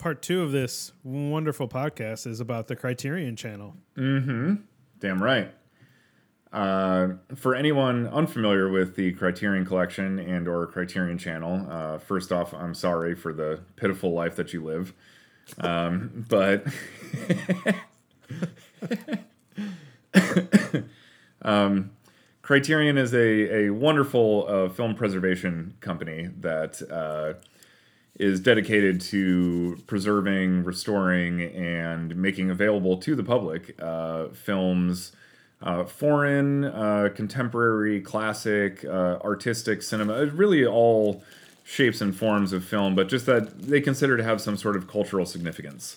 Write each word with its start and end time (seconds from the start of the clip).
part 0.00 0.22
two 0.22 0.42
of 0.42 0.50
this 0.50 0.92
wonderful 1.04 1.68
podcast 1.68 2.26
is 2.26 2.40
about 2.40 2.66
the 2.66 2.74
Criterion 2.74 3.36
Channel. 3.36 3.76
Mm-hmm. 3.96 4.54
Damn 4.98 5.22
right. 5.22 5.52
Uh, 6.52 7.10
for 7.36 7.54
anyone 7.54 8.08
unfamiliar 8.08 8.70
with 8.70 8.96
the 8.96 9.12
Criterion 9.12 9.64
Collection 9.64 10.18
and 10.18 10.48
or 10.48 10.66
Criterion 10.66 11.18
Channel, 11.18 11.66
uh, 11.70 11.98
first 11.98 12.32
off, 12.32 12.52
I'm 12.54 12.74
sorry 12.74 13.14
for 13.14 13.32
the 13.32 13.60
pitiful 13.76 14.12
life 14.12 14.36
that 14.36 14.52
you 14.52 14.64
live. 14.64 14.94
Um, 15.58 16.24
but 16.28 16.66
um, 21.42 21.90
Criterion 22.40 22.96
is 22.96 23.12
a, 23.14 23.66
a 23.66 23.70
wonderful 23.70 24.46
uh, 24.48 24.68
film 24.70 24.94
preservation 24.94 25.74
company 25.80 26.30
that 26.40 26.82
uh, 26.90 27.34
is 28.20 28.38
dedicated 28.38 29.00
to 29.00 29.82
preserving, 29.86 30.62
restoring, 30.62 31.40
and 31.40 32.14
making 32.14 32.50
available 32.50 32.98
to 32.98 33.14
the 33.14 33.24
public 33.24 33.74
uh, 33.80 34.28
films, 34.28 35.12
uh, 35.62 35.84
foreign, 35.84 36.64
uh, 36.64 37.08
contemporary, 37.14 37.98
classic, 38.00 38.84
uh, 38.84 39.18
artistic 39.24 39.80
cinema, 39.80 40.26
really 40.26 40.66
all 40.66 41.22
shapes 41.64 42.02
and 42.02 42.14
forms 42.14 42.52
of 42.52 42.62
film, 42.62 42.94
but 42.94 43.08
just 43.08 43.24
that 43.24 43.62
they 43.62 43.80
consider 43.80 44.18
to 44.18 44.22
have 44.22 44.38
some 44.40 44.56
sort 44.56 44.76
of 44.76 44.86
cultural 44.86 45.24
significance. 45.24 45.96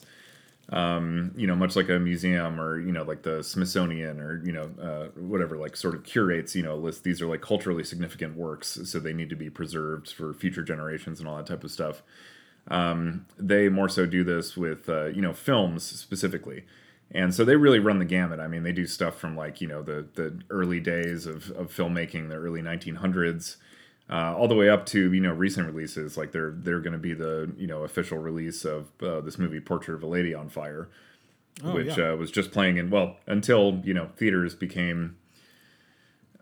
Um, 0.73 1.33
you 1.37 1.45
know, 1.45 1.55
much 1.55 1.75
like 1.75 1.89
a 1.89 1.99
museum 1.99 2.59
or 2.59 2.79
you 2.79 2.91
know, 2.91 3.03
like 3.03 3.21
the 3.21 3.43
Smithsonian 3.43 4.19
or 4.19 4.41
you 4.43 4.51
know, 4.51 4.71
uh, 4.81 5.19
whatever, 5.21 5.55
like 5.55 5.77
sort 5.77 5.93
of 5.93 6.03
curates, 6.03 6.55
you 6.55 6.63
know, 6.63 6.75
list. 6.75 7.03
These 7.03 7.21
are 7.21 7.27
like 7.27 7.41
culturally 7.41 7.83
significant 7.83 8.35
works, 8.35 8.79
so 8.85 8.99
they 8.99 9.13
need 9.13 9.29
to 9.29 9.35
be 9.35 9.51
preserved 9.51 10.11
for 10.11 10.33
future 10.33 10.63
generations 10.63 11.19
and 11.19 11.29
all 11.29 11.37
that 11.37 11.45
type 11.45 11.63
of 11.63 11.69
stuff. 11.69 12.01
Um, 12.69 13.27
they 13.37 13.69
more 13.69 13.87
so 13.87 14.07
do 14.07 14.23
this 14.23 14.57
with 14.57 14.89
uh, 14.89 15.05
you 15.05 15.21
know 15.21 15.33
films 15.33 15.83
specifically, 15.83 16.63
and 17.11 17.35
so 17.35 17.45
they 17.45 17.55
really 17.55 17.80
run 17.80 17.99
the 17.99 18.05
gamut. 18.05 18.39
I 18.39 18.47
mean, 18.47 18.63
they 18.63 18.71
do 18.71 18.87
stuff 18.87 19.19
from 19.19 19.37
like 19.37 19.61
you 19.61 19.67
know 19.67 19.83
the 19.83 20.08
the 20.15 20.39
early 20.49 20.80
days 20.80 21.27
of 21.27 21.52
of 21.52 21.71
filmmaking, 21.71 22.30
the 22.30 22.35
early 22.35 22.63
1900s 22.63 23.58
uh, 24.14 24.36
all 24.38 24.47
the 24.47 24.56
way 24.56 24.69
up 24.69 24.86
to 24.86 25.11
you 25.11 25.19
know 25.19 25.33
recent 25.33 25.66
releases 25.66 26.17
like 26.17 26.31
they're 26.31 26.52
they're 26.52 26.80
going 26.80 26.94
to 26.94 27.00
be 27.00 27.16
the 27.16 27.52
you 27.58 27.66
know 27.66 27.83
official 27.83 28.20
release 28.20 28.64
of 28.64 28.92
uh, 29.02 29.20
this 29.22 29.39
movie 29.39 29.59
Portrait 29.59 29.95
of 29.95 30.03
a 30.03 30.08
Lady 30.08 30.36
on 30.36 30.50
Fire, 30.50 30.88
oh, 31.64 31.73
which 31.73 31.97
yeah. 31.97 32.11
uh, 32.11 32.16
was 32.16 32.30
just 32.30 32.52
playing 32.52 32.78
in 32.78 32.92
well 32.92 33.17
until 33.25 33.81
you 33.83 33.94
know 33.94 34.09
theaters 34.16 34.53
became 34.53 35.17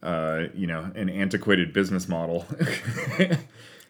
uh, 0.04 0.48
you 0.54 0.68
know 0.68 0.92
an 0.96 1.10
antiquated 1.10 1.74
business 1.74 2.08
model. 2.08 2.46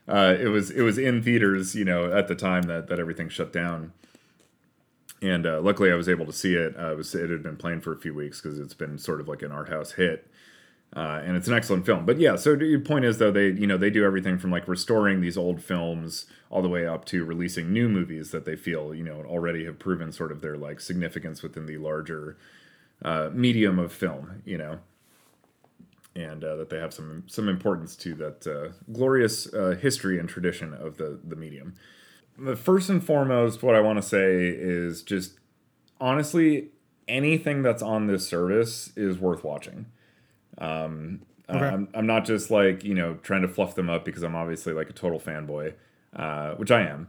Uh, 0.07 0.35
it 0.41 0.47
was 0.47 0.71
it 0.71 0.81
was 0.81 0.97
in 0.97 1.21
theaters 1.21 1.75
you 1.75 1.85
know 1.85 2.11
at 2.11 2.27
the 2.27 2.33
time 2.33 2.63
that 2.63 2.87
that 2.87 2.99
everything 2.99 3.29
shut 3.29 3.53
down. 3.53 3.93
And 5.21 5.45
uh, 5.45 5.61
luckily, 5.61 5.91
I 5.91 5.95
was 5.95 6.09
able 6.09 6.25
to 6.25 6.33
see 6.33 6.55
it. 6.55 6.75
it 6.75 6.97
was 6.97 7.13
it 7.13 7.29
had 7.29 7.43
been 7.43 7.55
playing 7.55 7.81
for 7.81 7.93
a 7.93 7.97
few 7.97 8.13
weeks 8.13 8.41
because 8.41 8.57
it's 8.57 8.73
been 8.73 8.97
sort 8.97 9.21
of 9.21 9.27
like 9.27 9.43
an 9.43 9.51
art 9.51 9.69
house 9.69 9.91
hit. 9.91 10.29
Uh, 10.93 11.21
and 11.23 11.37
it's 11.37 11.47
an 11.47 11.53
excellent 11.53 11.85
film. 11.85 12.05
But 12.05 12.19
yeah, 12.19 12.35
so 12.35 12.55
the 12.55 12.77
point 12.79 13.05
is 13.05 13.17
though 13.17 13.31
they 13.31 13.47
you 13.47 13.65
know 13.65 13.77
they 13.77 13.89
do 13.89 14.03
everything 14.03 14.37
from 14.37 14.51
like 14.51 14.67
restoring 14.67 15.21
these 15.21 15.37
old 15.37 15.63
films 15.63 16.25
all 16.49 16.61
the 16.61 16.67
way 16.67 16.85
up 16.85 17.05
to 17.05 17.23
releasing 17.23 17.71
new 17.71 17.87
movies 17.87 18.31
that 18.31 18.43
they 18.43 18.57
feel 18.57 18.93
you 18.93 19.03
know 19.03 19.23
already 19.23 19.63
have 19.65 19.79
proven 19.79 20.11
sort 20.11 20.33
of 20.33 20.41
their 20.41 20.57
like 20.57 20.81
significance 20.81 21.41
within 21.41 21.65
the 21.65 21.77
larger 21.77 22.35
uh, 23.03 23.29
medium 23.31 23.79
of 23.79 23.93
film. 23.93 24.41
You 24.45 24.57
know. 24.57 24.79
And 26.13 26.43
uh, 26.43 26.57
that 26.57 26.69
they 26.69 26.77
have 26.77 26.93
some 26.93 27.23
some 27.27 27.47
importance 27.47 27.95
to 27.97 28.13
that 28.15 28.45
uh, 28.45 28.73
glorious 28.91 29.51
uh, 29.53 29.77
history 29.81 30.19
and 30.19 30.27
tradition 30.27 30.73
of 30.73 30.97
the 30.97 31.19
the 31.23 31.37
medium. 31.37 31.75
The 32.37 32.57
first 32.57 32.89
and 32.89 33.01
foremost, 33.01 33.63
what 33.63 33.75
I 33.75 33.79
want 33.79 33.97
to 33.97 34.01
say 34.01 34.47
is 34.47 35.03
just 35.03 35.39
honestly, 36.01 36.71
anything 37.07 37.61
that's 37.61 37.81
on 37.81 38.07
this 38.07 38.27
service 38.27 38.91
is 38.97 39.19
worth 39.19 39.45
watching 39.45 39.85
um, 40.61 41.21
okay. 41.49 41.65
I'm, 41.65 41.89
I'm 41.93 42.05
not 42.05 42.23
just 42.23 42.51
like, 42.51 42.83
you 42.83 42.93
know, 42.93 43.15
trying 43.15 43.41
to 43.41 43.47
fluff 43.47 43.75
them 43.75 43.89
up 43.89 44.05
because 44.05 44.23
I'm 44.23 44.35
obviously 44.35 44.73
like 44.73 44.89
a 44.89 44.93
total 44.93 45.19
fanboy, 45.19 45.73
uh, 46.15 46.51
which 46.53 46.71
I 46.71 46.83
am. 46.83 47.07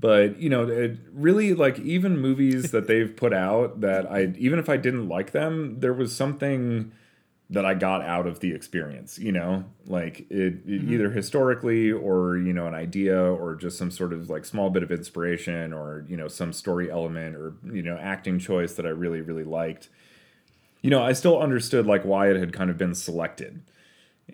But, 0.00 0.40
you 0.40 0.48
know, 0.48 0.68
it 0.68 0.98
really 1.12 1.54
like 1.54 1.78
even 1.78 2.18
movies 2.18 2.72
that 2.72 2.86
they've 2.88 3.14
put 3.16 3.32
out 3.32 3.80
that 3.80 4.10
I, 4.10 4.34
even 4.36 4.58
if 4.58 4.68
I 4.68 4.76
didn't 4.76 5.08
like 5.08 5.30
them, 5.30 5.80
there 5.80 5.94
was 5.94 6.14
something 6.14 6.92
that 7.50 7.64
I 7.64 7.72
got 7.72 8.02
out 8.02 8.26
of 8.26 8.40
the 8.40 8.52
experience, 8.52 9.18
you 9.18 9.32
know, 9.32 9.64
like 9.86 10.20
it, 10.28 10.28
it 10.28 10.66
mm-hmm. 10.66 10.92
either 10.92 11.10
historically 11.10 11.90
or, 11.90 12.36
you 12.36 12.52
know, 12.52 12.66
an 12.66 12.74
idea 12.74 13.18
or 13.18 13.54
just 13.54 13.78
some 13.78 13.90
sort 13.90 14.12
of 14.12 14.28
like 14.28 14.44
small 14.44 14.68
bit 14.68 14.82
of 14.82 14.90
inspiration 14.92 15.72
or, 15.72 16.04
you 16.08 16.16
know, 16.16 16.28
some 16.28 16.52
story 16.52 16.90
element 16.90 17.36
or, 17.36 17.54
you 17.72 17.82
know, 17.82 17.96
acting 17.96 18.38
choice 18.38 18.74
that 18.74 18.84
I 18.84 18.90
really, 18.90 19.22
really 19.22 19.44
liked 19.44 19.88
you 20.82 20.90
know, 20.90 21.02
I 21.02 21.12
still 21.12 21.40
understood 21.40 21.86
like 21.86 22.04
why 22.04 22.30
it 22.30 22.36
had 22.36 22.52
kind 22.52 22.70
of 22.70 22.78
been 22.78 22.94
selected, 22.94 23.62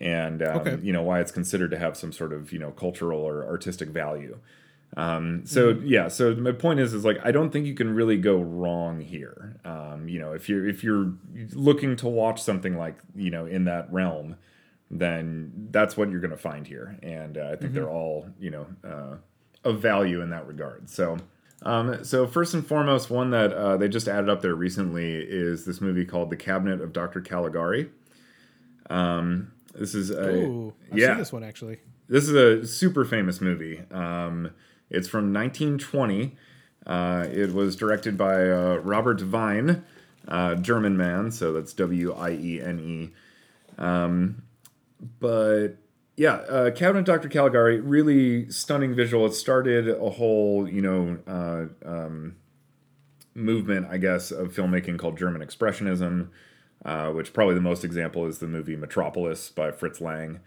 and 0.01 0.43
um, 0.43 0.59
okay. 0.59 0.79
you 0.83 0.93
know 0.93 1.03
why 1.03 1.21
it's 1.21 1.33
considered 1.33 1.71
to 1.71 1.79
have 1.79 1.97
some 1.97 2.13
sort 2.13 2.33
of 2.33 2.53
you 2.53 2.59
know 2.59 2.71
cultural 2.71 3.21
or 3.21 3.45
artistic 3.45 3.89
value. 3.89 4.39
Um, 4.97 5.45
so 5.45 5.75
mm-hmm. 5.75 5.87
yeah, 5.87 6.09
so 6.09 6.35
my 6.37 6.53
point 6.53 6.81
is, 6.81 6.95
is 6.95 7.05
like 7.05 7.19
I 7.25 7.33
don't 7.33 7.51
think 7.51 7.67
you 7.67 7.75
can 7.75 7.95
really 7.95 8.17
go 8.17 8.41
wrong 8.41 9.01
here. 9.01 9.57
Um, 9.65 10.09
you 10.09 10.21
know, 10.21 10.33
if 10.33 10.49
you're 10.49 10.69
if 10.69 10.85
you're 10.85 11.13
looking 11.53 11.97
to 11.97 12.09
watch 12.09 12.43
something 12.43 12.77
like 12.77 12.99
you 13.17 13.31
know 13.31 13.47
in 13.47 13.65
that 13.65 13.93
realm, 13.93 14.37
then 14.91 15.69
that's 15.71 15.97
what 15.97 16.11
you're 16.11 16.21
going 16.21 16.31
to 16.31 16.37
find 16.37 16.67
here, 16.67 16.99
and 17.03 17.39
uh, 17.39 17.45
I 17.45 17.49
think 17.49 17.61
mm-hmm. 17.61 17.75
they're 17.75 17.91
all 17.91 18.29
you 18.39 18.51
know 18.51 18.67
uh, 18.85 19.17
of 19.69 19.81
value 19.81 20.21
in 20.21 20.31
that 20.31 20.47
regard. 20.47 20.89
So 20.91 21.17
um, 21.63 22.05
so 22.05 22.27
first 22.27 22.55
and 22.55 22.67
foremost, 22.67 23.11
one 23.11 23.31
that 23.31 23.53
uh, 23.53 23.77
they 23.77 23.89
just 23.89 24.09
added 24.09 24.29
up 24.29 24.43
there 24.43 24.55
recently 24.55 25.15
is 25.15 25.65
this 25.65 25.81
movie 25.81 26.05
called 26.05 26.31
The 26.31 26.37
Cabinet 26.37 26.81
of 26.81 26.93
Dr. 26.93 27.21
Caligari. 27.21 27.91
Um, 28.91 29.53
this 29.75 29.95
is 29.95 30.11
a 30.11 30.35
Ooh, 30.35 30.75
I've 30.93 30.99
yeah, 30.99 31.15
this 31.15 31.33
one 31.33 31.43
actually. 31.43 31.79
This 32.09 32.29
is 32.29 32.35
a 32.35 32.67
super 32.67 33.05
famous 33.05 33.41
movie. 33.41 33.83
Um, 33.91 34.51
it's 34.91 35.09
from 35.09 35.33
1920. 35.33 36.37
Uh, 36.87 37.27
it 37.33 37.53
was 37.55 37.77
directed 37.77 38.19
by 38.19 38.49
uh, 38.51 38.77
Robert 38.83 39.21
Wiene, 39.21 39.83
uh, 40.29 40.55
German 40.57 40.97
man, 40.97 41.31
so 41.31 41.53
that's 41.53 41.73
W 41.73 42.13
I 42.13 42.33
E 42.33 42.61
N 42.61 42.79
E. 42.79 43.11
Um, 43.83 44.43
but 45.19 45.77
yeah, 46.17 46.35
uh, 46.35 46.71
Cabinet 46.71 47.05
Dr. 47.05 47.29
Caligari, 47.29 47.81
really 47.81 48.49
stunning 48.51 48.95
visual. 48.95 49.27
It 49.27 49.35
started 49.35 49.89
a 49.89 50.11
whole, 50.11 50.69
you 50.69 50.81
know, 50.81 51.19
uh, 51.27 51.89
um, 51.89 52.37
movement, 53.35 53.89
I 53.91 53.99
guess, 53.99 54.31
of 54.31 54.55
filmmaking 54.55 54.99
called 54.99 55.19
German 55.19 55.43
Expressionism, 55.43 56.29
uh, 56.85 57.11
which 57.11 57.33
probably 57.33 57.57
the 57.57 57.61
most 57.61 57.85
example 57.85 58.27
is 58.27 58.39
the 58.39 58.47
movie 58.47 58.77
Metropolis 58.77 59.49
by 59.49 59.73
Fritz 59.73 60.01
Lang, 60.01 60.41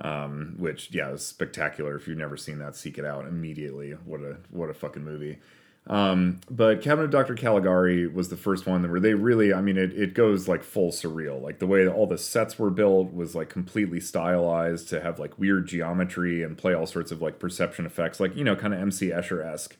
um, 0.00 0.56
which 0.58 0.92
yeah, 0.92 1.10
is 1.10 1.24
spectacular. 1.24 1.94
If 1.96 2.08
you've 2.08 2.18
never 2.18 2.36
seen 2.36 2.58
that, 2.58 2.74
seek 2.74 2.98
it 2.98 3.04
out 3.04 3.26
immediately. 3.26 3.92
What 3.92 4.20
a 4.20 4.38
what 4.50 4.70
a 4.70 4.74
fucking 4.74 5.04
movie. 5.04 5.38
Um, 5.88 6.40
but 6.48 6.80
Cabinet 6.80 7.06
of 7.06 7.10
Dr. 7.10 7.34
Caligari 7.34 8.06
was 8.06 8.28
the 8.28 8.36
first 8.36 8.66
one 8.66 8.88
where 8.88 9.00
they 9.00 9.14
really, 9.14 9.52
I 9.52 9.60
mean, 9.60 9.76
it, 9.76 9.92
it 9.92 10.14
goes 10.14 10.46
like 10.46 10.62
full 10.62 10.92
surreal. 10.92 11.42
Like 11.42 11.58
the 11.58 11.66
way 11.66 11.88
all 11.88 12.06
the 12.06 12.18
sets 12.18 12.58
were 12.58 12.70
built 12.70 13.12
was 13.12 13.34
like 13.34 13.48
completely 13.48 13.98
stylized 13.98 14.88
to 14.90 15.00
have 15.00 15.18
like 15.18 15.38
weird 15.38 15.66
geometry 15.66 16.42
and 16.42 16.56
play 16.56 16.72
all 16.72 16.86
sorts 16.86 17.10
of 17.10 17.20
like 17.20 17.40
perception 17.40 17.84
effects, 17.84 18.20
like, 18.20 18.36
you 18.36 18.44
know, 18.44 18.54
kind 18.54 18.72
of 18.72 18.80
MC 18.80 19.08
Escher 19.08 19.44
esque. 19.44 19.76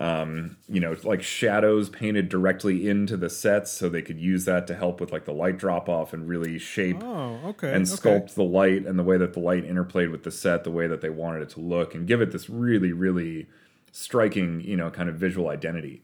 Um, 0.00 0.56
you 0.68 0.80
know, 0.80 0.96
like 1.04 1.22
shadows 1.22 1.90
painted 1.90 2.30
directly 2.30 2.88
into 2.88 3.14
the 3.16 3.28
sets 3.28 3.70
so 3.70 3.90
they 3.90 4.00
could 4.00 4.18
use 4.18 4.46
that 4.46 4.66
to 4.68 4.74
help 4.74 5.00
with 5.00 5.12
like 5.12 5.26
the 5.26 5.34
light 5.34 5.58
drop 5.58 5.86
off 5.86 6.14
and 6.14 6.26
really 6.26 6.58
shape 6.58 7.02
oh, 7.02 7.38
okay, 7.44 7.74
and 7.74 7.84
sculpt 7.84 8.22
okay. 8.22 8.32
the 8.34 8.42
light 8.42 8.86
and 8.86 8.98
the 8.98 9.02
way 9.02 9.18
that 9.18 9.34
the 9.34 9.40
light 9.40 9.68
interplayed 9.68 10.10
with 10.10 10.22
the 10.22 10.30
set, 10.30 10.64
the 10.64 10.70
way 10.70 10.86
that 10.86 11.02
they 11.02 11.10
wanted 11.10 11.42
it 11.42 11.50
to 11.50 11.60
look, 11.60 11.94
and 11.94 12.06
give 12.06 12.22
it 12.22 12.32
this 12.32 12.48
really, 12.48 12.90
really 12.90 13.48
striking, 13.92 14.60
you 14.62 14.76
know, 14.76 14.90
kind 14.90 15.08
of 15.08 15.14
visual 15.16 15.48
identity. 15.48 16.02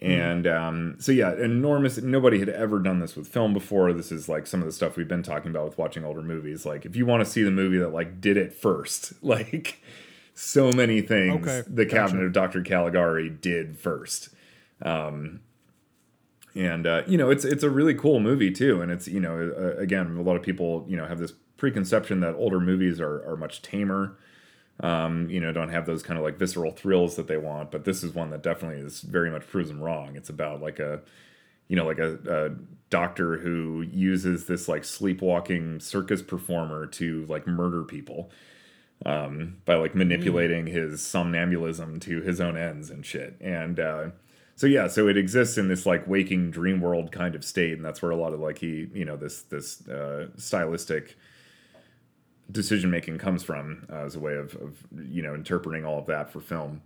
And 0.00 0.46
um, 0.46 0.96
so 0.98 1.12
yeah, 1.12 1.32
enormous. 1.34 1.96
Nobody 1.98 2.38
had 2.38 2.50
ever 2.50 2.78
done 2.80 2.98
this 2.98 3.16
with 3.16 3.26
film 3.26 3.54
before. 3.54 3.92
This 3.94 4.12
is 4.12 4.28
like 4.28 4.46
some 4.46 4.60
of 4.60 4.66
the 4.66 4.72
stuff 4.72 4.96
we've 4.96 5.08
been 5.08 5.22
talking 5.22 5.50
about 5.50 5.64
with 5.64 5.78
watching 5.78 6.04
older 6.04 6.20
movies. 6.20 6.66
Like 6.66 6.84
if 6.84 6.94
you 6.94 7.06
want 7.06 7.24
to 7.24 7.30
see 7.30 7.42
the 7.42 7.50
movie 7.50 7.78
that 7.78 7.88
like 7.88 8.20
did 8.20 8.36
it 8.36 8.52
first, 8.52 9.14
like 9.22 9.80
so 10.34 10.70
many 10.72 11.00
things, 11.00 11.46
okay, 11.46 11.62
the 11.66 11.86
gotcha. 11.86 11.96
Cabinet 11.96 12.24
of 12.24 12.32
Dr. 12.32 12.62
Caligari 12.62 13.30
did 13.30 13.78
first. 13.78 14.30
Um, 14.82 15.40
and 16.56 16.86
uh, 16.86 17.02
you 17.06 17.16
know, 17.16 17.30
it's 17.30 17.44
it's 17.44 17.62
a 17.62 17.70
really 17.70 17.94
cool 17.94 18.20
movie 18.20 18.50
too. 18.50 18.82
And 18.82 18.90
it's 18.92 19.08
you 19.08 19.20
know, 19.20 19.54
uh, 19.56 19.80
again, 19.80 20.16
a 20.18 20.22
lot 20.22 20.36
of 20.36 20.42
people 20.42 20.84
you 20.88 20.96
know 20.96 21.06
have 21.06 21.18
this 21.18 21.32
preconception 21.56 22.20
that 22.20 22.34
older 22.34 22.60
movies 22.60 23.00
are 23.00 23.24
are 23.26 23.36
much 23.36 23.62
tamer 23.62 24.18
um, 24.80 25.28
you 25.30 25.40
know, 25.40 25.52
don't 25.52 25.70
have 25.70 25.86
those 25.86 26.02
kind 26.02 26.18
of 26.18 26.24
like 26.24 26.38
visceral 26.38 26.72
thrills 26.72 27.16
that 27.16 27.26
they 27.28 27.36
want. 27.38 27.70
But 27.70 27.84
this 27.84 28.02
is 28.04 28.14
one 28.14 28.30
that 28.30 28.42
definitely 28.42 28.80
is 28.84 29.00
very 29.02 29.30
much 29.30 29.46
proves 29.46 29.68
them 29.68 29.80
wrong. 29.80 30.16
It's 30.16 30.30
about 30.30 30.60
like 30.60 30.78
a, 30.78 31.00
you 31.68 31.76
know, 31.76 31.86
like 31.86 31.98
a, 31.98 32.18
a 32.28 32.56
doctor 32.90 33.38
who 33.38 33.82
uses 33.82 34.46
this 34.46 34.68
like 34.68 34.84
sleepwalking 34.84 35.80
circus 35.80 36.22
performer 36.22 36.86
to 36.88 37.26
like 37.26 37.46
murder 37.46 37.84
people. 37.84 38.30
um, 39.06 39.56
by 39.64 39.74
like 39.74 39.94
manipulating 39.94 40.66
his 40.66 41.00
somnambulism 41.00 42.00
to 42.02 42.20
his 42.22 42.40
own 42.40 42.56
ends 42.56 42.90
and 42.90 43.04
shit. 43.04 43.36
And 43.40 43.78
uh, 43.80 44.10
so 44.56 44.66
yeah, 44.66 44.86
so 44.88 45.08
it 45.08 45.16
exists 45.16 45.58
in 45.58 45.68
this 45.68 45.84
like 45.86 46.06
waking 46.06 46.50
dream 46.50 46.80
world 46.80 47.12
kind 47.12 47.34
of 47.34 47.44
state, 47.44 47.74
and 47.74 47.84
that's 47.84 48.00
where 48.02 48.12
a 48.12 48.16
lot 48.16 48.32
of 48.32 48.40
like 48.40 48.58
he, 48.58 48.88
you 48.94 49.04
know, 49.04 49.16
this 49.16 49.42
this 49.42 49.86
uh, 49.88 50.28
stylistic 50.36 51.16
decision 52.50 52.90
making 52.90 53.18
comes 53.18 53.42
from 53.42 53.86
uh, 53.90 54.04
as 54.04 54.16
a 54.16 54.20
way 54.20 54.34
of, 54.34 54.54
of 54.56 54.78
you 55.06 55.22
know 55.22 55.34
interpreting 55.34 55.84
all 55.84 55.98
of 55.98 56.06
that 56.06 56.30
for 56.30 56.40
film. 56.40 56.82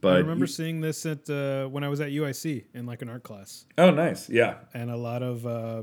But 0.00 0.14
I 0.14 0.18
remember 0.18 0.46
seeing 0.46 0.80
this 0.80 1.06
at 1.06 1.28
uh, 1.30 1.66
when 1.66 1.84
I 1.84 1.88
was 1.88 2.00
at 2.00 2.10
UIC 2.10 2.64
in 2.74 2.86
like 2.86 3.02
an 3.02 3.08
art 3.08 3.22
class, 3.22 3.66
oh, 3.78 3.90
nice, 3.90 4.28
yeah, 4.28 4.56
and 4.72 4.90
a 4.90 4.96
lot 4.96 5.22
of, 5.22 5.46
uh, 5.46 5.82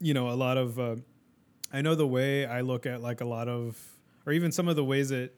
you 0.00 0.14
know, 0.14 0.30
a 0.30 0.34
lot 0.34 0.56
of. 0.56 0.78
Uh, 0.78 0.96
I 1.72 1.80
know 1.80 1.94
the 1.94 2.06
way 2.06 2.46
I 2.46 2.60
look 2.60 2.86
at 2.86 3.00
like 3.00 3.20
a 3.20 3.24
lot 3.24 3.48
of, 3.48 3.78
or 4.26 4.32
even 4.32 4.52
some 4.52 4.68
of 4.68 4.76
the 4.76 4.84
ways 4.84 5.08
that 5.08 5.32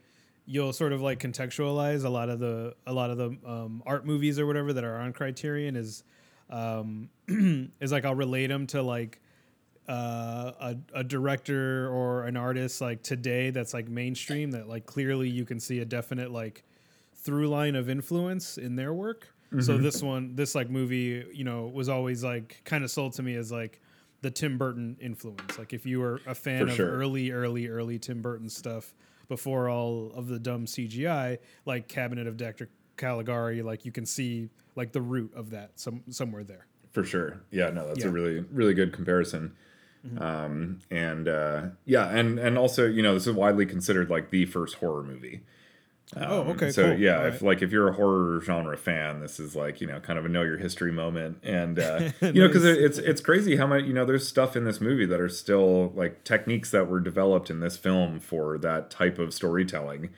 you'll 0.47 0.73
sort 0.73 0.93
of 0.93 1.01
like 1.01 1.19
contextualize 1.19 2.05
a 2.05 2.09
lot 2.09 2.29
of 2.29 2.39
the 2.39 2.75
a 2.87 2.93
lot 2.93 3.11
of 3.11 3.19
the 3.19 3.37
um, 3.47 3.83
art 3.87 4.07
movies 4.07 4.39
or 4.39 4.47
whatever 4.47 4.73
that 4.73 4.85
are 4.85 4.97
on 4.97 5.13
Criterion 5.13 5.77
is, 5.77 6.03
um, 6.51 7.11
is 7.81 7.93
like 7.93 8.05
I'll 8.05 8.15
relate 8.15 8.49
them 8.49 8.67
to 8.69 8.83
like 8.83 9.21
uh, 9.89 10.53
a, 10.61 10.77
a 10.95 11.05
director 11.05 11.89
or 11.89 12.25
an 12.25 12.37
artist 12.37 12.81
like 12.81 13.03
today 13.03 13.51
that's 13.51 13.73
like 13.75 13.89
mainstream 13.89 14.51
that 14.53 14.69
like 14.69 14.87
clearly 14.87 15.29
you 15.29 15.45
can 15.45 15.61
see 15.61 15.79
a 15.81 15.85
definite 15.85 16.31
like 16.31 16.65
through 17.15 17.49
line 17.49 17.75
of 17.77 17.89
influence 17.89 18.59
in 18.59 18.77
their 18.77 18.93
work. 18.93 19.29
Mm-hmm. 19.49 19.61
So 19.61 19.79
this 19.79 20.03
one, 20.03 20.35
this 20.35 20.55
like 20.55 20.71
movie, 20.71 21.25
you 21.33 21.45
know, 21.45 21.67
was 21.67 21.89
always 21.89 22.25
like 22.25 22.61
kind 22.65 22.83
of 22.85 22.91
sold 22.91 23.13
to 23.15 23.23
me 23.23 23.35
as 23.37 23.53
like 23.53 23.81
the 24.23 24.31
Tim 24.31 24.59
Burton 24.59 24.97
influence. 25.01 25.59
Like 25.59 25.73
if 25.73 25.87
you 25.87 26.01
were 26.01 26.21
a 26.27 26.35
fan 26.35 26.65
For 26.65 26.71
of 26.71 26.75
sure. 26.77 26.91
early, 26.91 27.31
early, 27.31 27.69
early 27.69 27.99
Tim 27.99 28.23
Burton 28.23 28.49
stuff 28.49 28.93
before 29.29 29.69
all 29.69 30.11
of 30.15 30.27
the 30.29 30.39
dumb 30.39 30.67
CGI, 30.67 31.39
like 31.65 31.87
Cabinet 31.89 32.27
of 32.27 32.37
Dr. 32.37 32.69
Caligari, 32.97 33.63
like 33.63 33.85
you 33.85 33.93
can 33.93 34.07
see 34.07 34.49
like 34.75 34.93
the 34.93 35.01
root 35.01 35.33
of 35.35 35.51
that 35.51 35.71
some 35.79 36.03
somewhere 36.11 36.43
there. 36.45 36.67
for 36.93 37.05
sure. 37.05 37.41
Yeah, 37.51 37.71
no, 37.71 37.87
that's 37.87 38.01
Yeah. 38.01 38.07
a 38.09 38.11
really 38.11 38.41
really 38.53 38.75
good 38.75 38.93
comparison. 38.93 39.55
Um, 40.19 40.81
and 40.91 41.29
uh, 41.29 41.63
yeah, 41.85 42.09
and 42.09 42.39
and 42.39 42.57
also 42.59 42.87
you 42.87 43.03
know 43.03 43.15
this 43.15 43.27
is 43.27 43.35
widely 43.35 43.67
considered 43.67 44.11
like 44.11 44.31
the 44.31 44.47
first 44.47 44.77
horror 44.77 45.03
movie. 45.03 45.41
oh, 46.17 46.43
okay, 46.53 46.71
so 46.71 46.91
cool. 46.91 46.99
yeah, 47.01 47.19
All 47.19 47.27
if 47.27 47.33
right. 47.35 47.43
like 47.43 47.63
if 47.63 47.73
you're 47.73 47.89
a 47.89 47.93
horror 47.93 48.41
genre 48.41 48.77
fan, 48.77 49.21
this 49.21 49.41
is 49.41 49.57
like 49.57 49.81
you 49.81 49.87
know 49.87 49.99
kind 50.01 50.19
of 50.19 50.25
a 50.25 50.29
know 50.29 50.43
your 50.43 50.57
history 50.59 50.93
moment, 50.93 51.39
and 51.43 51.79
uh, 51.79 52.11
you 52.21 52.35
know 52.35 52.47
because 52.47 52.65
Nice. 52.65 52.77
it's 52.79 52.99
it's 52.99 53.21
crazy 53.21 53.57
how 53.57 53.67
much 53.67 53.85
you 53.85 53.93
know 53.93 54.05
there's 54.05 54.27
stuff 54.27 54.55
in 54.57 54.65
this 54.65 54.81
movie 54.81 55.07
that 55.07 55.21
are 55.21 55.29
still 55.29 55.91
like 55.97 56.23
techniques 56.25 56.71
that 56.71 56.89
were 56.89 57.01
developed 57.01 57.51
in 57.51 57.61
this 57.61 57.77
film 57.77 58.21
for 58.21 58.57
that 58.59 58.91
type 58.91 59.19
of 59.19 59.35
storytelling. 59.35 60.11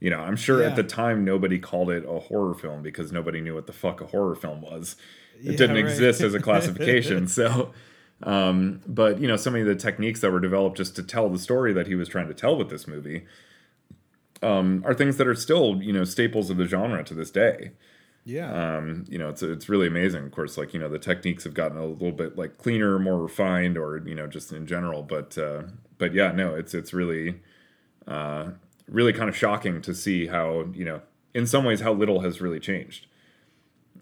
You 0.00 0.10
know, 0.10 0.20
I'm 0.20 0.36
sure 0.36 0.62
Yeah. 0.62 0.68
at 0.68 0.76
the 0.76 0.84
time 0.84 1.24
nobody 1.24 1.58
called 1.58 1.90
it 1.90 2.04
a 2.08 2.20
horror 2.20 2.54
film 2.54 2.82
because 2.82 3.10
nobody 3.12 3.40
knew 3.40 3.54
what 3.54 3.66
the 3.66 3.72
fuck 3.72 4.00
a 4.00 4.06
horror 4.06 4.36
film 4.36 4.60
was. 4.62 4.96
It 5.40 5.44
Yeah, 5.52 5.56
didn't 5.56 5.76
right. 5.76 5.84
exist 5.84 6.20
as 6.20 6.34
a 6.34 6.40
classification, 6.48 7.26
so. 7.28 7.72
Um, 8.22 8.80
but 8.86 9.20
you 9.20 9.28
know, 9.28 9.36
so 9.36 9.50
many 9.50 9.62
of 9.62 9.68
the 9.68 9.76
techniques 9.76 10.20
that 10.20 10.30
were 10.30 10.40
developed 10.40 10.76
just 10.76 10.96
to 10.96 11.02
tell 11.02 11.28
the 11.28 11.38
story 11.38 11.72
that 11.72 11.86
he 11.86 11.94
was 11.94 12.08
trying 12.08 12.28
to 12.28 12.34
tell 12.34 12.56
with 12.56 12.70
this 12.70 12.88
movie 12.88 13.24
um, 14.42 14.82
are 14.86 14.94
things 14.94 15.16
that 15.16 15.26
are 15.26 15.34
still 15.34 15.82
you 15.82 15.92
know 15.92 16.04
staples 16.04 16.50
of 16.50 16.56
the 16.56 16.66
genre 16.66 17.04
to 17.04 17.14
this 17.14 17.30
day. 17.30 17.72
yeah, 18.24 18.76
Um, 18.76 19.04
you 19.08 19.18
know, 19.18 19.28
it's 19.28 19.42
it's 19.42 19.68
really 19.68 19.86
amazing. 19.86 20.24
Of 20.24 20.32
course, 20.32 20.56
like 20.56 20.74
you 20.74 20.80
know, 20.80 20.88
the 20.88 20.98
techniques 20.98 21.44
have 21.44 21.54
gotten 21.54 21.78
a 21.78 21.86
little 21.86 22.12
bit 22.12 22.36
like 22.36 22.58
cleaner, 22.58 22.98
more 22.98 23.18
refined, 23.18 23.78
or 23.78 23.98
you 23.98 24.14
know, 24.14 24.26
just 24.26 24.52
in 24.52 24.66
general. 24.66 25.02
But 25.02 25.36
uh, 25.38 25.62
but 25.96 26.12
yeah, 26.12 26.32
no, 26.32 26.54
it's 26.54 26.74
it's 26.74 26.92
really 26.92 27.40
uh, 28.06 28.50
really 28.88 29.12
kind 29.12 29.28
of 29.28 29.36
shocking 29.36 29.80
to 29.82 29.94
see 29.94 30.26
how 30.26 30.66
you 30.74 30.84
know, 30.84 31.00
in 31.34 31.46
some 31.46 31.64
ways, 31.64 31.80
how 31.80 31.92
little 31.92 32.20
has 32.20 32.40
really 32.40 32.60
changed. 32.60 33.06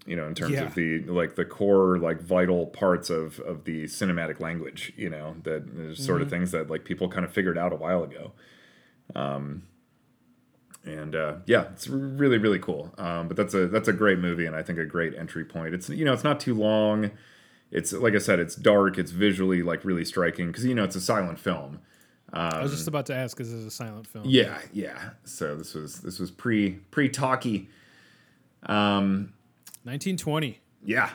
You 0.05 0.15
know, 0.15 0.27
in 0.27 0.35
terms 0.35 0.53
Yeah. 0.53 0.65
of 0.65 0.75
the 0.75 0.99
like 1.03 1.35
the 1.35 1.45
core 1.45 1.97
like 1.97 2.21
vital 2.21 2.67
parts 2.67 3.09
of 3.09 3.39
of 3.41 3.63
the 3.65 3.85
cinematic 3.85 4.39
language. 4.39 4.93
You 4.95 5.09
know, 5.09 5.35
that 5.43 5.95
sort 5.97 6.21
of 6.21 6.29
things 6.29 6.51
that 6.51 6.69
like 6.69 6.85
people 6.85 7.09
kind 7.09 7.25
of 7.25 7.31
figured 7.31 7.57
out 7.57 7.73
a 7.73 7.75
while 7.75 8.03
ago. 8.03 8.31
Um, 9.15 9.63
and 10.85 11.15
uh, 11.15 11.35
yeah, 11.45 11.65
it's 11.73 11.87
really 11.87 12.37
really 12.37 12.59
cool. 12.59 12.93
Um, 12.97 13.27
but 13.27 13.35
that's 13.35 13.53
a 13.53 13.67
that's 13.67 13.87
a 13.87 13.93
great 13.93 14.19
movie, 14.19 14.45
and 14.45 14.55
I 14.55 14.63
think 14.63 14.79
a 14.79 14.85
great 14.85 15.13
entry 15.15 15.43
point. 15.45 15.73
It's 15.73 15.89
you 15.89 16.05
know 16.05 16.13
it's 16.13 16.23
not 16.23 16.39
too 16.39 16.53
long. 16.53 17.11
It's 17.71 17.91
like 17.91 18.15
I 18.15 18.19
said, 18.19 18.39
it's 18.39 18.55
dark. 18.55 18.97
It's 18.97 19.11
visually 19.11 19.61
like 19.63 19.83
really 19.83 20.05
striking 20.05 20.47
because 20.47 20.63
you 20.65 20.73
know 20.75 20.83
it's 20.85 20.95
a 20.95 21.01
silent 21.01 21.39
film. 21.39 21.79
I 22.31 22.61
was 22.61 22.71
just 22.73 22.89
about 22.89 23.05
to 23.05 23.15
ask, 23.15 23.39
is 23.39 23.53
this 23.53 23.63
a 23.65 23.71
silent 23.71 24.05
film? 24.05 24.25
Yeah, 24.27 24.59
yeah. 24.73 25.11
So 25.23 25.55
this 25.55 25.73
was 25.73 26.01
this 26.01 26.19
was 26.19 26.29
pre 26.31 26.71
pre 26.91 27.09
talkie. 27.09 27.69
Um, 28.63 29.33
1920. 29.87 30.59
yeah, 30.85 31.09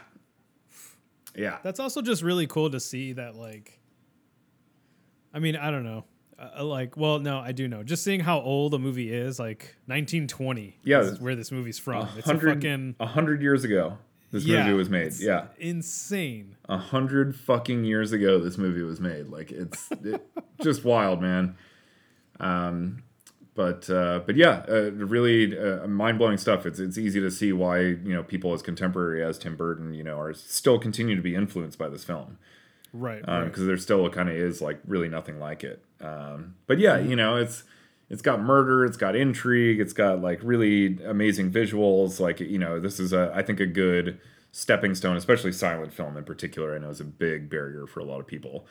yeah. 1.36 1.58
That's 1.62 1.78
also 1.80 2.02
just 2.02 2.22
really 2.22 2.46
cool 2.46 2.70
to 2.70 2.80
see 2.80 3.12
that, 3.14 3.36
like, 3.36 3.78
I 5.32 5.38
mean, 5.38 5.56
I 5.56 5.70
don't 5.70 5.84
know. 5.84 6.04
Uh, 6.38 6.64
like, 6.64 6.96
well, 6.96 7.20
no, 7.20 7.38
I 7.38 7.52
do 7.52 7.68
know. 7.68 7.82
Just 7.84 8.02
seeing 8.02 8.20
how 8.20 8.40
old 8.40 8.74
a 8.74 8.78
movie 8.78 9.12
is, 9.12 9.38
like 9.38 9.76
1920. 9.86 10.78
Yeah, 10.84 11.00
is 11.00 11.20
where 11.20 11.36
this 11.36 11.52
movie's 11.52 11.78
from. 11.78 12.08
It's 12.16 12.28
a 12.28 12.36
fucking 12.38 12.96
hundred 13.00 13.42
years 13.42 13.62
ago, 13.64 13.98
this 14.32 14.44
yeah, 14.44 14.64
movie 14.64 14.76
was 14.76 14.88
made. 14.90 15.06
it's 15.08 15.22
Yeah, 15.22 15.46
insane. 15.58 16.56
a 16.68 16.78
hundred 16.78 17.36
fucking 17.36 17.84
years 17.84 18.12
ago, 18.12 18.40
this 18.40 18.58
movie 18.58 18.82
was 18.82 19.00
made. 19.00 19.28
Like 19.28 19.52
it's 19.52 19.90
it, 19.92 20.26
just 20.62 20.84
wild, 20.84 21.20
man. 21.22 21.56
Um, 22.40 23.04
but 23.54 23.88
uh, 23.90 24.20
but 24.24 24.36
yeah, 24.36 24.64
uh, 24.68 24.90
really 24.92 25.58
uh, 25.58 25.86
mind 25.86 26.18
blowing 26.18 26.38
stuff. 26.38 26.64
It's 26.64 26.78
it's 26.78 26.96
easy 26.96 27.20
to 27.20 27.30
see 27.30 27.52
why 27.52 27.80
you 27.80 28.14
know 28.14 28.22
people 28.22 28.52
as 28.54 28.62
contemporary 28.62 29.22
as 29.22 29.38
Tim 29.38 29.56
Burton, 29.56 29.94
you 29.94 30.02
know, 30.02 30.18
are 30.18 30.32
still 30.32 30.78
continue 30.78 31.16
to 31.16 31.22
be 31.22 31.34
influenced 31.34 31.78
by 31.78 31.88
this 31.88 32.04
film 32.04 32.38
Right. 32.92 33.20
because 33.20 33.60
right. 33.60 33.66
there 33.66 33.76
still 33.78 34.08
kind 34.10 34.28
of 34.28 34.36
is 34.36 34.60
like 34.60 34.80
really 34.86 35.08
nothing 35.08 35.38
like 35.38 35.64
it. 35.64 35.82
Um, 36.00 36.56
but 36.66 36.78
yeah, 36.78 36.98
you 36.98 37.16
know, 37.16 37.36
it's 37.36 37.64
it's 38.10 38.22
got 38.22 38.40
murder, 38.40 38.84
it's 38.84 38.96
got 38.96 39.16
intrigue, 39.16 39.80
it's 39.80 39.94
got 39.94 40.20
like 40.20 40.40
really 40.42 41.02
amazing 41.04 41.50
visuals. 41.50 42.20
Like 42.20 42.40
you 42.40 42.58
know, 42.58 42.78
this 42.78 43.00
is 43.00 43.12
a 43.12 43.32
I 43.34 43.42
think 43.42 43.60
a 43.60 43.66
good 43.66 44.18
stepping 44.50 44.94
stone, 44.94 45.16
especially 45.16 45.52
silent 45.52 45.92
film 45.94 46.16
in 46.16 46.24
particular. 46.24 46.74
I 46.74 46.78
know 46.78 46.90
is 46.90 47.00
a 47.00 47.04
big 47.04 47.48
barrier 47.48 47.86
for 47.86 48.00
a 48.00 48.04
lot 48.04 48.20
of 48.20 48.26
people. 48.26 48.66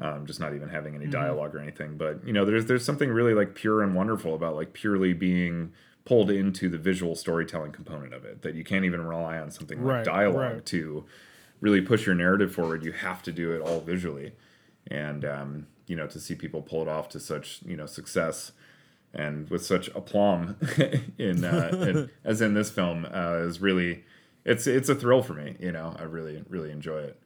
Um, 0.00 0.26
just 0.26 0.38
not 0.38 0.54
even 0.54 0.68
having 0.68 0.94
any 0.94 1.08
dialogue 1.08 1.56
or 1.56 1.58
anything, 1.58 1.96
but 1.96 2.24
you 2.24 2.32
know, 2.32 2.44
there's 2.44 2.66
there's 2.66 2.84
something 2.84 3.10
really 3.10 3.34
like 3.34 3.56
pure 3.56 3.82
and 3.82 3.96
wonderful 3.96 4.34
about 4.34 4.54
like 4.54 4.72
purely 4.72 5.12
being 5.12 5.72
pulled 6.04 6.30
into 6.30 6.68
the 6.68 6.78
visual 6.78 7.14
storytelling 7.14 7.72
component 7.72 8.14
of 8.14 8.24
it 8.24 8.42
that 8.42 8.54
you 8.54 8.64
can't 8.64 8.84
even 8.84 9.04
rely 9.04 9.38
on 9.38 9.50
something 9.50 9.84
like 9.84 10.04
dialogue 10.04 10.54
right. 10.54 10.66
to 10.66 11.04
really 11.60 11.80
push 11.80 12.06
your 12.06 12.14
narrative 12.14 12.54
forward, 12.54 12.84
you 12.84 12.92
have 12.92 13.22
to 13.22 13.32
do 13.32 13.52
it 13.52 13.60
all 13.60 13.80
visually. 13.80 14.32
And 14.86 15.24
um, 15.24 15.66
you 15.86 15.96
know, 15.96 16.06
to 16.06 16.20
see 16.20 16.34
people 16.34 16.62
pull 16.62 16.82
it 16.82 16.88
off 16.88 17.08
to 17.10 17.20
such 17.20 17.60
you 17.64 17.76
know 17.76 17.86
success 17.86 18.52
and 19.12 19.48
with 19.50 19.64
such 19.64 19.88
aplomb 19.94 20.56
in, 21.18 21.44
uh, 21.44 21.70
in 21.72 22.10
as 22.24 22.40
in 22.40 22.54
this 22.54 22.70
film 22.70 23.06
uh, 23.12 23.36
is 23.38 23.60
really 23.60 24.04
it's 24.44 24.66
it's 24.66 24.88
a 24.88 24.94
thrill 24.94 25.22
for 25.22 25.34
me. 25.34 25.56
You 25.58 25.72
know, 25.72 25.94
I 25.98 26.04
really 26.04 26.42
really 26.48 26.70
enjoy 26.70 27.00
it. 27.00 27.20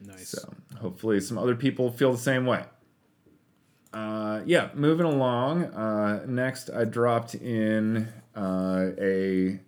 Nice. 0.00 0.28
So 0.28 0.52
hopefully 0.80 1.20
some 1.20 1.38
other 1.38 1.54
people 1.54 1.90
feel 1.90 2.12
the 2.12 2.18
same 2.18 2.46
way. 2.46 2.64
Uh, 3.92 4.42
yeah, 4.44 4.68
moving 4.74 5.06
along. 5.06 5.64
Uh, 5.64 6.24
next, 6.26 6.68
I 6.70 6.84
dropped 6.84 7.34
in 7.34 8.08
uh, 8.36 8.90
a 9.00 9.60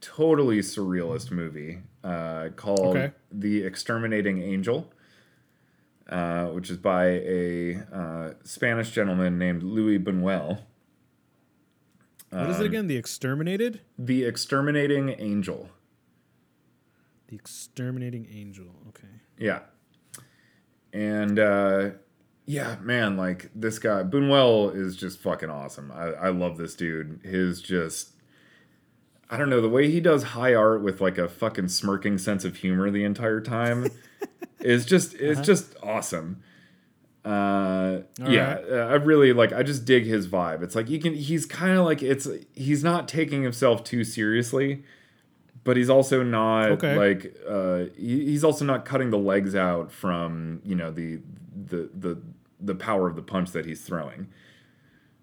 totally 0.00 0.58
surrealist 0.58 1.32
movie 1.32 1.78
uh, 2.04 2.50
called 2.54 2.96
Okay. 2.96 3.12
The 3.32 3.64
Exterminating 3.64 4.40
Angel, 4.40 4.92
uh, 6.08 6.46
which 6.46 6.70
is 6.70 6.76
by 6.76 7.06
a 7.06 7.82
uh, 7.92 8.30
Spanish 8.44 8.92
gentleman 8.92 9.36
named 9.36 9.64
Luis 9.64 10.00
Buñuel. 10.00 10.60
what 12.30 12.50
is 12.50 12.60
it 12.60 12.66
again? 12.66 12.86
The 12.86 12.96
Exterminated? 12.96 13.80
The 13.98 14.24
Exterminating 14.24 15.16
Angel. 15.18 15.70
The 17.28 17.34
Exterminating 17.34 18.28
Angel. 18.32 18.66
Okay. 18.88 19.08
Yeah. 19.38 19.60
And 20.92 21.38
uh 21.38 21.90
yeah, 22.46 22.76
man, 22.80 23.16
like 23.16 23.50
this 23.54 23.78
guy 23.78 24.04
Buñuel 24.04 24.74
is 24.74 24.96
just 24.96 25.18
fucking 25.18 25.50
awesome. 25.50 25.90
I, 25.92 26.12
I 26.12 26.28
love 26.28 26.56
this 26.58 26.74
dude. 26.74 27.20
His 27.24 27.60
just 27.60 28.12
I 29.28 29.36
don't 29.36 29.50
know, 29.50 29.60
the 29.60 29.68
way 29.68 29.90
he 29.90 30.00
does 30.00 30.22
high 30.22 30.54
art 30.54 30.82
with 30.82 31.00
like 31.00 31.18
a 31.18 31.28
fucking 31.28 31.68
smirking 31.68 32.18
sense 32.18 32.44
of 32.44 32.56
humor 32.56 32.90
the 32.90 33.02
entire 33.02 33.40
time 33.40 33.88
is 34.60 34.86
just 34.86 35.14
is 35.14 35.40
just 35.40 35.74
awesome. 35.82 36.42
Uh 37.24 38.02
All 38.22 38.30
yeah, 38.30 38.54
right. 38.54 38.72
I 38.72 38.94
really 38.94 39.32
like 39.32 39.52
I 39.52 39.64
just 39.64 39.84
dig 39.84 40.06
his 40.06 40.28
vibe. 40.28 40.62
It's 40.62 40.76
like 40.76 40.88
you 40.88 41.00
can 41.00 41.14
he's 41.14 41.44
kind 41.44 41.76
of 41.76 41.84
like 41.84 42.00
it's 42.00 42.28
he's 42.54 42.84
not 42.84 43.08
taking 43.08 43.42
himself 43.42 43.82
too 43.82 44.04
seriously 44.04 44.84
but 45.66 45.76
he's 45.76 45.90
also 45.90 46.22
not 46.22 46.70
Okay. 46.70 46.96
like 46.96 47.36
uh, 47.46 47.84
he, 47.96 48.24
he's 48.26 48.42
also 48.44 48.64
not 48.64 48.86
cutting 48.86 49.10
the 49.10 49.18
legs 49.18 49.54
out 49.54 49.92
from 49.92 50.62
you 50.64 50.74
know 50.74 50.90
the 50.90 51.18
the 51.54 51.90
the 51.94 52.18
the 52.58 52.74
power 52.74 53.06
of 53.06 53.16
the 53.16 53.22
punch 53.22 53.50
that 53.52 53.66
he's 53.66 53.82
throwing. 53.82 54.28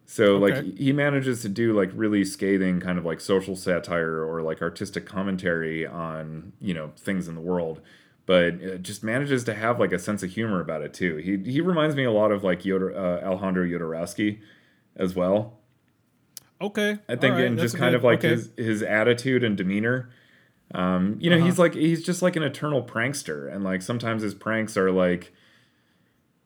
So 0.05 0.35
Okay. 0.35 0.55
like 0.62 0.77
he 0.77 0.91
manages 0.93 1.41
to 1.41 1.50
do 1.50 1.73
like 1.73 1.89
really 1.95 2.23
scathing 2.25 2.79
kind 2.79 3.00
of 3.00 3.05
like 3.05 3.19
social 3.21 3.55
satire 3.55 4.23
or 4.23 4.41
like 4.43 4.62
artistic 4.62 5.05
commentary 5.05 5.88
on 5.88 6.51
you 6.62 6.73
know 6.73 6.91
things 6.97 7.27
in 7.27 7.35
the 7.35 7.41
world, 7.41 7.81
but 8.25 8.81
just 8.83 9.03
manages 9.03 9.43
to 9.45 9.53
have 9.55 9.79
like 9.79 9.93
a 9.93 10.00
sense 10.00 10.21
of 10.21 10.29
humor 10.31 10.59
about 10.62 10.81
it 10.81 10.93
too. 10.93 11.15
He 11.17 11.38
he 11.51 11.62
reminds 11.62 11.95
me 11.95 12.03
a 12.03 12.12
lot 12.12 12.31
of 12.31 12.43
like 12.43 12.62
Yoda, 12.63 12.93
uh, 12.93 13.25
Alejandro 13.25 13.65
Jodorowsky 13.65 14.39
as 14.95 15.15
well. 15.15 15.57
Okay. 16.62 17.00
I 17.09 17.15
think 17.15 17.33
right, 17.35 17.45
in 17.45 17.55
that's 17.55 17.71
just 17.71 17.77
kind 17.77 17.91
good- 17.91 17.97
of 17.97 18.03
like 18.03 18.19
okay. 18.19 18.29
his 18.29 18.51
his 18.57 18.83
attitude 18.83 19.43
and 19.43 19.57
demeanor. 19.57 20.09
Um, 20.74 21.18
you 21.20 21.30
know, 21.30 21.36
Uh-huh. 21.38 21.46
he's 21.46 21.60
like 21.60 21.74
he's 21.75 22.03
just 22.03 22.22
like 22.22 22.36
an 22.36 22.44
eternal 22.44 22.82
prankster, 22.82 23.53
and 23.53 23.63
like 23.63 23.82
sometimes 23.82 24.24
his 24.24 24.34
pranks 24.34 24.75
are 24.75 24.92
like, 24.92 25.32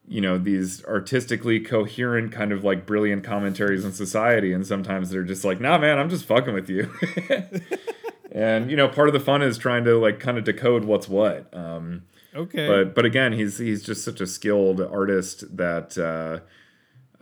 you 0.07 0.19
know, 0.21 0.37
these 0.37 0.83
artistically 0.85 1.59
coherent 1.59 2.31
kind 2.31 2.51
of 2.51 2.63
like 2.63 2.85
brilliant 2.85 3.23
commentaries 3.23 3.85
on 3.85 3.91
society, 3.93 4.51
and 4.53 4.65
sometimes 4.67 5.09
they're 5.09 5.23
just 5.23 5.45
like, 5.45 5.59
nah, 5.61 5.77
man, 5.77 5.97
I'm 5.97 6.09
just 6.09 6.25
fucking 6.25 6.53
with 6.53 6.69
you. 6.69 6.91
and 8.31 8.69
you 8.69 8.77
know, 8.77 8.87
part 8.87 9.07
of 9.07 9.13
the 9.13 9.19
fun 9.19 9.41
is 9.41 9.57
trying 9.57 9.83
to 9.85 9.97
like 9.97 10.19
kind 10.19 10.37
of 10.37 10.43
decode 10.43 10.85
what's 10.85 11.07
what. 11.07 11.53
Um, 11.55 12.03
Okay. 12.35 12.67
but 12.67 12.93
but 12.93 13.05
again, 13.05 13.33
he's 13.33 13.57
he's 13.57 13.81
just 13.83 14.03
such 14.03 14.21
a 14.21 14.27
skilled 14.27 14.79
artist 14.81 15.57
that 15.57 15.97
uh, 15.97 16.39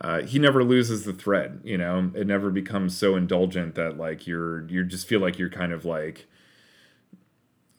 uh, 0.04 0.22
he 0.22 0.38
never 0.38 0.62
loses 0.62 1.04
the 1.04 1.12
thread. 1.14 1.60
You 1.64 1.78
know, 1.78 2.10
it 2.14 2.26
never 2.26 2.50
becomes 2.50 2.96
so 2.96 3.16
indulgent 3.16 3.76
that 3.76 3.96
like 3.96 4.26
you're 4.26 4.66
you 4.68 4.84
just 4.84 5.06
feel 5.06 5.20
like 5.20 5.38
you're 5.38 5.48
kind 5.48 5.72
of 5.72 5.84
like 5.86 6.26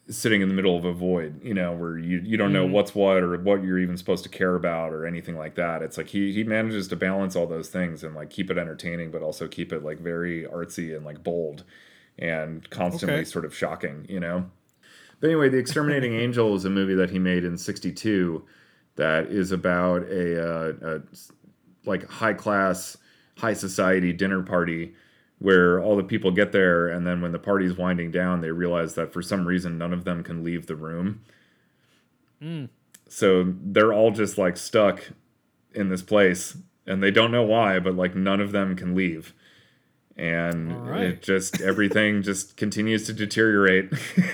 sitting 0.09 0.41
in 0.41 0.47
the 0.47 0.53
middle 0.53 0.77
of 0.77 0.85
a 0.85 0.93
void. 0.93 1.43
You 1.43 1.53
know, 1.53 1.73
where 1.73 1.97
you 1.97 2.19
you 2.23 2.37
don't 2.37 2.53
know 2.53 2.65
what's 2.65 2.95
what 2.95 3.17
or 3.23 3.37
what 3.39 3.63
you're 3.63 3.79
even 3.79 3.97
supposed 3.97 4.23
to 4.23 4.29
care 4.29 4.55
about 4.55 4.93
or 4.93 5.05
anything 5.05 5.37
like 5.37 5.55
that. 5.55 5.81
It's 5.81 5.97
like 5.97 6.07
he 6.07 6.33
he 6.33 6.43
manages 6.43 6.87
to 6.89 6.95
balance 6.95 7.35
all 7.35 7.47
those 7.47 7.69
things 7.69 8.03
and 8.03 8.15
like 8.15 8.29
keep 8.29 8.49
it 8.51 8.57
entertaining, 8.57 9.11
but 9.11 9.21
also 9.21 9.47
keep 9.47 9.71
it 9.73 9.83
like 9.83 9.99
very 9.99 10.43
artsy 10.45 10.95
and 10.95 11.05
like 11.05 11.23
bold 11.23 11.63
and 12.19 12.69
constantly 12.69 13.21
Okay. 13.21 13.25
sort 13.25 13.45
of 13.45 13.55
shocking. 13.55 14.05
You 14.09 14.19
know. 14.19 14.45
But 15.19 15.27
anyway, 15.27 15.49
The 15.49 15.57
Exterminating 15.57 16.13
Angel 16.19 16.55
is 16.55 16.65
a 16.65 16.69
movie 16.69 16.95
that 16.95 17.09
he 17.09 17.19
made 17.19 17.43
in 17.43 17.57
'62 17.57 18.45
that 18.95 19.27
is 19.27 19.51
about 19.51 20.03
a, 20.03 20.43
uh, 20.43 20.73
a 20.81 21.01
like 21.85 22.07
high 22.09 22.33
class, 22.33 22.97
high 23.37 23.53
society 23.53 24.13
dinner 24.13 24.41
party 24.43 24.93
where 25.39 25.81
all 25.81 25.95
the 25.95 26.03
people 26.03 26.31
get 26.31 26.51
there, 26.51 26.87
and 26.87 27.05
then 27.05 27.21
when 27.21 27.31
the 27.31 27.39
party's 27.39 27.77
winding 27.77 28.11
down, 28.11 28.41
they 28.41 28.51
realize 28.51 28.95
that 28.95 29.13
for 29.13 29.21
some 29.21 29.47
reason 29.47 29.77
none 29.77 29.93
of 29.93 30.03
them 30.03 30.23
can 30.23 30.43
leave 30.43 30.65
the 30.65 30.75
room. 30.75 31.21
So 33.09 33.53
they're 33.61 33.93
all 33.93 34.11
just 34.11 34.37
like 34.37 34.57
stuck 34.57 35.11
in 35.73 35.89
this 35.89 36.01
place, 36.01 36.57
and 36.85 37.03
they 37.03 37.11
don't 37.11 37.31
know 37.31 37.43
why, 37.43 37.79
but 37.79 37.95
like 37.95 38.15
none 38.15 38.41
of 38.41 38.51
them 38.51 38.75
can 38.75 38.95
leave. 38.95 39.33
And 40.15 40.89
right. 40.89 41.03
it 41.03 41.21
just 41.21 41.61
everything 41.61 42.21
just 42.23 42.57
continues 42.57 43.05
to 43.05 43.13
deteriorate. 43.13 43.91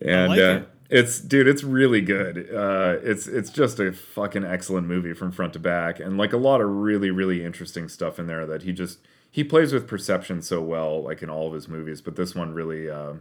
and 0.00 0.28
like 0.28 0.38
uh, 0.38 0.42
it. 0.42 0.68
it's 0.88 1.20
dude, 1.20 1.46
it's 1.46 1.62
really 1.62 2.00
good. 2.00 2.48
Uh, 2.50 2.96
it's 3.02 3.26
it's 3.26 3.50
just 3.50 3.78
a 3.78 3.92
fucking 3.92 4.44
excellent 4.44 4.86
movie 4.86 5.12
from 5.12 5.30
front 5.30 5.52
to 5.52 5.58
back, 5.58 6.00
and 6.00 6.16
like 6.16 6.32
a 6.32 6.38
lot 6.38 6.62
of 6.62 6.68
really 6.68 7.10
really 7.10 7.44
interesting 7.44 7.88
stuff 7.88 8.18
in 8.18 8.26
there 8.26 8.46
that 8.46 8.62
he 8.62 8.72
just 8.72 8.98
he 9.34 9.42
plays 9.42 9.72
with 9.72 9.88
perception 9.88 10.40
so 10.42 10.60
well, 10.60 11.02
like 11.02 11.20
in 11.20 11.28
all 11.28 11.48
of 11.48 11.54
his 11.54 11.66
movies. 11.68 12.00
But 12.00 12.14
this 12.14 12.36
one 12.36 12.54
really 12.54 12.88
uh, 12.88 13.14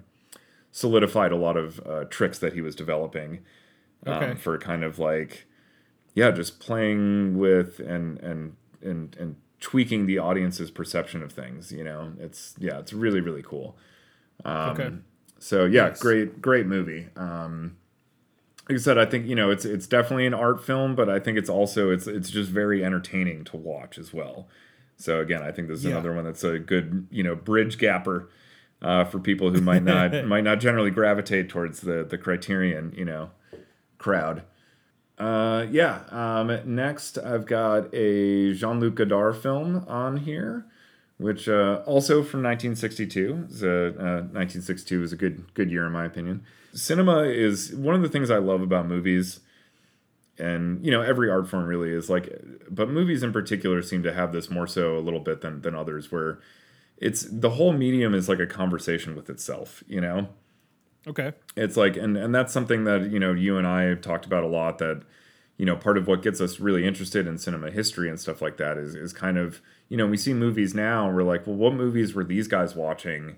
solidified 0.71 1.31
a 1.31 1.35
lot 1.35 1.57
of 1.57 1.79
uh, 1.87 2.03
tricks 2.05 2.37
that 2.39 2.53
he 2.53 2.61
was 2.61 2.75
developing 2.75 3.39
um, 4.05 4.13
Okay. 4.13 4.35
for 4.35 4.57
kind 4.59 4.83
of 4.83 4.99
like 4.99 5.45
yeah, 6.13 6.29
just 6.29 6.59
playing 6.59 7.39
with 7.39 7.79
and 7.79 8.19
and 8.19 8.55
and 8.83 9.15
and 9.19 9.35
tweaking 9.59 10.05
the 10.05 10.19
audience's 10.19 10.69
perception 10.69 11.23
of 11.23 11.31
things. 11.31 11.71
You 11.71 11.83
know, 11.83 12.13
it's 12.19 12.53
yeah, 12.59 12.77
it's 12.77 12.93
really 12.93 13.19
really 13.21 13.41
cool. 13.41 13.75
Um, 14.45 14.69
Okay. 14.71 14.91
So 15.39 15.65
yeah, 15.65 15.87
Nice. 15.89 15.99
great 15.99 16.41
great 16.41 16.67
movie. 16.67 17.07
Um, 17.15 17.77
like 18.69 18.77
I 18.77 18.81
said, 18.81 18.97
I 18.99 19.05
think 19.05 19.25
you 19.25 19.35
know 19.35 19.49
it's 19.49 19.65
it's 19.65 19.87
definitely 19.87 20.27
an 20.27 20.35
art 20.35 20.63
film, 20.63 20.93
but 20.95 21.09
I 21.09 21.19
think 21.19 21.37
it's 21.39 21.49
also 21.49 21.89
it's 21.89 22.05
it's 22.05 22.29
just 22.29 22.51
very 22.51 22.85
entertaining 22.85 23.43
to 23.45 23.57
watch 23.57 23.97
as 23.97 24.13
well. 24.13 24.47
So 24.97 25.19
again, 25.19 25.41
I 25.41 25.51
think 25.51 25.67
this 25.67 25.79
is 25.79 25.85
Yeah. 25.85 25.91
another 25.91 26.13
one 26.13 26.23
that's 26.25 26.43
a 26.43 26.59
good 26.59 27.07
you 27.11 27.23
know 27.23 27.35
bridge 27.35 27.77
gapper 27.77 28.29
uh, 28.81 29.05
for 29.05 29.19
people 29.19 29.51
who 29.51 29.61
might 29.61 29.83
not 29.83 30.25
might 30.25 30.43
not 30.43 30.59
generally 30.59 30.91
gravitate 30.91 31.49
towards 31.49 31.81
the 31.81 32.03
the 32.03 32.17
Criterion 32.17 32.93
you 32.95 33.05
know 33.05 33.31
crowd. 33.97 34.43
Uh, 35.17 35.65
yeah. 35.71 36.01
Um, 36.09 36.59
next, 36.75 37.17
I've 37.19 37.45
got 37.45 37.93
a 37.93 38.53
Jean 38.53 38.79
Luc 38.79 38.95
Godard 38.95 39.37
film 39.37 39.85
on 39.87 40.17
here, 40.17 40.65
which 41.17 41.47
uh, 41.47 41.81
also 41.85 42.23
from 42.23 42.41
1962. 42.43 43.45
It's 43.49 43.61
a, 43.61 43.87
uh, 43.89 44.21
1962 44.33 45.03
is 45.03 45.13
a 45.13 45.15
good 45.15 45.53
good 45.53 45.69
year 45.71 45.85
in 45.85 45.91
my 45.91 46.05
opinion. 46.05 46.43
Cinema 46.73 47.23
is 47.23 47.73
one 47.75 47.93
of 47.95 48.01
the 48.01 48.09
things 48.09 48.31
I 48.31 48.39
love 48.39 48.61
about 48.61 48.87
movies, 48.87 49.39
and 50.39 50.83
you 50.85 50.91
know 50.91 51.01
every 51.01 51.29
art 51.29 51.47
form 51.49 51.65
really 51.65 51.91
is 51.91 52.09
like, 52.09 52.29
but 52.69 52.89
movies 52.89 53.23
in 53.23 53.31
particular 53.33 53.81
seem 53.81 54.03
to 54.03 54.13
have 54.13 54.31
this 54.33 54.49
more 54.49 54.67
so 54.67 54.97
a 54.97 55.01
little 55.01 55.19
bit 55.19 55.41
than 55.41 55.61
than 55.61 55.75
others, 55.75 56.11
where 56.11 56.39
it's 56.97 57.23
the 57.29 57.51
whole 57.51 57.73
medium 57.73 58.13
is 58.13 58.29
like 58.29 58.39
a 58.39 58.47
conversation 58.47 59.15
with 59.15 59.29
itself. 59.29 59.83
You 59.87 60.01
know 60.01 60.27
Okay. 61.05 61.33
it's 61.57 61.75
like 61.75 61.97
and 61.97 62.15
and 62.17 62.33
that's 62.33 62.53
something 62.53 62.85
that 62.85 63.11
you 63.11 63.19
know 63.19 63.33
you 63.33 63.57
and 63.57 63.67
I 63.67 63.83
have 63.83 64.01
talked 64.01 64.25
about 64.25 64.43
a 64.43 64.47
lot 64.47 64.77
that 64.77 65.03
you 65.57 65.65
know 65.65 65.75
part 65.75 65.97
of 65.97 66.07
what 66.07 66.21
gets 66.21 66.39
us 66.39 66.59
really 66.61 66.85
interested 66.85 67.27
in 67.27 67.37
cinema 67.37 67.71
history 67.71 68.09
and 68.09 68.19
stuff 68.19 68.41
like 68.41 68.55
that 68.57 68.77
is 68.77 68.95
is 68.95 69.11
kind 69.11 69.37
of 69.37 69.61
you 69.89 69.97
know 69.97 70.07
we 70.07 70.15
see 70.17 70.33
movies 70.33 70.73
now 70.73 71.07
and 71.07 71.15
we're 71.15 71.23
like 71.23 71.45
well 71.45 71.57
what 71.57 71.73
movies 71.73 72.13
were 72.13 72.23
these 72.23 72.47
guys 72.47 72.73
watching 72.75 73.35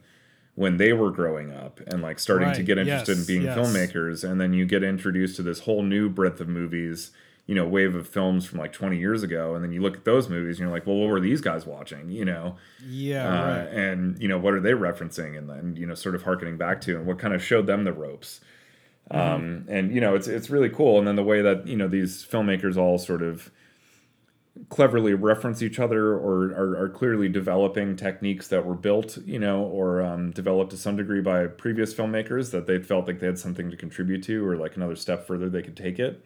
when 0.56 0.78
they 0.78 0.94
were 0.94 1.12
growing 1.12 1.52
up 1.54 1.80
and 1.88 2.02
like 2.02 2.18
starting 2.18 2.52
to 2.54 2.64
get 2.64 2.78
interested 2.78 3.18
in 3.18 3.26
being 3.26 3.42
yes. 3.44 3.58
filmmakers 3.58 4.24
and 4.30 4.40
then 4.40 4.54
you 4.54 4.66
get 4.66 4.84
introduced 4.84 5.36
to 5.36 5.44
this 5.44 5.60
whole 5.62 5.84
new 5.84 6.10
breadth 6.10 6.40
of 6.40 6.48
movies 6.48 7.12
you 7.46 7.54
know 7.54 7.68
wave 7.68 7.94
of 7.94 8.08
films 8.08 8.46
from 8.46 8.58
like 8.60 8.72
20 8.74 8.98
years 8.98 9.22
ago 9.22 9.54
and 9.54 9.64
then 9.64 9.72
you 9.72 9.82
look 9.82 9.98
at 9.98 10.06
those 10.06 10.30
movies 10.30 10.58
and 10.58 10.66
you're 10.66 10.72
like 10.76 10.88
well 10.88 10.96
what 10.96 11.10
were 11.10 11.20
these 11.20 11.42
guys 11.42 11.66
watching 11.66 12.10
you 12.10 12.24
know 12.26 12.56
Yeah. 12.88 13.28
uh, 13.28 13.48
right. 13.48 13.68
and 13.74 14.20
you 14.22 14.28
know 14.28 14.38
what 14.38 14.54
are 14.54 14.62
they 14.62 14.72
referencing 14.72 15.38
and 15.38 15.50
then 15.50 15.76
you 15.76 15.86
know 15.86 15.94
sort 15.94 16.16
of 16.16 16.24
harkening 16.24 16.58
back 16.58 16.82
to 16.82 16.96
and 16.98 17.06
what 17.06 17.20
kind 17.20 17.34
of 17.34 17.44
showed 17.44 17.68
them 17.68 17.84
the 17.84 17.94
ropes 17.94 18.40
um, 19.12 19.66
and 19.68 19.94
you 19.94 20.02
know 20.02 20.16
it's 20.16 20.28
it's 20.28 20.50
really 20.50 20.70
cool 20.70 20.98
and 20.98 21.08
then 21.08 21.16
the 21.16 21.24
way 21.24 21.42
that 21.42 21.68
you 21.68 21.76
know 21.78 21.88
these 21.88 22.26
filmmakers 22.26 22.78
all 22.78 22.98
sort 22.98 23.22
of 23.22 23.52
cleverly 24.70 25.14
reference 25.14 25.62
each 25.62 25.80
other 25.80 26.14
or 26.14 26.46
are, 26.54 26.84
are 26.84 26.90
clearly 26.90 27.28
developing 27.28 27.96
techniques 27.96 28.48
that 28.48 28.66
were 28.66 28.74
built 28.74 29.18
you 29.26 29.38
know 29.38 29.62
or 29.64 30.02
um, 30.02 30.32
developed 30.32 30.72
to 30.72 30.78
some 30.78 30.96
degree 30.96 31.22
by 31.22 31.46
previous 31.46 31.94
filmmakers 31.94 32.52
that 32.52 32.66
they 32.66 32.80
felt 32.80 33.06
like 33.06 33.20
they 33.20 33.26
had 33.28 33.38
something 33.38 33.70
to 33.70 33.78
contribute 33.78 34.24
to 34.24 34.46
or 34.48 34.56
like 34.56 34.76
another 34.76 34.96
step 34.96 35.28
further 35.28 35.50
they 35.50 35.62
could 35.62 35.78
take 35.78 36.00
it. 36.00 36.24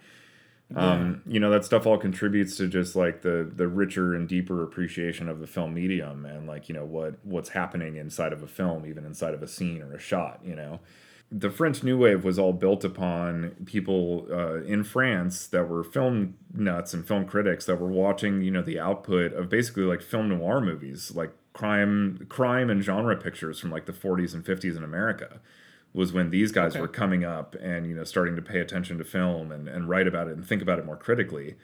Um, 0.75 1.23
you 1.25 1.39
know 1.39 1.49
that 1.49 1.65
stuff 1.65 1.87
all 1.87 1.97
contributes 1.97 2.55
to 2.57 2.67
just 2.67 2.95
like 2.95 3.23
the 3.23 3.51
the 3.55 3.67
richer 3.67 4.13
and 4.13 4.29
deeper 4.29 4.61
appreciation 4.61 5.27
of 5.27 5.39
the 5.39 5.47
film 5.47 5.73
medium 5.73 6.25
and 6.25 6.45
like 6.47 6.69
you 6.69 6.75
know 6.75 6.85
what 6.85 7.15
what's 7.23 7.49
happening 7.49 7.95
inside 7.95 8.33
of 8.33 8.43
a 8.43 8.47
film 8.47 8.85
even 8.85 9.03
inside 9.03 9.33
of 9.33 9.41
a 9.41 9.47
scene 9.47 9.81
or 9.81 9.95
a 9.95 9.99
shot 9.99 10.41
you 10.45 10.53
know 10.53 10.79
the 11.31 11.49
french 11.51 11.83
new 11.83 11.97
wave 11.97 12.23
was 12.23 12.39
all 12.39 12.53
built 12.53 12.83
upon 12.83 13.51
people 13.65 14.27
uh, 14.31 14.61
in 14.63 14.83
france 14.83 15.45
that 15.47 15.67
were 15.69 15.83
film 15.83 16.35
nuts 16.53 16.93
and 16.93 17.07
film 17.07 17.25
critics 17.25 17.65
that 17.65 17.75
were 17.79 17.91
watching 17.91 18.41
you 18.41 18.49
know 18.51 18.61
the 18.63 18.79
output 18.79 19.31
of 19.33 19.47
basically 19.49 19.83
like 19.83 20.01
film 20.01 20.29
noir 20.29 20.59
movies 20.59 21.11
like 21.15 21.31
crime 21.53 22.25
crime 22.29 22.69
and 22.69 22.83
genre 22.83 23.15
pictures 23.15 23.59
from 23.59 23.69
like 23.69 23.85
the 23.85 23.91
40s 23.93 24.33
and 24.33 24.43
50s 24.43 24.75
in 24.75 24.83
america 24.83 25.39
was 25.93 26.13
when 26.13 26.29
these 26.29 26.51
guys 26.51 26.73
Okay. 26.73 26.81
were 26.81 26.87
coming 26.87 27.23
up 27.23 27.55
and 27.61 27.85
you 27.87 27.95
know 27.95 28.03
starting 28.03 28.35
to 28.35 28.41
pay 28.41 28.59
attention 28.59 28.97
to 28.97 29.03
film 29.03 29.51
and, 29.51 29.67
and 29.67 29.89
write 29.89 30.07
about 30.07 30.27
it 30.27 30.35
and 30.35 30.45
think 30.45 30.61
about 30.61 30.79
it 30.79 30.85
more 30.85 30.97
critically 30.97 31.55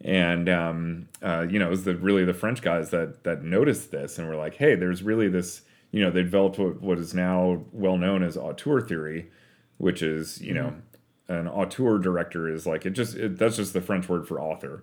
and 0.00 0.48
um, 0.48 1.08
uh, 1.22 1.46
you 1.48 1.58
know 1.58 1.66
it 1.66 1.70
was 1.70 1.84
the 1.84 1.94
really 1.96 2.24
the 2.24 2.34
french 2.34 2.60
guys 2.60 2.90
that 2.90 3.24
that 3.24 3.42
noticed 3.42 3.90
this 3.90 4.18
and 4.18 4.28
were 4.28 4.36
like 4.36 4.56
hey 4.56 4.74
there's 4.74 5.02
really 5.02 5.28
this 5.28 5.62
you 5.94 6.00
know 6.02 6.10
they 6.10 6.22
developed 6.24 6.58
what, 6.58 6.82
what 6.82 6.98
is 6.98 7.14
now 7.14 7.62
well 7.72 7.96
known 7.96 8.24
as 8.24 8.36
auteur 8.36 8.80
theory 8.80 9.30
which 9.78 10.02
is 10.02 10.40
you 10.40 10.52
know 10.52 10.72
mm-hmm. 11.28 11.32
an 11.32 11.48
auteur 11.48 11.98
director 11.98 12.48
is 12.48 12.66
like 12.66 12.84
it 12.84 12.90
just 12.90 13.16
it, 13.16 13.38
that's 13.38 13.56
just 13.56 13.72
the 13.72 13.80
french 13.80 14.08
word 14.08 14.26
for 14.26 14.40
author. 14.40 14.82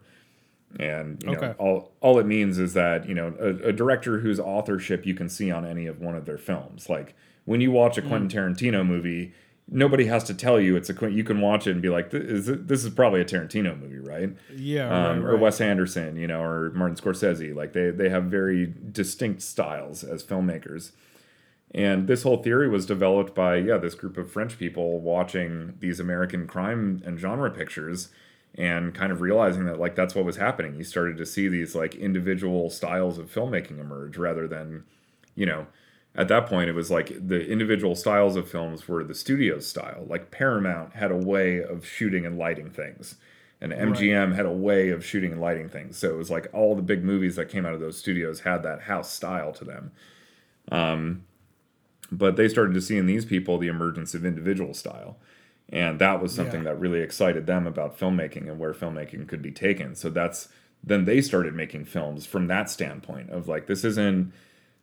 And 0.79 1.21
you 1.21 1.31
know 1.31 1.37
Okay. 1.37 1.53
all 1.57 1.91
all 1.99 2.17
it 2.17 2.25
means 2.25 2.57
is 2.57 2.73
that 2.75 3.07
you 3.07 3.13
know 3.13 3.33
a, 3.39 3.69
a 3.69 3.73
director 3.73 4.19
whose 4.19 4.39
authorship 4.39 5.05
you 5.05 5.13
can 5.13 5.27
see 5.27 5.51
on 5.51 5.65
any 5.65 5.85
of 5.85 5.99
one 5.99 6.15
of 6.15 6.25
their 6.25 6.37
films. 6.37 6.89
Like 6.89 7.13
when 7.43 7.59
you 7.59 7.71
watch 7.71 7.97
a 7.97 8.01
mm. 8.01 8.07
quentin 8.07 8.29
tarantino 8.29 8.85
movie 8.85 9.33
nobody 9.73 10.05
has 10.05 10.23
to 10.25 10.33
tell 10.33 10.59
you 10.59 10.75
it's 10.75 10.89
a 10.89 11.11
you 11.11 11.23
can 11.23 11.39
watch 11.39 11.65
it 11.65 11.71
and 11.71 11.81
be 11.81 11.87
like 11.89 12.11
this 12.11 12.47
is, 12.47 12.65
this 12.67 12.83
is 12.83 12.89
probably 12.93 13.21
a 13.21 13.25
tarantino 13.25 13.79
movie 13.79 13.99
right 13.99 14.29
Yeah. 14.53 14.85
um, 14.87 15.23
right, 15.23 15.29
or 15.29 15.33
right. 15.35 15.41
Wes 15.41 15.61
Anderson, 15.61 16.17
you 16.17 16.27
know, 16.27 16.41
or 16.43 16.71
Martin 16.71 16.97
Scorsese. 16.97 17.55
Like 17.55 17.71
they 17.73 17.89
they 17.89 18.09
have 18.09 18.25
very 18.25 18.71
distinct 18.91 19.41
styles 19.41 20.03
as 20.03 20.23
filmmakers. 20.23 20.91
And 21.73 22.05
this 22.05 22.23
whole 22.23 22.43
theory 22.43 22.67
was 22.67 22.85
developed 22.85 23.33
by 23.33 23.55
yeah 23.55 23.77
this 23.77 23.95
group 23.95 24.17
of 24.17 24.29
French 24.29 24.59
people 24.59 24.99
watching 24.99 25.75
these 25.79 26.01
American 26.01 26.45
crime 26.45 27.01
and 27.05 27.17
genre 27.17 27.49
pictures, 27.49 28.09
and 28.55 28.93
kind 28.93 29.09
of 29.13 29.21
realizing 29.21 29.63
that 29.67 29.79
like 29.79 29.95
that's 29.95 30.13
what 30.13 30.25
was 30.25 30.35
happening. 30.35 30.75
You 30.75 30.83
started 30.83 31.15
to 31.17 31.25
see 31.25 31.47
these 31.47 31.73
like 31.73 31.95
individual 31.95 32.69
styles 32.69 33.17
of 33.17 33.33
filmmaking 33.33 33.79
emerge 33.79 34.17
rather 34.17 34.49
than, 34.49 34.83
you 35.33 35.45
know, 35.45 35.67
at 36.15 36.27
that 36.27 36.47
point 36.47 36.69
it 36.69 36.73
was 36.73 36.91
like 36.91 37.13
the 37.27 37.45
individual 37.47 37.95
styles 37.95 38.35
of 38.35 38.49
films 38.49 38.87
were 38.87 39.03
the 39.03 39.15
studio's 39.15 39.67
style. 39.67 40.05
Like 40.07 40.31
Paramount 40.31 40.93
had 40.93 41.11
a 41.11 41.15
way 41.15 41.61
of 41.61 41.85
shooting 41.85 42.25
and 42.25 42.37
lighting 42.37 42.69
things. 42.69 43.15
And 43.63 43.71
MGM 43.71 44.29
right. 44.29 44.35
had 44.35 44.47
a 44.47 44.51
way 44.51 44.89
of 44.89 45.05
shooting 45.05 45.31
and 45.31 45.39
lighting 45.39 45.69
things. 45.69 45.95
So 45.95 46.09
it 46.09 46.17
was 46.17 46.31
like 46.31 46.49
all 46.51 46.75
the 46.75 46.81
big 46.81 47.03
movies 47.03 47.35
that 47.35 47.49
came 47.49 47.65
out 47.65 47.75
of 47.75 47.79
those 47.79 47.97
studios 47.97 48.39
had 48.39 48.63
that 48.63 48.81
house 48.81 49.11
style 49.11 49.51
to 49.53 49.63
them. 49.63 49.91
Um, 50.71 51.25
but 52.11 52.35
they 52.35 52.49
started 52.49 52.73
to 52.73 52.81
see 52.81 52.97
in 52.97 53.05
these 53.05 53.23
people 53.23 53.57
the 53.57 53.67
emergence 53.67 54.13
of 54.13 54.25
individual 54.25 54.73
style 54.73 55.17
and 55.71 55.99
that 55.99 56.21
was 56.21 56.33
something 56.33 56.63
yeah. 56.63 56.71
that 56.71 56.79
really 56.79 56.99
excited 56.99 57.45
them 57.45 57.65
about 57.65 57.97
filmmaking 57.97 58.49
and 58.49 58.59
where 58.59 58.73
filmmaking 58.73 59.27
could 59.27 59.41
be 59.41 59.51
taken 59.51 59.95
so 59.95 60.09
that's 60.09 60.49
then 60.83 61.05
they 61.05 61.21
started 61.21 61.53
making 61.53 61.85
films 61.85 62.25
from 62.25 62.47
that 62.47 62.69
standpoint 62.69 63.29
of 63.29 63.47
like 63.47 63.67
this 63.67 63.83
isn't 63.83 64.33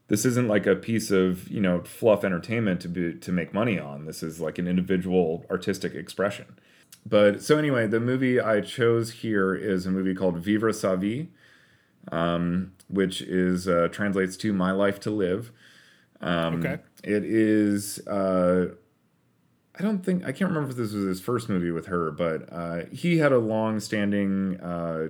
this 0.09 0.25
isn't 0.25 0.49
like 0.49 0.67
a 0.67 0.75
piece 0.75 1.11
of 1.11 1.49
you 1.49 1.61
know 1.61 1.83
fluff 1.83 2.25
entertainment 2.25 2.81
to 2.83 2.88
be 2.88 3.15
to 3.15 3.33
make 3.33 3.55
money 3.55 3.79
on. 3.79 4.07
This 4.07 4.23
is 4.23 4.41
like 4.41 4.59
an 4.59 4.67
individual 4.67 5.45
artistic 5.50 5.95
expression. 5.95 6.59
But 7.07 7.43
so 7.43 7.57
anyway 7.57 7.87
the 7.87 8.00
movie 8.00 8.41
i 8.41 8.61
chose 8.61 9.11
here 9.12 9.55
is 9.55 9.87
a 9.87 9.91
movie 9.91 10.15
called 10.15 10.38
vivre 10.38 10.73
sa 10.73 10.97
vie 10.97 11.29
um, 12.12 12.73
which 12.88 13.23
is 13.23 13.69
uh, 13.69 13.88
translates 13.91 14.37
to 14.38 14.53
my 14.53 14.73
life 14.73 15.00
to 15.00 15.11
live. 15.11 15.53
Um, 16.21 16.61
okay. 16.61 16.79
it 17.05 17.25
is 17.25 18.07
uh, 18.09 18.69
I 19.79 19.83
don't 19.83 20.05
think 20.05 20.25
I 20.25 20.33
can't 20.33 20.50
remember 20.50 20.71
if 20.71 20.77
this 20.77 20.93
was 20.93 21.05
his 21.05 21.21
first 21.21 21.49
movie 21.49 21.71
with 21.71 21.87
her, 21.87 22.11
but 22.11 22.53
uh, 22.53 22.81
he 22.93 23.19
had 23.19 23.33
a 23.33 23.38
long-standing 23.38 24.61
uh, 24.61 25.09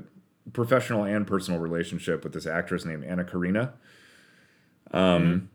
professional 0.53 1.05
and 1.05 1.27
personal 1.27 1.61
relationship 1.61 2.25
with 2.25 2.35
this 2.35 2.47
actress 2.47 2.85
named 2.85 3.05
Anna 3.05 3.25
Karina. 3.25 3.75
Um, 4.93 5.51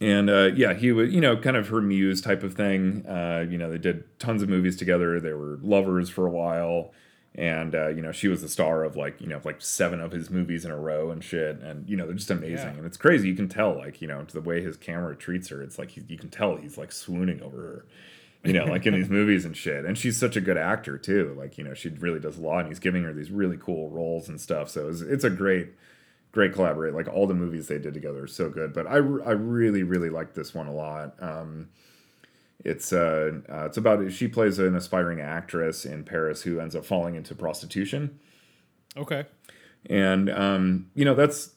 mm-hmm. 0.00 0.04
and 0.04 0.30
uh, 0.30 0.50
yeah, 0.54 0.74
he 0.74 0.92
was 0.92 1.12
you 1.12 1.20
know 1.20 1.36
kind 1.36 1.56
of 1.56 1.68
her 1.68 1.80
muse 1.80 2.20
type 2.20 2.42
of 2.42 2.54
thing. 2.54 3.06
Uh, 3.06 3.46
you 3.48 3.58
know, 3.58 3.70
they 3.70 3.78
did 3.78 4.18
tons 4.18 4.42
of 4.42 4.48
movies 4.48 4.76
together. 4.76 5.20
They 5.20 5.32
were 5.32 5.58
lovers 5.62 6.10
for 6.10 6.26
a 6.26 6.30
while, 6.30 6.92
and 7.34 7.74
uh, 7.74 7.88
you 7.88 8.02
know 8.02 8.12
she 8.12 8.28
was 8.28 8.42
the 8.42 8.48
star 8.48 8.84
of 8.84 8.96
like 8.96 9.20
you 9.20 9.26
know 9.26 9.40
like 9.44 9.60
seven 9.60 10.00
of 10.00 10.12
his 10.12 10.30
movies 10.30 10.64
in 10.64 10.70
a 10.70 10.76
row 10.76 11.10
and 11.10 11.22
shit. 11.22 11.60
And 11.60 11.88
you 11.88 11.96
know 11.96 12.06
they're 12.06 12.14
just 12.14 12.30
amazing, 12.30 12.56
yeah. 12.56 12.78
and 12.78 12.86
it's 12.86 12.96
crazy. 12.96 13.28
You 13.28 13.34
can 13.34 13.48
tell 13.48 13.76
like 13.76 14.00
you 14.00 14.08
know 14.08 14.24
the 14.24 14.40
way 14.40 14.62
his 14.62 14.76
camera 14.76 15.16
treats 15.16 15.48
her. 15.48 15.62
It's 15.62 15.78
like 15.78 15.92
he, 15.92 16.02
you 16.08 16.18
can 16.18 16.30
tell 16.30 16.56
he's 16.56 16.78
like 16.78 16.92
swooning 16.92 17.42
over 17.42 17.56
her 17.56 17.86
you 18.44 18.52
know, 18.52 18.64
like 18.64 18.86
in 18.86 18.94
these 18.94 19.08
movies 19.10 19.44
and 19.44 19.56
shit. 19.56 19.84
And 19.84 19.96
she's 19.96 20.18
such 20.18 20.36
a 20.36 20.40
good 20.40 20.56
actor 20.56 20.98
too. 20.98 21.34
Like, 21.38 21.58
you 21.58 21.64
know, 21.64 21.74
she 21.74 21.88
really 21.90 22.18
does 22.18 22.38
a 22.38 22.40
lot 22.40 22.60
and 22.60 22.68
he's 22.68 22.78
giving 22.78 23.04
her 23.04 23.12
these 23.12 23.30
really 23.30 23.56
cool 23.56 23.88
roles 23.90 24.28
and 24.28 24.40
stuff. 24.40 24.68
So 24.68 24.88
it's, 24.88 25.00
it's 25.00 25.24
a 25.24 25.30
great, 25.30 25.68
great 26.32 26.52
collaborate. 26.52 26.94
Like 26.94 27.08
all 27.08 27.26
the 27.26 27.34
movies 27.34 27.68
they 27.68 27.78
did 27.78 27.94
together 27.94 28.24
are 28.24 28.28
so 28.28 28.48
good. 28.48 28.72
But 28.72 28.86
I, 28.86 28.94
I 28.94 29.32
really, 29.32 29.82
really 29.82 30.10
like 30.10 30.34
this 30.34 30.54
one 30.54 30.66
a 30.66 30.72
lot. 30.72 31.14
Um, 31.20 31.68
it's 32.64 32.92
uh, 32.92 33.40
uh, 33.50 33.64
it's 33.66 33.76
about 33.76 34.10
she 34.12 34.28
plays 34.28 34.58
an 34.58 34.74
aspiring 34.74 35.20
actress 35.20 35.84
in 35.84 36.04
Paris 36.04 36.42
who 36.42 36.60
ends 36.60 36.76
up 36.76 36.84
falling 36.84 37.14
into 37.14 37.34
prostitution. 37.34 38.18
Okay. 38.96 39.26
And 39.86 40.30
um, 40.30 40.90
you 40.94 41.04
know 41.04 41.14
that's 41.14 41.50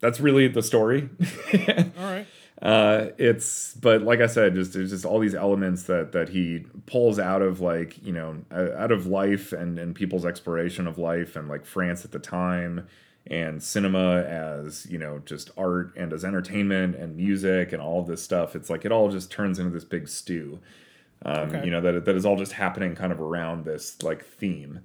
that's 0.00 0.20
really 0.20 0.48
the 0.48 0.62
story. 0.62 1.08
All 1.98 2.04
right 2.04 2.26
uh, 2.62 3.08
it's 3.18 3.74
but 3.74 4.02
like 4.02 4.20
I 4.20 4.26
said, 4.26 4.54
just 4.54 4.72
there's 4.72 4.90
just 4.90 5.04
all 5.04 5.18
these 5.18 5.34
elements 5.34 5.84
that 5.84 6.12
that 6.12 6.30
he 6.30 6.64
pulls 6.86 7.18
out 7.18 7.42
of 7.42 7.60
like 7.60 8.02
you 8.02 8.12
know 8.12 8.44
out 8.50 8.92
of 8.92 9.06
life 9.06 9.52
and 9.52 9.78
and 9.78 9.94
people's 9.94 10.24
exploration 10.24 10.86
of 10.86 10.98
life 10.98 11.36
and 11.36 11.48
like 11.48 11.66
France 11.66 12.04
at 12.04 12.12
the 12.12 12.18
time 12.18 12.86
and 13.28 13.62
cinema 13.62 14.22
as 14.22 14.86
you 14.86 14.98
know 14.98 15.20
just 15.24 15.50
art 15.56 15.92
and 15.96 16.12
as 16.12 16.24
entertainment 16.24 16.94
and 16.94 17.16
music 17.16 17.72
and 17.72 17.82
all 17.82 18.00
of 18.00 18.06
this 18.06 18.22
stuff. 18.22 18.54
It's 18.54 18.70
like 18.70 18.84
it 18.84 18.92
all 18.92 19.10
just 19.10 19.30
turns 19.30 19.58
into 19.58 19.70
this 19.70 19.84
big 19.84 20.08
stew. 20.08 20.60
Um, 21.24 21.48
okay. 21.48 21.64
You 21.64 21.70
know 21.70 21.80
that 21.80 22.04
that 22.04 22.16
is 22.16 22.26
all 22.26 22.36
just 22.36 22.52
happening 22.52 22.94
kind 22.94 23.12
of 23.12 23.20
around 23.20 23.64
this 23.64 24.02
like 24.02 24.24
theme 24.24 24.80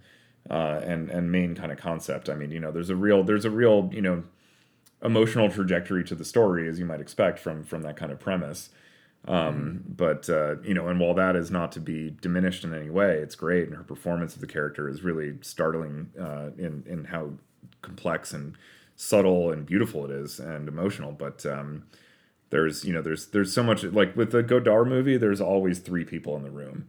uh, 0.50 0.82
and 0.84 1.10
and 1.10 1.32
main 1.32 1.56
kind 1.56 1.72
of 1.72 1.78
concept. 1.78 2.30
I 2.30 2.36
mean, 2.36 2.52
you 2.52 2.60
know, 2.60 2.72
there's 2.72 2.90
a 2.90 2.96
real 2.96 3.24
there's 3.24 3.46
a 3.46 3.50
real 3.50 3.90
you 3.94 4.02
know 4.02 4.24
emotional 5.04 5.50
trajectory 5.50 6.04
to 6.06 6.16
the 6.16 6.26
story 6.26 6.68
as 6.68 6.80
you 6.80 6.86
might 6.86 7.02
expect 7.02 7.40
from 7.40 7.64
from 7.64 7.82
that 7.84 7.98
kind 7.98 8.12
of 8.12 8.20
premise. 8.20 8.70
Um, 9.28 9.84
but 9.88 10.30
uh, 10.30 10.56
you 10.64 10.74
know, 10.74 10.88
and 10.88 11.00
while 11.00 11.14
that 11.14 11.36
is 11.36 11.52
not 11.52 11.72
to 11.74 11.80
be 11.80 12.16
diminished 12.22 12.64
in 12.64 12.74
any 12.74 12.90
way, 12.90 13.18
it's 13.18 13.36
great, 13.36 13.68
and 13.68 13.78
her 13.78 13.84
performance 13.84 14.34
of 14.34 14.42
the 14.42 14.48
character 14.48 14.90
is 14.90 15.04
really 15.04 15.36
startling 15.42 16.10
uh, 16.20 16.50
in 16.58 16.84
in 16.88 17.06
how 17.06 17.34
complex 17.82 18.34
and 18.34 18.56
subtle 18.96 19.52
and 19.52 19.66
beautiful 19.66 20.06
it 20.06 20.12
is, 20.12 20.40
and 20.40 20.68
emotional. 20.68 21.12
But 21.12 21.46
um, 21.46 21.84
there's 22.52 22.86
you 22.86 22.94
know 22.94 23.02
there's 23.02 23.28
there's 23.28 23.54
so 23.54 23.64
much 23.64 23.84
like 23.84 24.16
with 24.16 24.32
the 24.32 24.44
Godard 24.44 24.88
movie, 24.88 25.18
there's 25.18 25.42
always 25.42 25.80
three 25.80 26.06
people 26.06 26.36
in 26.36 26.44
the 26.44 26.52
room. 26.52 26.88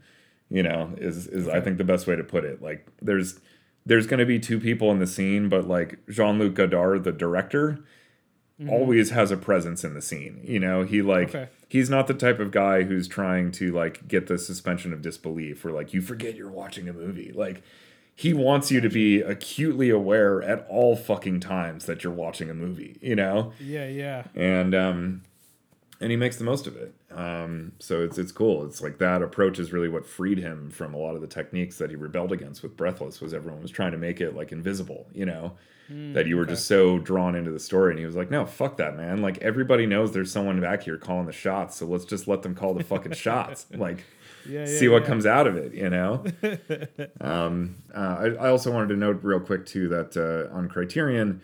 You 0.50 0.62
know, 0.62 0.92
is 0.98 1.26
is 1.26 1.48
okay. 1.48 1.56
I 1.56 1.60
think 1.60 1.78
the 1.78 1.84
best 1.84 2.06
way 2.06 2.16
to 2.16 2.24
put 2.24 2.44
it. 2.44 2.60
Like 2.60 2.86
there's 3.00 3.40
there's 3.86 4.06
going 4.06 4.20
to 4.20 4.26
be 4.26 4.38
two 4.38 4.60
people 4.60 4.90
in 4.90 4.98
the 4.98 5.06
scene, 5.06 5.48
but 5.48 5.66
like 5.66 5.98
Jean 6.08 6.38
Luc 6.38 6.54
Godard, 6.54 7.04
the 7.04 7.12
director 7.12 7.84
mm-hmm. 8.60 8.70
always 8.70 9.10
has 9.10 9.30
a 9.30 9.36
presence 9.36 9.84
in 9.84 9.94
the 9.94 10.02
scene. 10.02 10.40
You 10.44 10.60
know, 10.60 10.84
he 10.84 11.02
like 11.02 11.34
okay. 11.34 11.48
he's 11.68 11.90
not 11.90 12.06
the 12.06 12.14
type 12.14 12.38
of 12.38 12.50
guy 12.50 12.82
who's 12.82 13.08
trying 13.08 13.50
to 13.52 13.72
like 13.72 14.06
get 14.08 14.26
the 14.26 14.38
suspension 14.38 14.92
of 14.92 15.02
disbelief 15.02 15.64
or 15.64 15.72
like 15.72 15.94
you 15.94 16.00
forget 16.00 16.36
you're 16.36 16.50
watching 16.50 16.88
a 16.88 16.92
movie. 16.92 17.32
Like 17.34 17.62
he 18.22 18.32
wants 18.32 18.70
you 18.70 18.80
to 18.80 18.88
be 18.88 19.20
acutely 19.20 19.90
aware 19.90 20.40
at 20.42 20.64
all 20.68 20.94
fucking 20.94 21.40
times 21.40 21.86
that 21.86 22.04
you're 22.04 22.12
watching 22.12 22.48
a 22.48 22.54
movie, 22.54 22.96
you 23.02 23.16
know? 23.16 23.52
Yeah, 23.58 23.88
yeah. 23.88 24.22
And 24.36 24.76
um 24.76 25.22
and 26.00 26.12
he 26.12 26.16
makes 26.16 26.36
the 26.36 26.44
most 26.44 26.68
of 26.68 26.76
it. 26.76 26.94
Um, 27.10 27.72
so 27.80 28.02
it's 28.02 28.18
it's 28.18 28.30
cool. 28.30 28.64
It's 28.64 28.80
like 28.80 28.98
that 28.98 29.22
approach 29.22 29.58
is 29.58 29.72
really 29.72 29.88
what 29.88 30.06
freed 30.06 30.38
him 30.38 30.70
from 30.70 30.94
a 30.94 30.98
lot 30.98 31.16
of 31.16 31.20
the 31.20 31.26
techniques 31.26 31.78
that 31.78 31.90
he 31.90 31.96
rebelled 31.96 32.30
against 32.30 32.62
with 32.62 32.76
Breathless. 32.76 33.20
Was 33.20 33.34
everyone 33.34 33.60
was 33.60 33.72
trying 33.72 33.92
to 33.92 33.98
make 33.98 34.20
it 34.20 34.36
like 34.36 34.52
invisible, 34.52 35.08
you 35.12 35.26
know, 35.26 35.56
mm, 35.90 36.14
that 36.14 36.26
you 36.26 36.36
were 36.36 36.42
okay. 36.42 36.52
just 36.52 36.66
so 36.66 36.98
drawn 36.98 37.34
into 37.34 37.50
the 37.50 37.60
story. 37.60 37.92
And 37.92 37.98
he 37.98 38.06
was 38.06 38.16
like, 38.16 38.30
no, 38.30 38.46
fuck 38.46 38.76
that, 38.78 38.96
man. 38.96 39.22
Like 39.22 39.38
everybody 39.38 39.86
knows 39.86 40.12
there's 40.12 40.32
someone 40.32 40.60
back 40.60 40.82
here 40.82 40.96
calling 40.96 41.26
the 41.26 41.32
shots, 41.32 41.76
so 41.76 41.86
let's 41.86 42.04
just 42.04 42.28
let 42.28 42.42
them 42.42 42.54
call 42.54 42.74
the 42.74 42.84
fucking 42.84 43.12
shots. 43.14 43.66
Like. 43.74 44.04
Yeah, 44.44 44.66
yeah, 44.66 44.66
see 44.66 44.88
what 44.88 45.02
yeah. 45.02 45.08
comes 45.08 45.24
out 45.24 45.46
of 45.46 45.56
it, 45.56 45.72
you 45.72 45.88
know. 45.88 46.24
um, 47.20 47.76
uh, 47.94 48.16
I, 48.18 48.46
I, 48.46 48.48
also 48.48 48.72
wanted 48.72 48.88
to 48.88 48.96
note 48.96 49.20
real 49.22 49.38
quick 49.38 49.64
too 49.66 49.88
that 49.90 50.16
uh, 50.16 50.52
on 50.52 50.68
Criterion, 50.68 51.40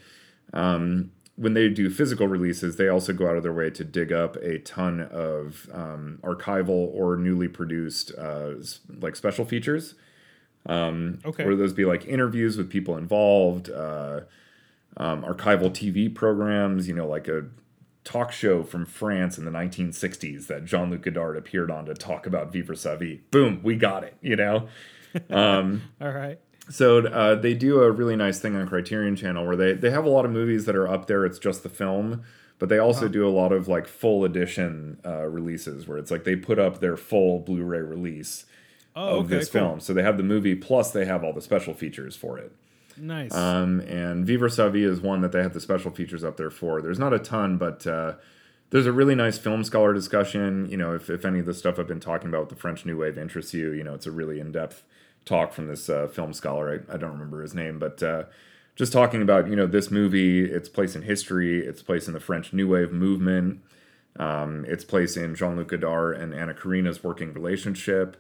um, 0.53 1.13
when 1.39 1.55
they 1.55 1.69
do 1.69 1.89
physical 1.89 2.27
releases, 2.27 2.75
they 2.77 2.89
also 2.89 3.13
go 3.13 3.29
out 3.29 3.37
of 3.37 3.45
their 3.45 3.53
way 3.53 3.71
to 3.71 3.85
dig 3.85 4.13
up 4.13 4.35
a 4.37 4.59
ton 4.59 5.01
of 5.01 5.71
um, 5.73 6.19
archival 6.23 6.93
or 6.93 7.17
newly 7.17 7.47
produced 7.47 8.13
uh, 8.19 8.55
like 9.01 9.15
special 9.15 9.45
features. 9.45 9.95
Um, 10.69 11.19
okay. 11.25 11.45
Where 11.45 11.57
those 11.57 11.73
be 11.73 11.85
like 11.85 12.07
interviews 12.07 12.57
with 12.57 12.69
people 12.71 12.97
involved, 12.97 13.71
uh, 13.71 14.21
um, 14.99 15.23
archival 15.23 15.71
TV 15.71 16.15
programs, 16.15 16.89
you 16.89 16.95
know, 16.95 17.07
like 17.07 17.29
a 17.29 17.47
talk 18.05 18.33
show 18.33 18.63
from 18.63 18.87
France 18.87 19.39
in 19.39 19.45
the 19.45 19.51
1960s 19.51 20.47
that 20.47 20.65
Jean 20.65 20.91
Luc 20.91 21.03
Godard 21.03 21.37
appeared 21.37 21.71
on 21.71 21.87
to 21.87 21.95
talk 21.95 22.27
about 22.27 22.53
Vivre 22.53 22.77
sa 22.77 22.97
vie. 22.97 23.21
Boom, 23.31 23.61
we 23.63 23.77
got 23.77 24.05
it, 24.05 24.17
you 24.21 24.37
know? 24.37 24.69
Um, 25.31 25.83
All 26.03 26.13
right. 26.13 26.39
So 26.69 26.99
uh, 26.99 27.35
they 27.35 27.55
do 27.55 27.83
a 27.83 27.91
really 27.91 28.15
nice 28.15 28.39
thing 28.41 28.55
on 28.55 28.69
Criterion 28.69 29.17
Channel 29.17 29.47
where 29.47 29.57
they 29.57 29.73
they 29.73 29.91
have 29.91 30.05
a 30.05 30.11
lot 30.11 30.27
of 30.27 30.31
movies 30.31 30.67
that 30.67 30.77
are 30.77 30.87
up 30.87 31.07
there. 31.07 31.25
It's 31.25 31.39
just 31.39 31.63
the 31.63 31.71
film, 31.71 32.23
but 32.59 32.69
they 32.69 32.79
also 32.79 33.09
do 33.09 33.27
a 33.27 33.31
lot 33.31 33.53
of 33.53 33.69
like 33.69 33.87
full 33.87 34.23
edition 34.25 35.01
uh, 35.05 35.25
releases 35.27 35.89
where 35.89 35.97
it's 35.97 36.11
like 36.11 36.25
they 36.25 36.37
put 36.37 36.59
up 36.59 36.81
their 36.81 36.97
full 36.97 37.41
Blu-ray 37.41 37.81
release 37.81 38.45
oh, 38.97 39.19
of 39.19 39.27
okay, 39.27 39.37
this 39.37 39.51
cool. 39.51 39.61
film. 39.61 39.81
So 39.81 39.93
they 39.93 40.03
have 40.03 40.17
the 40.17 40.23
movie 40.23 40.55
plus 40.55 40.91
they 40.91 41.05
have 41.05 41.25
all 41.25 41.33
the 41.33 41.43
special 41.43 41.75
features 41.75 42.17
for 42.17 42.39
it. 42.39 42.53
Nice. 43.01 43.35
Um, 43.35 43.81
and 43.81 44.27
Vivre 44.27 44.51
sa 44.51 44.69
vie 44.69 44.85
is 44.85 45.01
one 45.01 45.21
that 45.21 45.33
they 45.33 45.43
have 45.43 45.55
the 45.55 45.61
special 45.61 45.91
features 45.91 46.25
up 46.25 46.37
there 46.37 46.51
for. 46.51 46.83
There's 46.83 46.99
not 46.99 47.13
a 47.13 47.19
ton, 47.19 47.57
but 47.57 47.87
uh, 47.87 48.15
there's 48.71 48.87
a 48.87 48.93
really 48.93 49.15
nice 49.15 49.39
film 49.39 49.65
scholar 49.65 49.95
discussion. 49.95 50.69
You 50.71 50.77
know, 50.77 50.95
if, 50.95 51.09
if 51.09 51.25
any 51.25 51.39
of 51.39 51.47
the 51.47 51.55
stuff 51.55 51.79
I've 51.79 51.87
been 51.87 52.01
talking 52.01 52.29
about 52.29 52.41
with 52.41 52.49
the 52.51 52.57
French 52.57 52.85
New 52.85 52.99
Wave 52.99 53.17
interests 53.17 53.55
you, 53.55 53.73
you 53.73 53.85
know, 53.85 53.95
it's 53.95 54.07
a 54.07 54.11
really 54.11 54.41
in 54.41 54.53
depth 54.53 54.85
talk 55.25 55.53
from 55.53 55.69
this 55.69 55.89
uh, 55.89 56.09
film 56.09 56.33
scholar. 56.33 56.85
I, 56.89 56.95
I 56.95 56.97
don't 56.97 57.13
remember 57.13 57.43
his 57.43 57.55
name, 57.55 57.79
but 57.79 58.03
uh, 58.03 58.25
just 58.77 58.93
talking 58.93 59.23
about 59.23 59.49
you 59.49 59.57
know 59.57 59.67
this 59.67 59.91
movie, 59.91 60.45
its 60.45 60.69
place 60.69 60.95
in 60.95 61.03
history, 61.03 61.65
its 61.65 61.83
place 61.83 62.07
in 62.07 62.15
the 62.15 62.21
French 62.21 62.53
New 62.53 62.69
Wave 62.69 62.93
movement, 62.93 63.61
um, 64.17 64.65
its 64.67 64.85
place 64.85 65.17
in 65.17 65.35
Jean 65.35 65.57
Luc 65.57 65.69
Godard 65.69 66.17
and 66.17 66.35
Anna 66.35 66.55
Karina's 66.55 67.03
working 67.03 67.33
relationship. 67.33 68.17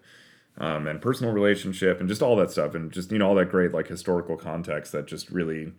Um, 0.60 0.88
and 0.88 1.00
personal 1.00 1.32
relationship 1.32 2.00
and 2.00 2.08
just 2.08 2.20
all 2.20 2.34
that 2.34 2.50
stuff 2.50 2.74
and 2.74 2.90
just 2.90 3.12
you 3.12 3.18
know 3.18 3.28
all 3.28 3.36
that 3.36 3.48
great 3.48 3.72
like 3.72 3.86
historical 3.86 4.36
context 4.36 4.90
that 4.90 5.06
just 5.06 5.30
really 5.30 5.72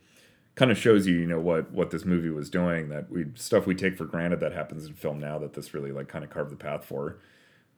kind 0.55 0.71
of 0.71 0.77
shows 0.77 1.05
you 1.05 1.15
you 1.15 1.25
know 1.25 1.39
what 1.39 1.69
what 1.71 1.91
this 1.91 2.05
movie 2.05 2.29
was 2.29 2.49
doing 2.49 2.87
that 2.87 3.11
we 3.11 3.25
stuff 3.35 3.67
we 3.67 3.75
take 3.75 3.97
for 3.97 4.05
granted 4.05 4.39
that 4.39 4.53
happens 4.53 4.85
in 4.85 4.93
film 4.93 5.19
now 5.19 5.37
that 5.37 5.51
this 5.53 5.73
really 5.73 5.91
like 5.91 6.07
kind 6.07 6.23
of 6.23 6.29
carved 6.29 6.49
the 6.49 6.55
path 6.55 6.85
for 6.85 7.17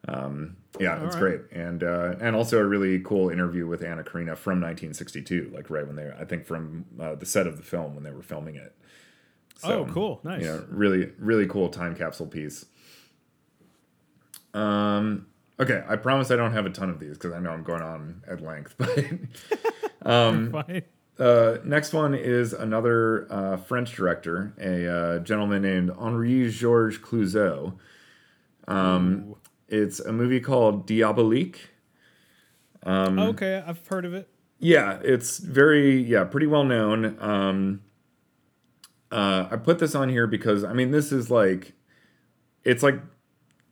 Um, 0.07 0.57
yeah, 0.79 1.03
it's 1.05 1.15
right. 1.15 1.21
great, 1.21 1.41
and 1.51 1.83
uh, 1.83 2.15
and 2.19 2.35
also 2.35 2.57
a 2.57 2.65
really 2.65 2.99
cool 2.99 3.29
interview 3.29 3.67
with 3.67 3.83
Anna 3.83 4.03
Karina 4.03 4.35
from 4.35 4.59
1962, 4.59 5.51
like 5.53 5.69
right 5.69 5.85
when 5.85 5.95
they, 5.95 6.11
I 6.19 6.25
think 6.25 6.45
from 6.45 6.85
uh, 6.99 7.13
the 7.15 7.25
set 7.25 7.45
of 7.45 7.57
the 7.57 7.63
film 7.63 7.93
when 7.93 8.03
they 8.03 8.11
were 8.11 8.23
filming 8.23 8.55
it. 8.55 8.75
oh, 9.63 9.85
cool, 9.93 10.19
nice. 10.23 10.41
You 10.41 10.47
know, 10.47 10.65
really, 10.69 11.11
really 11.19 11.45
cool 11.45 11.69
time 11.69 11.95
capsule 11.95 12.25
piece. 12.25 12.65
Um, 14.55 15.27
okay, 15.59 15.83
I 15.87 15.95
promise 15.95 16.31
I 16.31 16.35
don't 16.35 16.53
have 16.53 16.65
a 16.65 16.69
ton 16.69 16.89
of 16.89 16.99
these 16.99 17.17
because 17.17 17.33
I 17.33 17.39
know 17.39 17.51
I'm 17.51 17.63
going 17.63 17.81
on 17.81 18.23
at 18.27 18.41
length, 18.41 18.75
but 18.77 18.89
Fine. 20.03 20.83
uh, 21.19 21.57
next 21.63 21.93
one 21.93 22.15
is 22.15 22.53
another 22.53 23.31
uh, 23.31 23.57
French 23.57 23.93
director, 23.93 24.53
a 24.59 24.87
uh, 24.87 25.19
gentleman 25.19 25.61
named 25.61 25.91
Henri 25.91 26.49
Georges 26.49 26.99
Clouzot. 26.99 27.73
Um, 28.67 29.35
it's 29.67 29.99
a 29.99 30.11
movie 30.11 30.39
called 30.39 30.87
Diabolique. 30.87 31.57
Um, 32.83 33.19
okay, 33.19 33.63
I've 33.65 33.85
heard 33.87 34.05
of 34.05 34.13
it. 34.13 34.27
Yeah, 34.59 34.99
it's 35.03 35.39
very 35.39 36.01
yeah, 36.01 36.23
pretty 36.23 36.47
well 36.47 36.63
known. 36.63 37.17
Um, 37.19 37.81
uh, 39.11 39.47
I 39.51 39.57
put 39.57 39.79
this 39.79 39.93
on 39.95 40.09
here 40.09 40.27
because 40.27 40.63
I 40.63 40.73
mean 40.73 40.91
this 40.91 41.11
is 41.11 41.29
like, 41.29 41.73
it's 42.63 42.83
like, 42.83 43.01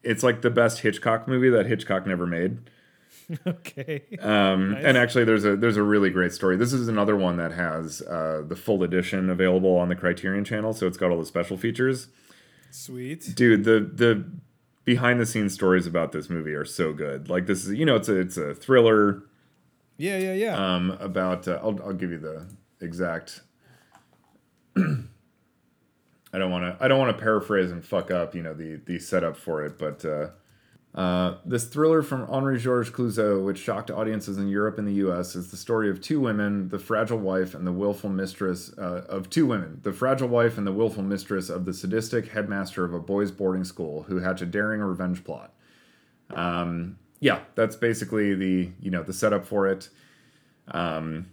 it's 0.03 0.23
like 0.23 0.41
the 0.41 0.49
best 0.49 0.79
Hitchcock 0.79 1.27
movie 1.27 1.49
that 1.49 1.65
Hitchcock 1.65 2.05
never 2.07 2.25
made. 2.25 2.59
Okay. 3.45 4.01
Um, 4.21 4.71
Nice. 4.71 4.83
And 4.85 4.97
actually, 4.97 5.23
there's 5.23 5.45
a 5.45 5.55
there's 5.55 5.77
a 5.77 5.83
really 5.83 6.09
great 6.09 6.33
story. 6.33 6.57
This 6.57 6.73
is 6.73 6.88
another 6.88 7.15
one 7.15 7.38
that 7.38 7.51
has 7.51 8.01
uh, 8.01 8.41
the 8.47 8.55
full 8.55 8.81
edition 8.81 9.29
available 9.29 9.75
on 9.77 9.88
the 9.88 9.95
Criterion 9.95 10.43
Channel, 10.43 10.73
so 10.73 10.88
it's 10.88 10.97
got 10.97 11.12
all 11.12 11.19
the 11.19 11.25
special 11.27 11.55
features. 11.55 12.07
Sweet. 12.71 13.35
Dude, 13.35 13.65
the 13.65 13.81
the 13.81 14.25
behind 14.83 15.19
the 15.19 15.27
scenes 15.27 15.53
stories 15.53 15.85
about 15.85 16.12
this 16.12 16.27
movie 16.27 16.53
are 16.55 16.65
so 16.65 16.91
good. 16.91 17.29
Like 17.29 17.45
this 17.45 17.65
is 17.67 17.73
you 17.73 17.85
know 17.85 17.95
it's 17.97 18.09
a 18.09 18.15
it's 18.19 18.38
a 18.38 18.55
thriller 18.55 19.21
Yeah, 19.97 20.17
yeah, 20.17 20.33
yeah. 20.33 20.75
um, 20.75 20.97
about 20.99 21.47
uh, 21.47 21.59
I'll 21.62 21.79
I'll 21.83 21.93
give 21.93 22.09
you 22.09 22.17
the 22.17 22.47
exact. 22.81 23.41
I 26.31 26.37
don't 26.37 26.51
want 26.51 26.63
to 26.77 26.83
I 26.83 26.87
don't 26.87 26.99
want 26.99 27.15
to 27.15 27.21
paraphrase 27.21 27.71
and 27.71 27.83
fuck 27.83 28.11
up 28.11 28.35
you 28.35 28.43
know 28.43 28.53
the 28.53 28.79
the 28.85 28.99
setup 28.99 29.35
for 29.35 29.65
it, 29.65 29.77
but 29.77 30.05
uh, 30.05 30.29
uh, 30.95 31.37
this 31.45 31.65
thriller 31.65 32.01
from 32.01 32.27
Henri 32.29 32.59
Georges 32.59 32.91
Clouzot, 32.91 33.43
which 33.43 33.59
shocked 33.59 33.91
audiences 33.91 34.37
in 34.37 34.47
Europe 34.47 34.79
and 34.79 34.87
the 34.87 34.93
U.S., 34.93 35.35
is 35.35 35.51
the 35.51 35.57
story 35.57 35.89
of 35.89 36.01
two 36.01 36.19
women, 36.19 36.69
the 36.69 36.79
fragile 36.79 37.19
wife 37.19 37.53
and 37.53 37.65
the 37.65 37.71
willful 37.71 38.09
mistress 38.09 38.73
uh, 38.77 39.05
of 39.07 39.29
two 39.29 39.45
women, 39.45 39.79
the 39.83 39.93
fragile 39.93 40.27
wife 40.27 40.57
and 40.57 40.65
the 40.65 40.71
willful 40.71 41.03
mistress 41.03 41.49
of 41.49 41.65
the 41.65 41.73
sadistic 41.73 42.29
headmaster 42.29 42.83
of 42.83 42.93
a 42.93 42.99
boys' 42.99 43.29
boarding 43.29 43.63
school 43.63 44.03
who 44.03 44.19
hatch 44.19 44.41
a 44.41 44.47
daring 44.47 44.81
revenge 44.81 45.23
plot. 45.23 45.53
Um, 46.31 46.97
yeah, 47.19 47.41
that's 47.53 47.75
basically 47.75 48.33
the 48.33 48.71
you 48.81 48.89
know 48.89 49.03
the 49.03 49.13
setup 49.13 49.45
for 49.45 49.67
it. 49.67 49.89
Um, 50.69 51.27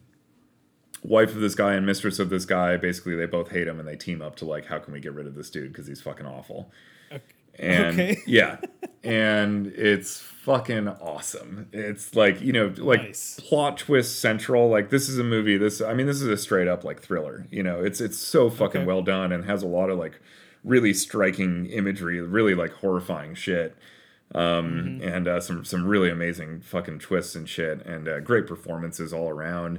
wife 1.06 1.30
of 1.30 1.40
this 1.40 1.54
guy 1.54 1.74
and 1.74 1.86
mistress 1.86 2.18
of 2.18 2.30
this 2.30 2.44
guy 2.44 2.76
basically 2.76 3.14
they 3.14 3.26
both 3.26 3.50
hate 3.50 3.68
him 3.68 3.78
and 3.78 3.86
they 3.88 3.96
team 3.96 4.20
up 4.20 4.34
to 4.36 4.44
like 4.44 4.66
how 4.66 4.78
can 4.78 4.92
we 4.92 5.00
get 5.00 5.12
rid 5.14 5.26
of 5.26 5.34
this 5.34 5.50
dude 5.50 5.72
because 5.72 5.86
he's 5.86 6.00
fucking 6.00 6.26
awful 6.26 6.70
okay. 7.12 7.22
and 7.58 7.94
Okay. 8.00 8.16
yeah 8.26 8.58
and 9.04 9.68
it's 9.68 10.20
fucking 10.20 10.88
awesome 10.88 11.68
it's 11.72 12.14
like 12.16 12.40
you 12.40 12.52
know 12.52 12.72
like 12.78 13.02
Nice. 13.02 13.38
plot 13.40 13.78
twist 13.78 14.20
central 14.20 14.68
like 14.68 14.90
this 14.90 15.08
is 15.08 15.18
a 15.18 15.24
movie 15.24 15.56
this 15.56 15.80
i 15.80 15.94
mean 15.94 16.06
this 16.06 16.20
is 16.20 16.28
a 16.28 16.36
straight 16.36 16.66
up 16.68 16.82
like 16.82 17.00
thriller 17.00 17.46
you 17.50 17.62
know 17.62 17.82
it's 17.84 18.00
it's 18.00 18.18
so 18.18 18.50
fucking 18.50 18.80
Okay. 18.82 18.86
well 18.86 19.02
done 19.02 19.30
and 19.32 19.44
has 19.44 19.62
a 19.62 19.66
lot 19.68 19.90
of 19.90 19.98
like 19.98 20.20
really 20.64 20.92
striking 20.92 21.66
imagery 21.66 22.20
really 22.20 22.54
like 22.56 22.72
horrifying 22.72 23.34
shit 23.34 23.76
um 24.34 25.00
and 25.04 25.28
uh, 25.28 25.40
some 25.40 25.64
some 25.64 25.86
really 25.86 26.10
amazing 26.10 26.60
fucking 26.60 26.98
twists 26.98 27.36
and 27.36 27.48
shit 27.48 27.84
and 27.86 28.08
uh, 28.08 28.18
great 28.18 28.44
performances 28.46 29.12
all 29.12 29.28
around 29.28 29.78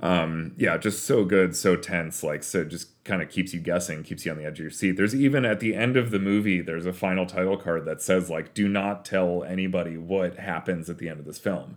um 0.00 0.52
yeah 0.56 0.76
just 0.76 1.04
so 1.04 1.24
good 1.24 1.54
so 1.54 1.76
tense 1.76 2.22
like 2.22 2.42
so 2.42 2.64
just 2.64 2.88
kind 3.04 3.20
of 3.22 3.28
keeps 3.28 3.52
you 3.52 3.60
guessing 3.60 4.02
keeps 4.02 4.24
you 4.24 4.32
on 4.32 4.38
the 4.38 4.44
edge 4.44 4.58
of 4.58 4.64
your 4.64 4.70
seat 4.70 4.92
there's 4.92 5.14
even 5.14 5.44
at 5.44 5.60
the 5.60 5.74
end 5.74 5.96
of 5.96 6.10
the 6.10 6.18
movie 6.18 6.60
there's 6.60 6.86
a 6.86 6.92
final 6.92 7.26
title 7.26 7.56
card 7.56 7.84
that 7.84 8.00
says 8.00 8.30
like 8.30 8.54
do 8.54 8.68
not 8.68 9.04
tell 9.04 9.44
anybody 9.44 9.96
what 9.98 10.36
happens 10.38 10.88
at 10.88 10.98
the 10.98 11.08
end 11.08 11.20
of 11.20 11.26
this 11.26 11.38
film 11.38 11.76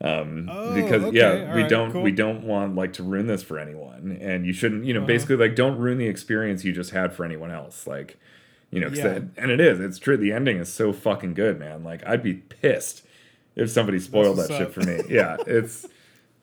um 0.00 0.48
Oh, 0.52 0.74
because 0.74 1.02
okay, 1.04 1.16
yeah 1.16 1.48
all 1.50 1.54
we 1.56 1.62
right, 1.62 1.70
don't 1.70 1.92
cool. 1.92 2.02
we 2.02 2.12
don't 2.12 2.42
want 2.44 2.74
like 2.74 2.92
to 2.94 3.02
ruin 3.02 3.26
this 3.26 3.42
for 3.42 3.58
anyone 3.58 4.18
and 4.20 4.44
you 4.44 4.52
shouldn't 4.52 4.84
you 4.84 4.92
know 4.92 5.00
Uh-huh. 5.00 5.06
basically 5.06 5.36
like 5.36 5.54
don't 5.56 5.78
ruin 5.78 5.98
the 5.98 6.06
experience 6.08 6.64
you 6.64 6.72
just 6.72 6.90
had 6.90 7.12
for 7.12 7.24
anyone 7.24 7.50
else 7.50 7.86
like 7.86 8.18
you 8.70 8.80
know 8.80 8.88
'cause 8.88 8.98
Yeah. 8.98 9.14
that- 9.14 9.22
and 9.36 9.50
it 9.50 9.60
is 9.60 9.80
it's 9.80 9.98
true 9.98 10.16
the 10.16 10.32
ending 10.32 10.58
is 10.58 10.72
so 10.72 10.92
fucking 10.92 11.34
good 11.34 11.58
man 11.58 11.84
like 11.84 12.04
i'd 12.06 12.22
be 12.22 12.34
pissed 12.34 13.04
if 13.56 13.70
somebody 13.70 13.98
spoiled 14.00 14.36
that 14.38 14.50
what's 14.50 14.56
shit 14.58 14.72
for 14.74 14.82
me 14.82 15.00
yeah 15.08 15.36
it's 15.46 15.86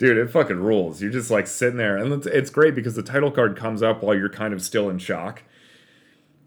dude 0.02 0.18
it 0.18 0.30
fucking 0.32 0.60
rules 0.60 1.02
you're 1.02 1.12
just 1.12 1.30
like 1.30 1.46
sitting 1.46 1.78
there 1.78 1.96
and 1.96 2.12
it's, 2.12 2.26
it's 2.28 2.50
great 2.50 2.74
because 2.76 2.96
the 2.96 3.04
title 3.04 3.30
card 3.32 3.56
comes 3.56 3.84
up 3.84 4.02
while 4.02 4.16
you're 4.18 4.30
kind 4.30 4.52
of 4.54 4.62
still 4.62 4.90
in 4.90 4.98
shock 4.98 5.44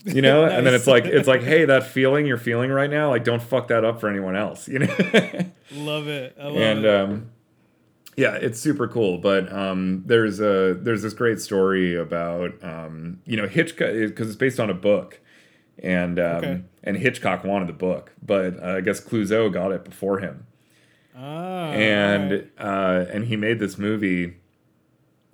you 0.04 0.20
know 0.20 0.44
and 0.54 0.66
then 0.66 0.74
it's 0.74 0.86
like 0.88 1.04
it's 1.04 1.28
like 1.28 1.42
hey 1.42 1.64
that 1.64 1.86
feeling 1.86 2.26
you're 2.26 2.36
feeling 2.36 2.70
right 2.70 2.90
now 2.90 3.10
like 3.10 3.22
don't 3.24 3.42
fuck 3.42 3.68
that 3.68 3.84
up 3.84 4.00
for 4.00 4.08
anyone 4.08 4.34
else 4.36 4.66
you 4.68 4.80
know 4.80 4.86
Love 5.72 6.08
it. 6.08 6.36
I 6.38 6.44
love 6.46 6.56
and 6.56 6.84
it. 6.84 6.94
um 7.00 7.30
yeah 8.16 8.34
it's 8.34 8.58
super 8.60 8.86
cool 8.88 9.18
but 9.18 9.50
um 9.52 10.02
there's 10.06 10.40
a 10.40 10.74
there's 10.80 11.02
this 11.02 11.14
great 11.14 11.40
story 11.40 11.94
about 11.96 12.52
um 12.62 13.20
you 13.24 13.36
know 13.36 13.46
hitchcock 13.48 13.92
because 13.92 14.26
it's 14.28 14.36
based 14.36 14.60
on 14.60 14.68
a 14.70 14.74
book 14.74 15.20
and 15.82 16.18
um 16.18 16.24
Okay. 16.36 16.62
and 16.84 16.96
hitchcock 16.96 17.42
wanted 17.44 17.68
the 17.68 17.72
book 17.72 18.12
but 18.22 18.62
uh, 18.62 18.76
i 18.76 18.80
guess 18.80 19.00
Clouzot 19.00 19.52
got 19.52 19.72
it 19.72 19.84
before 19.84 20.18
him 20.18 20.46
ah, 21.16 21.70
and 21.70 22.50
uh 22.59 23.05
and 23.11 23.27
he 23.27 23.37
made 23.37 23.59
this 23.59 23.79
movie. 23.79 24.37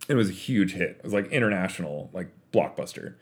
It 0.08 0.14
was 0.14 0.28
a 0.28 0.32
huge 0.32 0.72
hit. 0.74 0.96
It 0.98 1.04
was 1.04 1.12
like 1.12 1.26
international 1.30 2.10
like 2.12 2.28
blockbuster. 2.52 3.14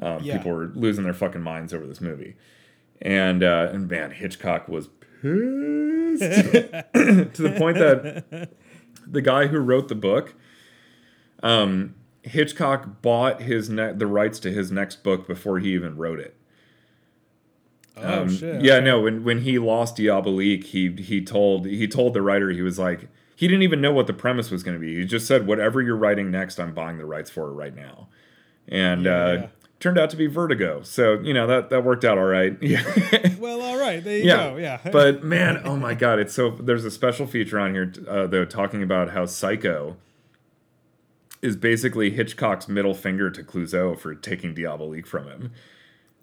Um, 0.00 0.22
Yeah. 0.22 0.38
people 0.38 0.52
were 0.52 0.72
losing 0.74 1.04
their 1.04 1.14
fucking 1.14 1.42
minds 1.42 1.72
over 1.72 1.86
this 1.86 2.00
movie. 2.00 2.36
And 3.00 3.42
uh 3.42 3.70
and 3.72 3.88
man 3.88 4.10
hitchcock 4.10 4.68
was 4.68 4.88
pissed. 5.20 6.22
To 6.92 7.42
the 7.42 7.54
point 7.58 7.78
that 7.78 8.50
the 9.06 9.22
guy 9.22 9.46
who 9.46 9.58
wrote 9.58 9.88
the 9.88 9.94
book 9.94 10.34
um 11.42 11.94
hitchcock 12.22 13.02
bought 13.02 13.42
his 13.42 13.68
ne- 13.68 13.92
the 13.92 14.06
rights 14.06 14.38
to 14.40 14.50
his 14.52 14.70
next 14.70 15.02
book 15.02 15.26
before 15.26 15.58
he 15.58 15.72
even 15.74 15.96
wrote 15.96 16.20
it 16.20 16.36
oh 17.96 18.22
um, 18.22 18.30
shit. 18.30 18.62
Yeah, 18.62 18.80
no. 18.80 19.00
When 19.00 19.24
when 19.24 19.42
he 19.42 19.58
lost 19.58 19.96
Diabolique, 19.96 20.64
he 20.64 20.90
he 20.92 21.24
told 21.24 21.66
he 21.66 21.86
told 21.86 22.14
the 22.14 22.22
writer 22.22 22.50
he 22.50 22.62
was 22.62 22.78
like 22.78 23.08
he 23.36 23.48
didn't 23.48 23.62
even 23.62 23.80
know 23.80 23.92
what 23.92 24.06
the 24.06 24.12
premise 24.12 24.50
was 24.50 24.62
going 24.62 24.76
to 24.76 24.80
be. 24.80 24.96
He 24.96 25.04
just 25.04 25.26
said 25.26 25.46
whatever 25.46 25.82
you're 25.82 25.96
writing 25.96 26.30
next, 26.30 26.58
I'm 26.60 26.74
buying 26.74 26.98
the 26.98 27.06
rights 27.06 27.30
for 27.30 27.48
it 27.48 27.52
right 27.52 27.74
now, 27.74 28.08
and 28.68 29.04
Yeah, 29.04 29.14
uh, 29.14 29.46
turned 29.80 29.98
out 29.98 30.10
to 30.10 30.16
be 30.16 30.28
Vertigo. 30.28 30.82
So 30.82 31.14
you 31.20 31.34
know 31.34 31.46
that 31.46 31.70
that 31.70 31.84
worked 31.84 32.04
out 32.04 32.18
all 32.18 32.24
right. 32.24 32.56
Yeah. 32.62 32.82
Well, 33.38 33.60
all 33.60 33.78
right. 33.78 34.02
There 34.02 34.16
you 34.16 34.24
yeah, 34.24 34.50
go. 34.50 34.56
Yeah. 34.56 34.80
but 34.92 35.24
man, 35.24 35.60
oh 35.64 35.76
my 35.76 35.94
god, 35.94 36.18
it's 36.18 36.32
so. 36.32 36.50
There's 36.50 36.84
a 36.84 36.90
special 36.90 37.26
feature 37.26 37.58
on 37.58 37.74
here 37.74 37.92
uh, 38.08 38.26
though 38.26 38.44
talking 38.44 38.82
about 38.82 39.10
how 39.10 39.26
Psycho 39.26 39.96
is 41.42 41.56
basically 41.56 42.10
Hitchcock's 42.10 42.68
middle 42.68 42.94
finger 42.94 43.28
to 43.28 43.42
Clouzot 43.42 43.98
for 43.98 44.14
taking 44.14 44.54
Diabolique 44.54 45.06
from 45.06 45.26
him. 45.26 45.52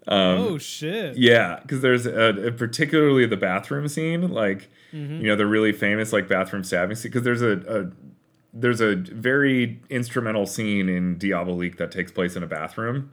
Oh 0.08 0.58
shit. 0.58 1.16
Yeah, 1.16 1.58
because 1.62 1.80
there's 1.82 2.06
a, 2.06 2.46
a- 2.48 2.52
particularly 2.52 3.26
the 3.26 3.36
bathroom 3.36 3.88
scene, 3.88 4.30
like 4.30 4.68
Mm-hmm. 4.92 5.20
you 5.20 5.28
know 5.28 5.36
the 5.36 5.46
really 5.46 5.70
famous 5.72 6.12
like 6.12 6.26
bathroom 6.26 6.64
stabbing 6.64 6.96
scene. 6.96 7.10
Because 7.12 7.22
there's 7.22 7.42
a, 7.42 7.52
a 7.68 7.90
there's 8.52 8.80
a 8.80 8.96
very 8.96 9.80
instrumental 9.88 10.46
scene 10.46 10.88
in 10.88 11.16
Diabolique 11.16 11.76
that 11.76 11.92
takes 11.92 12.10
place 12.10 12.34
in 12.34 12.42
a 12.42 12.46
bathroom, 12.48 13.12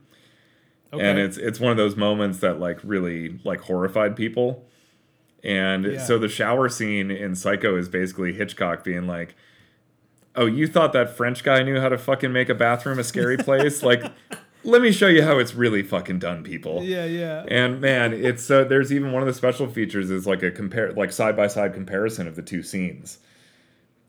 Okay. 0.92 1.08
and 1.08 1.20
it's 1.20 1.36
it's 1.36 1.60
one 1.60 1.70
of 1.70 1.76
those 1.76 1.94
moments 1.94 2.38
that 2.40 2.58
like 2.58 2.80
really 2.82 3.38
like 3.44 3.60
horrified 3.60 4.16
people. 4.16 4.64
And 5.44 5.84
Yeah. 5.84 6.04
so 6.04 6.18
the 6.18 6.28
shower 6.28 6.68
scene 6.68 7.12
in 7.12 7.36
Psycho 7.36 7.76
is 7.76 7.88
basically 7.88 8.32
Hitchcock 8.32 8.82
being 8.82 9.06
like, 9.06 9.36
"Oh, 10.34 10.46
you 10.46 10.66
thought 10.66 10.92
that 10.94 11.16
French 11.16 11.44
guy 11.44 11.62
knew 11.62 11.78
how 11.80 11.88
to 11.90 11.96
fucking 11.98 12.32
make 12.32 12.48
a 12.48 12.56
bathroom 12.56 12.98
a 12.98 13.04
scary 13.04 13.36
place? 13.48 13.84
like, 13.84 14.02
let 14.68 14.82
me 14.82 14.92
show 14.92 15.08
you 15.08 15.22
how 15.22 15.38
it's 15.38 15.54
really 15.54 15.82
fucking 15.82 16.18
done, 16.18 16.42
people." 16.44 16.82
yeah, 16.84 17.04
yeah. 17.04 17.44
And 17.48 17.80
man, 17.80 18.12
it's 18.12 18.50
uh, 18.50 18.64
there's 18.64 18.92
even 18.92 19.12
one 19.12 19.22
of 19.22 19.26
the 19.26 19.34
special 19.34 19.68
features 19.68 20.10
is 20.10 20.26
like 20.26 20.42
a 20.42 20.50
compare 20.50 20.92
like 20.92 21.12
side 21.12 21.36
by 21.36 21.46
side 21.46 21.74
comparison 21.74 22.26
of 22.28 22.36
the 22.36 22.42
two 22.42 22.62
scenes. 22.62 23.18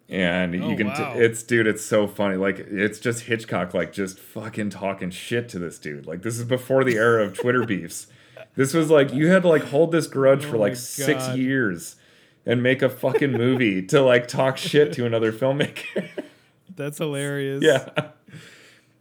And 0.07 0.55
Oh, 0.55 0.69
you 0.69 0.75
can 0.75 0.87
t- 0.87 1.19
it's 1.19 1.43
dude, 1.43 1.67
it's 1.67 1.85
so 1.85 2.07
funny. 2.07 2.35
Like 2.35 2.57
it's 2.59 2.99
just 2.99 3.25
Hitchcock 3.25 3.73
like 3.75 3.93
just 3.93 4.17
fucking 4.19 4.71
talking 4.71 5.11
shit 5.11 5.49
to 5.49 5.59
this 5.59 5.77
dude. 5.77 6.07
Like 6.07 6.23
this 6.23 6.37
is 6.39 6.45
before 6.45 6.83
the 6.83 6.95
era 6.95 7.23
of 7.23 7.37
Twitter 7.37 7.63
beefs. 7.67 8.07
This 8.55 8.73
was 8.73 8.89
like 8.89 9.13
you 9.13 9.27
had 9.27 9.43
to 9.43 9.47
like 9.49 9.65
hold 9.65 9.91
this 9.91 10.07
grudge 10.07 10.43
for 10.43 10.55
Oh 10.57 10.59
like 10.61 10.75
6 10.75 11.35
years 11.35 11.95
and 12.45 12.63
make 12.63 12.81
a 12.81 12.89
fucking 12.89 13.31
movie 13.33 13.83
to 13.87 14.01
like 14.01 14.27
talk 14.27 14.57
shit 14.57 14.93
to 14.93 15.05
another 15.05 15.31
filmmaker. 15.31 16.07
That's 16.75 16.97
hilarious. 16.97 17.63
Yeah. 17.63 17.89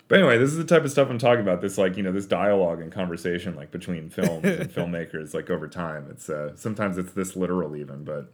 But 0.08 0.20
anyway, 0.20 0.38
this 0.38 0.50
is 0.50 0.56
the 0.56 0.64
type 0.64 0.84
of 0.84 0.90
stuff 0.90 1.10
I'm 1.10 1.18
talking 1.18 1.42
about. 1.42 1.60
This 1.60 1.76
like 1.78 1.96
you 1.96 2.02
know 2.02 2.12
this 2.12 2.24
dialogue 2.26 2.80
and 2.80 2.90
conversation 2.90 3.54
like 3.54 3.70
between 3.70 4.08
films 4.08 4.44
and 4.44 4.70
filmmakers 4.74 5.34
like 5.34 5.50
over 5.50 5.68
time. 5.68 6.06
It's 6.10 6.30
uh, 6.30 6.56
sometimes 6.56 6.96
it's 6.98 7.12
this 7.12 7.36
literal 7.36 7.76
even. 7.76 8.04
But 8.04 8.32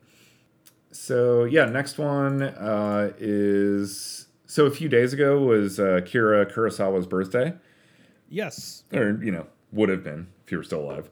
so 0.92 1.44
yeah, 1.44 1.64
next 1.66 1.98
one 1.98 2.42
uh, 2.42 3.12
is 3.18 4.28
so 4.46 4.66
a 4.66 4.70
few 4.70 4.88
days 4.88 5.12
ago 5.12 5.40
was 5.40 5.80
uh, 5.80 5.94
Akira 5.96 6.46
Kurosawa's 6.46 7.06
birthday, 7.06 7.54
Yes. 8.28 8.84
or 8.92 9.18
you 9.22 9.32
know 9.32 9.46
would 9.72 9.88
have 9.88 10.04
been 10.04 10.28
if 10.44 10.50
he 10.50 10.56
were 10.56 10.62
still 10.62 10.80
alive. 10.82 11.10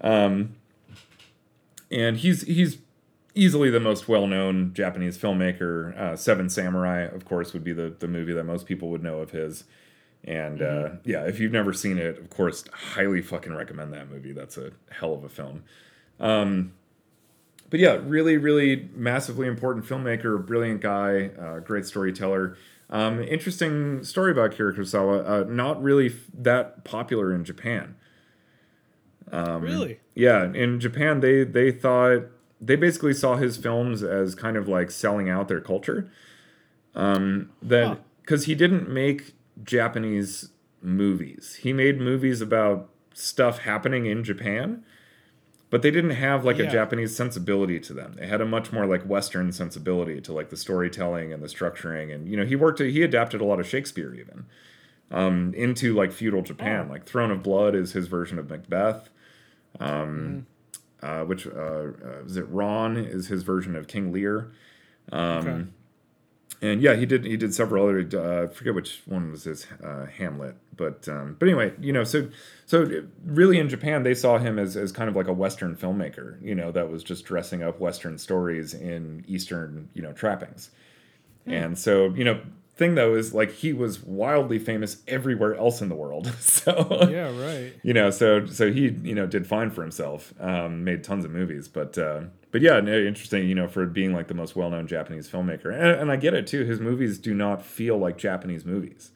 Um, 0.00 0.54
and 1.90 2.16
he's 2.16 2.42
he's 2.46 2.78
easily 3.34 3.68
the 3.70 3.80
most 3.80 4.08
well-known 4.08 4.72
Japanese 4.72 5.18
filmmaker. 5.18 5.96
Uh, 5.98 6.16
Seven 6.16 6.48
Samurai, 6.48 7.02
of 7.02 7.24
course, 7.26 7.52
would 7.52 7.64
be 7.64 7.74
the 7.74 7.94
the 7.98 8.08
movie 8.08 8.32
that 8.32 8.44
most 8.44 8.64
people 8.66 8.88
would 8.88 9.02
know 9.02 9.18
of 9.18 9.32
his. 9.32 9.64
And 10.24 10.60
uh, 10.60 10.90
yeah, 11.04 11.24
if 11.24 11.40
you've 11.40 11.52
never 11.52 11.72
seen 11.72 11.96
it, 11.98 12.18
of 12.18 12.28
course, 12.30 12.64
highly 12.72 13.22
fucking 13.22 13.54
recommend 13.54 13.92
that 13.94 14.10
movie. 14.10 14.32
That's 14.32 14.58
a 14.58 14.72
hell 14.90 15.14
of 15.14 15.24
a 15.24 15.28
film. 15.28 15.64
Um, 16.18 16.72
but 17.70 17.80
yeah, 17.80 17.98
really, 18.02 18.36
really 18.36 18.90
massively 18.94 19.46
important 19.46 19.86
filmmaker, 19.86 20.44
brilliant 20.44 20.80
guy, 20.82 21.30
uh, 21.40 21.60
great 21.60 21.86
storyteller. 21.86 22.56
Um, 22.90 23.22
interesting 23.22 24.02
story 24.02 24.32
about 24.32 24.52
Akira 24.52 24.74
Kurosawa. 24.74 25.28
Uh, 25.28 25.44
not 25.48 25.80
really 25.82 26.08
f- 26.08 26.26
that 26.34 26.84
popular 26.84 27.32
in 27.32 27.44
Japan. 27.44 27.94
Um, 29.32 29.62
really? 29.62 30.00
Yeah, 30.14 30.52
in 30.52 30.80
Japan, 30.80 31.20
they 31.20 31.44
they 31.44 31.70
thought 31.70 32.24
they 32.60 32.76
basically 32.76 33.14
saw 33.14 33.36
his 33.36 33.56
films 33.56 34.02
as 34.02 34.34
kind 34.34 34.56
of 34.56 34.68
like 34.68 34.90
selling 34.90 35.30
out 35.30 35.48
their 35.48 35.60
culture. 35.60 36.10
Um, 36.94 37.50
Huh. 37.62 37.68
that 37.68 37.98
because 38.22 38.44
he 38.46 38.54
didn't 38.56 38.88
make 38.88 39.34
Japanese 39.64 40.50
movies, 40.82 41.56
he 41.62 41.72
made 41.72 42.00
movies 42.00 42.40
about 42.40 42.88
stuff 43.14 43.60
happening 43.60 44.06
in 44.06 44.24
Japan, 44.24 44.84
but 45.68 45.82
they 45.82 45.90
didn't 45.90 46.10
have 46.10 46.44
like 46.44 46.58
a 46.58 46.66
Japanese 46.66 47.14
sensibility 47.14 47.78
to 47.80 47.92
them. 47.92 48.14
They 48.14 48.26
had 48.26 48.40
a 48.40 48.46
much 48.46 48.72
more 48.72 48.86
like 48.86 49.02
Western 49.04 49.52
sensibility 49.52 50.20
to 50.22 50.32
like 50.32 50.50
the 50.50 50.56
storytelling 50.56 51.32
and 51.32 51.42
the 51.42 51.46
structuring, 51.46 52.12
and 52.14 52.28
you 52.28 52.36
know 52.36 52.44
he 52.44 52.56
worked 52.56 52.80
he 52.80 53.02
adapted 53.02 53.40
a 53.40 53.44
lot 53.44 53.60
of 53.60 53.68
Shakespeare 53.68 54.14
even 54.14 54.46
um, 55.10 55.54
into 55.54 55.94
like 55.94 56.12
feudal 56.12 56.42
Japan. 56.42 56.86
Oh. 56.88 56.92
Like 56.92 57.04
Throne 57.04 57.30
of 57.30 57.42
Blood 57.42 57.74
is 57.74 57.92
his 57.92 58.06
version 58.08 58.38
of 58.38 58.48
Macbeth. 58.48 59.10
Um, 59.78 60.46
uh, 61.02 61.24
which 61.24 61.46
uh, 61.46 61.50
uh, 61.50 62.24
is 62.24 62.36
it? 62.36 62.46
Ran 62.48 62.96
is 62.96 63.28
his 63.28 63.42
version 63.42 63.76
of 63.76 63.86
King 63.86 64.12
Lear. 64.12 64.52
Um, 65.12 65.46
Okay. 65.46 65.64
And 66.62 66.82
yeah, 66.82 66.94
he 66.94 67.06
did 67.06 67.24
he 67.24 67.36
did 67.38 67.54
several 67.54 67.88
other. 67.88 68.06
Uh, 68.12 68.44
I 68.44 68.46
forget 68.48 68.74
which 68.74 69.00
one 69.06 69.30
was 69.30 69.44
his 69.44 69.66
uh, 69.82 70.06
Hamlet, 70.06 70.56
but 70.76 71.08
um, 71.08 71.36
but 71.38 71.48
anyway, 71.48 71.72
you 71.80 71.92
know, 71.92 72.04
so 72.04 72.28
so 72.66 73.02
really 73.24 73.58
in 73.58 73.70
Japan 73.70 74.02
they 74.02 74.12
saw 74.14 74.36
him 74.36 74.58
as 74.58 74.76
as 74.76 74.92
kind 74.92 75.08
of 75.08 75.16
like 75.16 75.26
a 75.26 75.32
Western 75.32 75.74
filmmaker, 75.74 76.40
you 76.42 76.54
know, 76.54 76.70
that 76.72 76.90
was 76.90 77.02
just 77.02 77.24
dressing 77.24 77.62
up 77.62 77.80
Western 77.80 78.18
stories 78.18 78.74
in 78.74 79.24
Eastern 79.26 79.88
you 79.94 80.02
know 80.02 80.12
trappings. 80.12 80.70
And 81.46 81.78
so 81.78 82.12
you 82.14 82.24
know, 82.24 82.40
thing 82.80 82.94
though 82.96 83.14
is 83.14 83.34
like 83.34 83.52
he 83.52 83.72
was 83.74 84.02
wildly 84.02 84.58
famous 84.58 85.02
everywhere 85.06 85.54
else 85.54 85.82
in 85.82 85.90
the 85.90 85.94
world. 85.94 86.26
so 86.40 87.06
Yeah, 87.10 87.30
right. 87.38 87.74
you 87.84 87.92
know, 87.92 88.10
so 88.10 88.46
so 88.46 88.72
he 88.72 88.88
you 88.88 89.14
know 89.14 89.26
did 89.26 89.46
fine 89.46 89.70
for 89.70 89.82
himself, 89.82 90.34
um, 90.40 90.82
made 90.82 91.04
tons 91.04 91.24
of 91.24 91.30
movies, 91.30 91.68
but 91.68 91.96
uh, 91.98 92.22
but 92.50 92.62
yeah, 92.62 92.80
no, 92.80 92.98
interesting, 92.98 93.46
you 93.46 93.54
know, 93.54 93.68
for 93.68 93.86
being 93.86 94.12
like 94.12 94.26
the 94.28 94.34
most 94.34 94.56
well 94.56 94.70
known 94.70 94.86
Japanese 94.86 95.28
filmmaker, 95.28 95.72
and, 95.72 96.00
and 96.00 96.10
I 96.10 96.16
get 96.16 96.34
it 96.34 96.46
too. 96.46 96.64
His 96.64 96.80
movies 96.80 97.18
do 97.18 97.34
not 97.34 97.62
feel 97.62 97.98
like 97.98 98.16
Japanese 98.18 98.64
movies. 98.64 99.12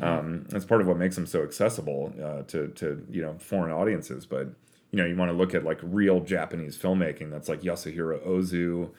Um, 0.00 0.46
that's 0.48 0.64
part 0.64 0.80
of 0.80 0.86
what 0.86 0.96
makes 0.96 1.16
them 1.16 1.26
so 1.26 1.42
accessible 1.42 2.14
uh, 2.22 2.42
to 2.44 2.68
to 2.68 3.06
you 3.10 3.22
know 3.22 3.34
foreign 3.38 3.72
audiences. 3.72 4.24
But 4.26 4.48
you 4.90 4.98
know, 4.98 5.04
you 5.04 5.16
want 5.16 5.30
to 5.30 5.36
look 5.36 5.54
at 5.54 5.64
like 5.64 5.78
real 5.82 6.20
Japanese 6.20 6.78
filmmaking 6.78 7.30
that's 7.30 7.48
like 7.48 7.62
Yasuhiro 7.62 8.26
Ozu 8.26 8.90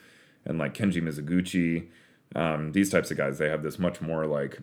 and 0.44 0.58
like 0.58 0.74
Kenji 0.74 1.02
Mizoguchi. 1.02 1.88
Um, 2.34 2.72
these 2.72 2.90
types 2.90 3.10
of 3.10 3.16
guys, 3.16 3.38
they 3.38 3.48
have 3.48 3.62
this 3.62 3.78
much 3.78 4.00
more 4.00 4.26
like 4.26 4.58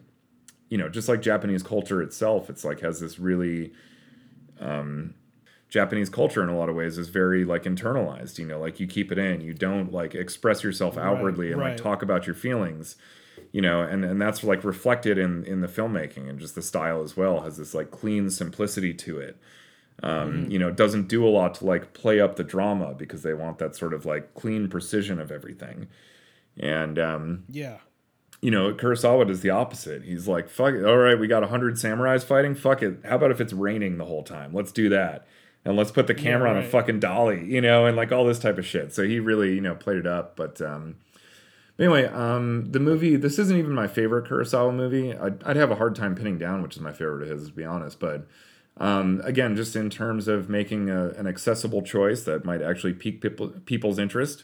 you 0.69 0.77
know, 0.77 0.88
just 0.88 1.10
like 1.10 1.21
Japanese 1.21 1.63
culture 1.63 2.01
itself, 2.01 2.49
it's 2.49 2.63
like 2.63 2.79
has 2.79 3.01
this 3.01 3.19
really 3.19 3.73
um, 4.62 5.13
Japanese 5.67 6.10
culture 6.10 6.41
in 6.41 6.47
a 6.49 6.57
lot 6.57 6.69
of 6.69 6.75
ways 6.75 6.97
is 6.97 7.10
very 7.10 7.43
like 7.43 7.63
internalized. 7.63 8.38
You 8.39 8.45
know, 8.45 8.60
like 8.60 8.79
you 8.79 8.88
keep 8.88 9.12
it 9.12 9.17
in, 9.17 9.41
you 9.41 9.53
don't 9.53 9.91
like 9.91 10.15
express 10.15 10.63
yourself 10.63 10.95
Right, 10.95 11.05
outwardly 11.05 11.51
and 11.51 11.60
right. 11.60 11.71
like 11.71 11.77
talk 11.77 12.01
about 12.01 12.25
your 12.25 12.36
feelings. 12.36 12.95
You 13.51 13.62
know, 13.62 13.81
and 13.81 14.05
and 14.05 14.21
that's 14.21 14.43
like 14.45 14.63
reflected 14.63 15.17
in 15.17 15.43
in 15.43 15.60
the 15.62 15.67
filmmaking 15.67 16.29
and 16.29 16.39
just 16.39 16.55
the 16.55 16.62
style 16.62 17.01
as 17.03 17.17
well 17.17 17.41
has 17.41 17.57
this 17.57 17.73
like 17.73 17.91
clean 17.91 18.29
simplicity 18.29 18.93
to 18.93 19.19
it. 19.19 19.38
Um, 20.03 20.49
You 20.49 20.57
know, 20.57 20.71
doesn't 20.71 21.07
do 21.10 21.25
a 21.27 21.29
lot 21.29 21.55
to 21.55 21.65
like 21.65 21.93
play 21.93 22.19
up 22.21 22.36
the 22.38 22.43
drama 22.45 22.93
because 22.93 23.23
they 23.23 23.34
want 23.34 23.57
that 23.60 23.75
sort 23.75 23.93
of 23.93 24.05
like 24.05 24.34
clean 24.36 24.67
precision 24.69 25.19
of 25.19 25.31
everything. 25.31 25.88
And 26.59 26.99
um, 26.99 27.43
Yeah. 27.49 27.77
you 28.41 28.51
know, 28.51 28.73
Kurosawa 28.73 29.27
does 29.27 29.41
the 29.41 29.49
opposite. 29.51 30.03
He's 30.03 30.27
like, 30.27 30.49
fuck 30.49 30.73
it. 30.73 30.83
All 30.85 30.97
right, 30.97 31.17
we 31.19 31.27
got 31.27 31.41
100 31.41 31.75
samurais 31.75 32.23
fighting. 32.23 32.55
Fuck 32.55 32.81
it. 32.83 32.99
How 33.05 33.15
about 33.15 33.31
if 33.31 33.39
it's 33.41 33.53
raining 33.53 33.97
the 33.97 34.05
whole 34.05 34.23
time? 34.23 34.53
Let's 34.53 34.71
do 34.71 34.89
that. 34.89 35.27
And 35.63 35.77
let's 35.77 35.91
put 35.91 36.07
the 36.07 36.15
camera 36.15 36.49
on 36.49 36.57
a 36.57 36.63
fucking 36.63 36.99
dolly, 36.99 37.45
you 37.45 37.61
know, 37.61 37.85
and 37.85 37.95
like 37.95 38.11
all 38.11 38.25
this 38.25 38.39
type 38.39 38.57
of 38.57 38.65
shit. 38.65 38.93
So 38.93 39.03
he 39.03 39.19
really, 39.19 39.53
you 39.53 39.61
know, 39.61 39.75
played 39.75 39.97
it 39.97 40.07
up. 40.07 40.35
But 40.35 40.59
um, 40.59 40.95
anyway, 41.77 42.05
um, 42.05 42.71
the 42.71 42.79
movie, 42.79 43.15
this 43.15 43.37
isn't 43.37 43.55
even 43.55 43.71
my 43.71 43.87
favorite 43.87 44.27
Kurosawa 44.27 44.73
movie. 44.75 45.15
I'd, 45.15 45.43
I'd 45.43 45.57
have 45.57 45.69
a 45.69 45.75
hard 45.75 45.95
time 45.95 46.15
pinning 46.15 46.39
down 46.39 46.63
which 46.63 46.75
is 46.75 46.81
my 46.81 46.91
favorite 46.91 47.21
of 47.23 47.29
his, 47.29 47.47
to 47.49 47.53
be 47.53 47.63
honest. 47.63 47.99
But 47.99 48.25
um, 48.77 49.21
again, 49.23 49.55
just 49.55 49.75
in 49.75 49.91
terms 49.91 50.27
of 50.27 50.49
making 50.49 50.89
a, 50.89 51.09
an 51.09 51.27
accessible 51.27 51.83
choice 51.83 52.23
that 52.23 52.43
might 52.43 52.63
actually 52.63 52.93
pique 52.93 53.21
people, 53.21 53.49
people's 53.65 53.99
interest, 53.99 54.43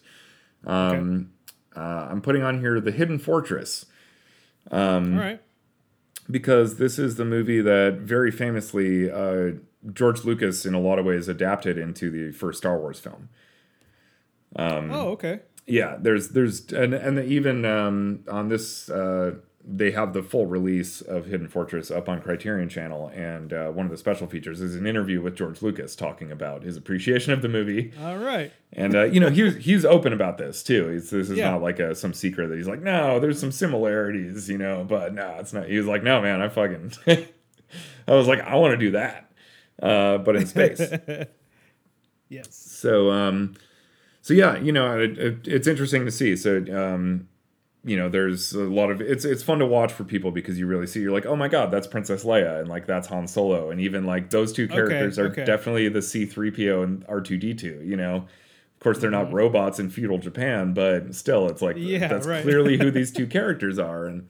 um, 0.67 1.31
uh, 1.77 2.07
I'm 2.11 2.21
putting 2.21 2.41
on 2.43 2.59
here 2.59 2.79
The 2.79 2.91
Hidden 2.91 3.19
Fortress 3.19 3.85
Um, 4.71 5.13
All 5.13 5.19
right. 5.23 5.41
because 6.29 6.77
this 6.77 6.97
is 6.99 7.15
the 7.15 7.25
movie 7.25 7.61
that 7.61 7.99
very 8.01 8.31
famously 8.31 9.09
uh, 9.11 9.51
George 9.93 10.25
Lucas, 10.25 10.65
in 10.65 10.73
a 10.73 10.79
lot 10.79 10.99
of 10.99 11.05
ways, 11.05 11.27
adapted 11.27 11.77
into 11.77 12.09
the 12.09 12.31
first 12.31 12.57
Star 12.57 12.77
Wars 12.77 12.99
film. 12.99 13.29
Um, 14.55 14.91
oh, 14.91 15.09
okay. 15.09 15.41
Yeah, 15.65 15.97
there's 15.99 16.29
there's 16.29 16.71
and 16.71 16.93
and 16.93 17.19
even 17.19 17.65
um, 17.65 18.23
on 18.29 18.47
this 18.49 18.89
uh, 18.89 19.35
they 19.69 19.91
have 19.91 20.13
the 20.13 20.23
full 20.23 20.45
release 20.45 21.01
of 21.01 21.25
Hidden 21.25 21.49
Fortress 21.49 21.91
up 21.91 22.07
on 22.07 22.21
Criterion 22.21 22.69
Channel, 22.69 23.09
and 23.13 23.51
uh, 23.51 23.67
one 23.69 23.85
of 23.85 23.91
the 23.91 23.97
special 23.97 24.25
features 24.25 24.61
is 24.61 24.75
an 24.75 24.87
interview 24.87 25.21
with 25.21 25.35
George 25.35 25.61
Lucas 25.61 25.93
talking 25.95 26.31
about 26.31 26.63
his 26.63 26.77
appreciation 26.77 27.33
of 27.33 27.41
the 27.41 27.49
movie. 27.49 27.91
All 28.01 28.17
right. 28.17 28.53
And 28.71 28.95
uh, 28.95 29.03
you 29.03 29.19
know 29.19 29.29
he 29.29 29.43
was 29.43 29.57
he's 29.57 29.83
open 29.83 30.13
about 30.13 30.37
this 30.37 30.63
too. 30.63 30.87
He's, 30.89 31.09
this 31.09 31.29
is 31.29 31.37
Yeah. 31.37 31.51
not 31.51 31.61
like 31.61 31.79
a, 31.79 31.93
some 31.95 32.13
secret 32.13 32.47
that 32.47 32.55
he's 32.55 32.67
like, 32.67 32.81
no, 32.81 33.19
there's 33.19 33.39
some 33.39 33.51
similarities, 33.51 34.47
you 34.49 34.57
know, 34.57 34.85
but 34.87 35.13
no, 35.13 35.35
it's 35.39 35.51
not. 35.51 35.67
He 35.67 35.77
was 35.77 35.85
like, 35.87 36.01
no, 36.01 36.21
man, 36.21 36.41
I 36.41 36.47
fucking, 36.47 36.93
I 38.07 38.13
was 38.13 38.27
like, 38.27 38.39
I 38.39 38.55
want 38.55 38.71
to 38.71 38.77
do 38.77 38.91
that, 38.91 39.29
uh, 39.83 40.17
but 40.19 40.35
in 40.37 40.45
space. 40.47 40.81
Yes. 42.29 42.53
so, 42.53 43.09
um, 43.11 43.55
so 44.21 44.33
yeah, 44.33 44.57
you 44.57 44.71
know, 44.73 44.99
it, 44.99 45.17
it, 45.17 45.47
it's 45.47 45.67
interesting 45.67 46.03
to 46.05 46.11
see. 46.11 46.35
So, 46.35 46.57
um, 46.75 47.29
you 47.87 47.95
know, 47.95 48.09
there's 48.09 48.51
a 48.51 48.63
lot 48.63 48.91
of 48.91 48.99
it's 48.99 49.23
it's 49.23 49.41
fun 49.41 49.59
to 49.59 49.65
watch 49.65 49.93
for 49.93 50.03
people 50.03 50.31
because 50.31 50.59
you 50.59 50.67
really 50.67 50.85
see 50.85 50.99
you're 50.99 51.13
like, 51.13 51.25
oh 51.25 51.37
my 51.37 51.47
god, 51.47 51.71
that's 51.71 51.87
Princess 51.87 52.25
Leia, 52.25 52.59
and 52.59 52.67
like 52.67 52.85
that's 52.85 53.07
Han 53.07 53.27
Solo, 53.27 53.71
and 53.71 53.79
even 53.79 54.03
like 54.03 54.29
those 54.29 54.51
two 54.51 54.67
characters 54.67 55.17
are 55.17 55.27
okay. 55.27 55.45
definitely 55.45 55.87
the 55.87 56.01
C-3PO 56.01 56.83
and 56.83 57.07
R2D2. 57.07 57.87
You 57.87 57.95
know, 57.95 58.15
of 58.15 58.79
course 58.81 58.99
they're 58.99 59.09
not 59.09 59.31
robots 59.31 59.79
in 59.79 59.89
feudal 59.89 60.17
Japan, 60.17 60.73
but 60.73 61.15
still, 61.15 61.47
it's 61.47 61.61
like 61.61 61.77
Mm-hmm. 61.77 61.87
Yeah, 61.87 62.07
that's 62.09 62.27
right. 62.27 62.43
clearly 62.43 62.77
who 62.77 62.91
these 62.91 63.09
two 63.09 63.25
characters 63.37 63.79
are, 63.79 64.05
and 64.05 64.27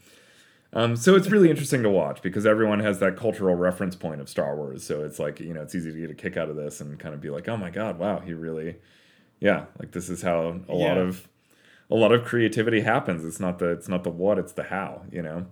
um, 0.73 0.95
so 0.95 1.15
it's 1.15 1.29
really 1.29 1.49
interesting 1.49 1.81
to 1.81 1.89
watch 1.89 2.21
because 2.21 2.45
everyone 2.45 2.79
has 2.81 2.99
that 2.99 3.17
cultural 3.17 3.55
reference 3.55 3.95
point 3.95 4.21
of 4.21 4.29
Star 4.29 4.55
Wars. 4.55 4.83
So 4.83 5.03
it's 5.03 5.17
like 5.17 5.39
you 5.39 5.55
know 5.55 5.63
it's 5.63 5.73
easy 5.73 5.91
to 5.91 5.99
get 5.99 6.11
a 6.11 6.13
kick 6.13 6.37
out 6.37 6.49
of 6.49 6.55
this 6.55 6.79
and 6.79 6.99
kind 6.99 7.15
of 7.15 7.21
be 7.21 7.31
like, 7.31 7.49
oh 7.49 7.57
my 7.57 7.71
god, 7.71 7.97
wow, 7.97 8.19
he 8.19 8.33
really, 8.33 8.75
yeah, 9.39 9.65
like 9.79 9.93
this 9.93 10.09
is 10.09 10.21
how 10.21 10.59
a 10.69 10.75
lot 10.75 10.99
of 10.99 11.27
a 11.89 11.95
lot 11.95 12.12
of 12.12 12.23
creativity 12.26 12.82
happens. 12.82 13.23
It's 13.23 13.39
not 13.39 13.60
the 13.60 13.69
it's 13.69 13.88
not 13.88 14.04
the 14.04 14.10
what, 14.10 14.38
it's 14.38 14.54
the 14.54 14.63
how, 14.63 15.04
you 15.12 15.21
know. 15.21 15.45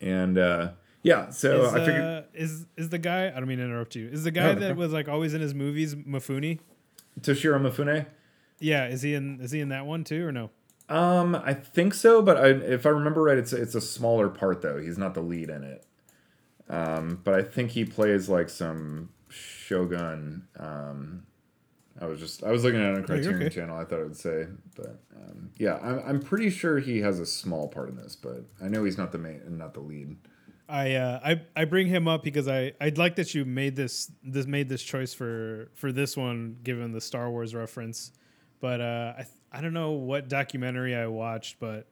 And 0.00 0.36
uh, 0.36 0.70
yeah, 1.02 1.30
so 1.30 1.64
is, 1.66 1.74
I 1.74 1.78
figured 1.84 2.02
uh, 2.04 2.22
is 2.34 2.66
is 2.76 2.88
the 2.88 2.98
guy? 2.98 3.28
I 3.28 3.30
don't 3.30 3.46
mean 3.46 3.58
to 3.58 3.64
interrupt 3.64 3.94
you. 3.94 4.08
Is 4.08 4.24
the 4.24 4.30
guy 4.30 4.52
No, 4.54 4.60
that 4.60 4.68
no. 4.70 4.74
was 4.74 4.92
like 4.92 5.08
always 5.08 5.34
in 5.34 5.40
his 5.40 5.54
movies 5.54 5.94
Mifune? 5.94 6.58
Toshiro 7.20 7.60
Mifune. 7.60 8.06
Yeah. 8.58 8.86
Is 8.86 9.02
he 9.02 9.14
in? 9.14 9.40
Is 9.40 9.50
he 9.52 9.60
in 9.60 9.68
that 9.68 9.86
one 9.86 10.04
too, 10.04 10.26
or 10.26 10.32
no? 10.32 10.50
Um, 10.88 11.36
I 11.36 11.54
think 11.54 11.94
so, 11.94 12.20
but 12.20 12.36
I, 12.36 12.48
if 12.48 12.84
I 12.84 12.90
remember 12.90 13.22
right, 13.22 13.38
it's 13.38 13.52
it's 13.52 13.74
a 13.74 13.80
smaller 13.80 14.28
part 14.28 14.62
though. 14.62 14.78
He's 14.78 14.98
not 14.98 15.14
the 15.14 15.22
lead 15.22 15.48
in 15.48 15.62
it. 15.62 15.86
Um, 16.68 17.20
but 17.24 17.34
I 17.34 17.42
think 17.42 17.70
he 17.70 17.84
plays 17.84 18.28
like 18.28 18.48
some 18.48 19.10
Shogun. 19.28 20.48
Um, 20.58 21.24
I 22.00 22.06
was 22.06 22.18
just 22.18 22.42
I 22.42 22.50
was 22.50 22.64
looking 22.64 22.80
at 22.80 22.92
it 22.92 22.96
on 22.96 23.04
Criterion 23.04 23.42
okay. 23.42 23.54
Channel. 23.54 23.76
I 23.76 23.84
thought 23.84 24.00
it 24.00 24.04
would 24.04 24.16
say, 24.16 24.46
but 24.74 25.00
um, 25.14 25.50
yeah, 25.58 25.78
I'm 25.82 26.02
I'm 26.06 26.20
pretty 26.20 26.50
sure 26.50 26.78
he 26.78 27.00
has 27.00 27.20
a 27.20 27.26
small 27.26 27.68
part 27.68 27.90
in 27.90 27.96
this, 27.96 28.16
but 28.16 28.44
I 28.62 28.68
know 28.68 28.84
he's 28.84 28.98
not 28.98 29.12
the 29.12 29.18
main, 29.18 29.40
and 29.44 29.58
not 29.58 29.74
the 29.74 29.80
lead. 29.80 30.16
I 30.68 30.94
uh, 30.94 31.20
I 31.22 31.42
I 31.54 31.64
bring 31.66 31.88
him 31.88 32.08
up 32.08 32.22
because 32.22 32.48
I 32.48 32.72
I'd 32.80 32.96
like 32.96 33.16
that 33.16 33.34
you 33.34 33.44
made 33.44 33.76
this 33.76 34.10
this 34.22 34.46
made 34.46 34.68
this 34.68 34.82
choice 34.82 35.12
for 35.12 35.70
for 35.74 35.92
this 35.92 36.16
one 36.16 36.56
given 36.62 36.92
the 36.92 37.00
Star 37.00 37.30
Wars 37.30 37.54
reference, 37.54 38.12
but 38.60 38.80
uh, 38.80 39.14
I 39.18 39.26
I 39.52 39.60
don't 39.60 39.74
know 39.74 39.90
what 39.90 40.28
documentary 40.28 40.96
I 40.96 41.08
watched, 41.08 41.60
but 41.60 41.88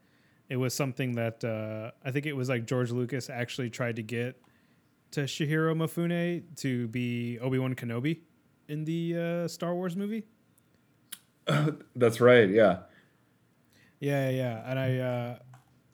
it 0.48 0.56
was 0.56 0.74
something 0.74 1.16
that 1.16 1.44
uh, 1.44 1.90
I 2.02 2.10
think 2.10 2.24
it 2.24 2.32
was 2.32 2.48
like 2.48 2.66
George 2.66 2.90
Lucas 2.90 3.28
actually 3.28 3.68
tried 3.68 3.96
to 3.96 4.02
get 4.02 4.40
Toshihiro 5.12 5.76
Mifune 5.76 6.42
to 6.56 6.88
be 6.88 7.38
Obi 7.38 7.58
Wan 7.58 7.74
Kenobi 7.74 8.20
in 8.70 8.84
the 8.84 9.16
uh, 9.44 9.48
Star 9.48 9.74
Wars 9.74 9.96
movie. 9.96 10.24
That's 11.96 12.20
right. 12.20 12.48
Yeah. 12.48 12.78
Yeah, 13.98 14.30
yeah, 14.30 14.62
and 14.66 14.78
I 14.78 14.98
uh, 14.98 15.38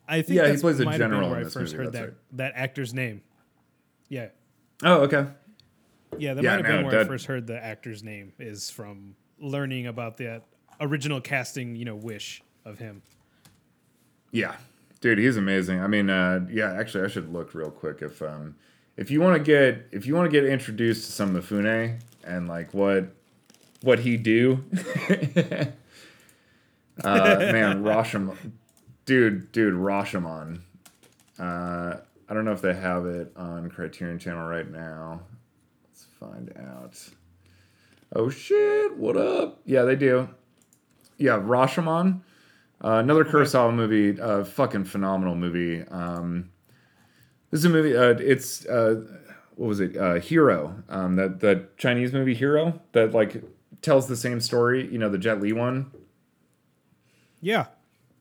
I 0.07 0.23
think 0.23 0.37
Yeah, 0.37 0.45
he 0.45 0.51
that's 0.51 0.63
plays 0.63 0.79
a 0.79 0.85
been 0.85 0.97
general 0.97 1.29
where 1.31 1.41
I 1.41 1.43
first 1.45 1.57
movie, 1.75 1.77
heard 1.77 1.93
that 1.95 2.03
right. 2.05 2.13
that 2.35 2.53
actor's 2.55 2.95
name. 2.95 3.23
Yeah, 4.09 4.29
Oh, 4.85 5.01
okay. 5.01 5.27
yeah, 6.17 6.35
that 6.35 6.45
Yeah, 6.45 6.51
might 6.51 6.57
have 6.59 6.67
been 6.67 6.83
no, 6.83 6.87
where 6.89 7.01
I 7.01 7.05
first 7.05 7.27
heard 7.27 7.49
the 7.49 7.61
actor's 7.63 8.05
name 8.05 8.33
is 8.39 8.71
from 8.71 9.17
learning 9.41 9.89
about 9.89 10.19
that 10.19 10.45
original 10.81 11.21
casting, 11.21 11.75
you 11.75 11.85
know, 11.85 11.97
wish 11.97 12.43
of 12.65 12.79
him. 12.79 13.03
Yeah, 14.31 14.55
dude, 15.01 15.19
he's 15.19 15.37
amazing. 15.37 15.81
I 15.81 15.89
mean, 15.89 16.09
uh, 16.09 16.47
yeah, 16.49 16.75
actually, 16.75 17.03
I 17.05 17.09
should 17.09 17.33
look 17.33 17.55
real 17.55 17.73
quick 17.73 18.03
if 18.03 18.23
um, 18.23 18.55
if 18.97 19.11
you 19.11 19.21
want 19.21 19.37
to 19.37 19.43
get 19.43 19.89
if 19.91 20.07
you 20.07 20.15
want 20.15 20.31
to 20.31 20.41
get 20.41 20.49
introduced 20.49 21.07
to 21.07 21.13
some 21.13 21.35
of 21.35 21.45
Mifune 21.45 21.99
and 22.27 22.49
like 22.49 22.75
what 22.75 23.15
what 23.83 24.01
he 24.01 24.17
do. 24.17 24.65
uh, 27.05 27.37
man, 27.39 27.83
Rashomon, 27.83 28.37
dude, 29.05 29.53
dude, 29.53 29.75
Rashomon. 29.75 30.61
Uh, 31.39 31.97
I 32.29 32.35
don't 32.35 32.45
know 32.45 32.53
if 32.53 32.63
they 32.63 32.75
have 32.75 33.07
it 33.07 33.33
on 33.37 33.71
Criterion 33.71 34.19
Channel 34.19 34.47
right 34.47 34.71
now. 34.71 35.21
Let's 35.85 36.07
find 36.19 36.53
out. 36.59 36.99
Oh 38.15 38.29
shit! 38.29 38.97
What 38.97 39.17
up? 39.17 39.61
Yeah, 39.65 39.83
they 39.83 39.97
do. 39.97 40.29
Yeah, 41.19 41.39
Rashomon. 41.39 42.21
Uh, 42.85 42.99
another 42.99 43.25
Kurosawa 43.25 43.75
movie, 43.75 44.21
uh, 44.21 44.45
fucking 44.45 44.85
phenomenal 44.85 45.35
movie. 45.35 45.83
Um, 45.89 46.51
this 47.51 47.61
is 47.61 47.65
a 47.65 47.71
movie. 47.71 47.97
Uh, 47.97 48.15
it's 48.19 48.67
uh, 48.67 49.03
what 49.57 49.67
was 49.67 49.81
it? 49.81 49.97
Uh, 49.97 50.15
Hero. 50.15 50.83
Um, 50.89 51.17
that 51.17 51.41
that 51.41 51.77
Chinese 51.77 52.13
movie 52.13 52.35
Hero 52.35 52.81
that 52.93 53.13
like 53.13 53.43
tells 53.83 54.07
the 54.07 54.17
same 54.17 54.41
story. 54.41 54.87
You 54.91 54.99
know, 54.99 55.09
the 55.09 55.19
Jet 55.19 55.41
Li 55.41 55.53
one. 55.53 55.91
Yeah, 57.41 57.67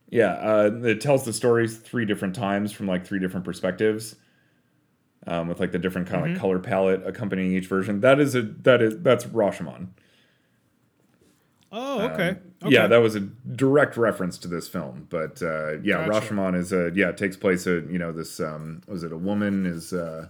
Yeah, 0.10 0.34
uh, 0.34 0.72
it 0.84 1.02
tells 1.02 1.26
the 1.26 1.34
stories 1.34 1.78
three 1.78 2.06
different 2.06 2.36
times 2.36 2.72
from 2.72 2.86
like 2.86 3.06
three 3.08 3.18
different 3.20 3.46
perspectives, 3.46 4.16
um, 5.26 5.48
with 5.48 5.60
like 5.60 5.72
the 5.72 5.80
different 5.80 6.08
kind 6.08 6.24
of 6.24 6.32
like 6.32 6.40
color 6.40 6.60
palette 6.60 7.02
accompanying 7.08 7.54
each 7.54 7.68
version. 7.68 8.02
That 8.02 8.20
is 8.20 8.36
a 8.36 8.42
that 8.42 8.82
is 8.82 9.00
that's 9.00 9.26
Rashomon. 9.26 9.88
Oh, 11.72 12.02
okay. 12.02 12.30
Um, 12.30 12.38
okay. 12.64 12.74
Yeah, 12.74 12.88
that 12.88 12.98
was 12.98 13.16
a 13.16 13.20
direct 13.20 13.98
reference 13.98 14.38
to 14.40 14.48
this 14.48 14.68
film. 14.68 15.08
But 15.10 15.42
uh, 15.42 15.80
yeah, 15.82 16.06
Gotcha. 16.06 16.34
Rashomon 16.34 16.56
is 16.56 16.72
a 16.72 16.92
yeah 16.94 17.10
it 17.10 17.18
takes 17.18 17.36
place. 17.36 17.66
A, 17.66 17.82
you 17.90 17.98
know 17.98 18.12
this 18.12 18.40
um, 18.40 18.82
was 18.88 19.04
it 19.04 19.12
a 19.12 19.18
woman 19.18 19.66
is 19.66 19.92
uh, 19.92 20.28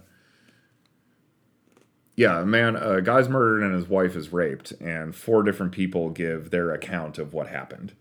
yeah 2.16 2.40
a 2.40 2.46
man 2.46 2.74
a 2.76 3.00
guy's 3.00 3.28
murdered 3.28 3.62
and 3.62 3.74
his 3.74 3.88
wife 3.88 4.16
is 4.16 4.32
raped 4.32 4.72
and 4.80 5.14
four 5.14 5.42
different 5.42 5.72
people 5.72 6.10
give 6.10 6.50
their 6.50 6.72
account 6.72 7.18
of 7.18 7.32
what 7.32 7.48
happened. 7.48 7.92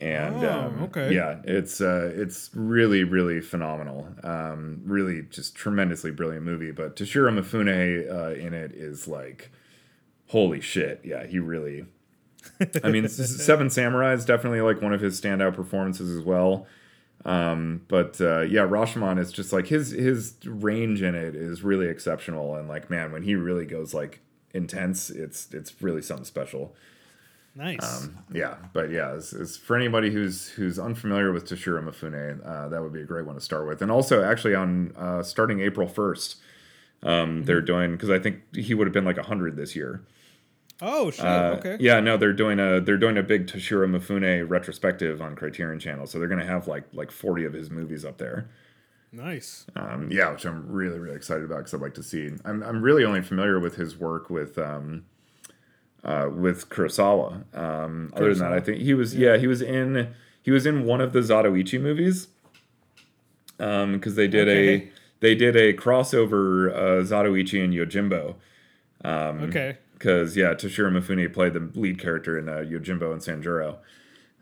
And 0.00 0.44
Oh, 0.44 0.50
um, 0.50 0.82
okay. 0.84 1.14
yeah, 1.14 1.36
it's 1.44 1.80
uh, 1.80 2.10
it's 2.16 2.50
really 2.54 3.04
really 3.04 3.40
phenomenal. 3.40 4.08
Um, 4.24 4.80
really 4.84 5.22
just 5.22 5.54
tremendously 5.54 6.10
brilliant 6.10 6.44
movie. 6.44 6.72
But 6.72 6.96
Toshiro 6.96 7.30
Mifune 7.38 8.10
uh, 8.10 8.34
in 8.34 8.54
it 8.54 8.72
is 8.72 9.06
like 9.06 9.52
holy 10.28 10.60
shit. 10.60 11.00
Yeah, 11.04 11.26
he 11.26 11.38
really 11.38 11.86
I 12.82 12.90
mean, 12.90 13.08
Seven 13.08 13.70
Samurai 13.70 14.14
is 14.14 14.24
definitely 14.24 14.60
like 14.62 14.82
one 14.82 14.92
of 14.92 15.00
his 15.00 15.20
standout 15.20 15.54
performances 15.54 16.10
as 16.16 16.24
well. 16.24 16.66
Um, 17.24 17.82
but 17.88 18.20
uh, 18.20 18.40
yeah, 18.40 18.62
Rashomon 18.62 19.18
is 19.18 19.32
just 19.32 19.52
like 19.52 19.66
his 19.66 19.90
his 19.90 20.34
range 20.44 21.02
in 21.02 21.14
it 21.14 21.34
is 21.34 21.62
really 21.62 21.86
exceptional, 21.86 22.54
and 22.56 22.68
like 22.68 22.90
man, 22.90 23.12
when 23.12 23.22
he 23.22 23.34
really 23.34 23.64
goes 23.64 23.94
like 23.94 24.20
intense, 24.52 25.10
it's 25.10 25.52
it's 25.52 25.80
really 25.82 26.02
something 26.02 26.26
special. 26.26 26.74
nice. 27.54 28.02
Um, 28.02 28.18
yeah, 28.32 28.56
but 28.72 28.90
yeah, 28.90 29.14
it's, 29.14 29.32
it's 29.32 29.56
for 29.56 29.74
anybody 29.76 30.10
who's 30.10 30.48
who's 30.48 30.78
unfamiliar 30.78 31.32
with 31.32 31.48
Toshiro 31.48 31.82
Mifune, 31.82 32.46
uh, 32.46 32.68
that 32.68 32.82
would 32.82 32.92
be 32.92 33.00
a 33.00 33.06
great 33.06 33.24
one 33.24 33.36
to 33.36 33.40
start 33.40 33.66
with. 33.66 33.80
And 33.80 33.90
also, 33.90 34.22
actually, 34.22 34.54
on 34.54 34.92
uh, 34.96 35.22
starting 35.22 35.60
April 35.60 35.88
first, 35.88 36.36
um, 37.02 37.44
they're 37.44 37.62
doing 37.62 37.92
because 37.92 38.10
I 38.10 38.18
think 38.18 38.54
he 38.54 38.74
would 38.74 38.86
have 38.86 38.94
been 38.94 39.04
like 39.06 39.18
hundred 39.18 39.56
this 39.56 39.74
year. 39.74 40.02
Oh, 40.82 41.10
shit. 41.10 41.24
Uh, 41.24 41.56
okay. 41.58 41.76
Yeah, 41.80 42.00
no, 42.00 42.16
they're 42.16 42.32
doing 42.32 42.58
a 42.60 42.80
they're 42.80 42.98
doing 42.98 43.16
a 43.16 43.22
big 43.22 43.46
Toshiro 43.46 43.88
Mifune 43.88 44.48
retrospective 44.48 45.20
on 45.20 45.36
Criterion 45.36 45.78
Channel, 45.78 46.06
so 46.06 46.18
they're 46.18 46.28
gonna 46.28 46.46
have 46.46 46.68
like 46.68 46.84
like 46.92 47.10
forty 47.10 47.44
of 47.44 47.52
his 47.52 47.70
movies 47.70 48.04
up 48.04 48.18
there. 48.18 48.48
Nice. 49.12 49.66
Um, 49.76 50.08
yeah, 50.10 50.32
which 50.32 50.44
I'm 50.44 50.68
really 50.70 50.98
really 50.98 51.16
excited 51.16 51.44
about 51.44 51.58
because 51.58 51.74
I'd 51.74 51.80
like 51.80 51.94
to 51.94 52.02
see. 52.02 52.30
I'm 52.44 52.62
I'm 52.62 52.82
really 52.82 53.04
only 53.04 53.22
familiar 53.22 53.60
with 53.60 53.76
his 53.76 53.96
work 53.96 54.28
with 54.28 54.58
um, 54.58 55.04
uh, 56.02 56.28
with 56.32 56.68
Kurosawa. 56.68 57.56
Um, 57.56 58.12
other 58.16 58.34
than 58.34 58.50
that, 58.50 58.52
I 58.52 58.60
think 58.60 58.82
he 58.82 58.92
was 58.92 59.14
yeah 59.14 59.36
he 59.36 59.46
was 59.46 59.62
in 59.62 60.12
he 60.42 60.50
was 60.50 60.66
in 60.66 60.84
one 60.84 61.00
of 61.00 61.12
the 61.12 61.20
Zatoichi 61.20 61.80
movies. 61.80 62.28
Um, 63.60 63.92
because 63.92 64.16
they 64.16 64.26
did 64.26 64.48
a 64.48 64.90
they 65.20 65.36
did 65.36 65.54
a 65.54 65.72
crossover 65.72 66.74
uh, 66.74 67.02
Zatoichi 67.04 67.62
and 67.62 67.72
Yojimbo. 67.72 68.34
okay. 69.04 69.78
Because 69.94 70.36
yeah, 70.36 70.54
Toshiro 70.54 70.90
Mifune 70.92 71.32
played 71.32 71.54
the 71.54 71.70
lead 71.74 71.98
character 71.98 72.38
in 72.38 72.48
uh, 72.48 72.56
Yojimbo 72.58 73.12
and 73.12 73.20
Sanjuro. 73.22 73.76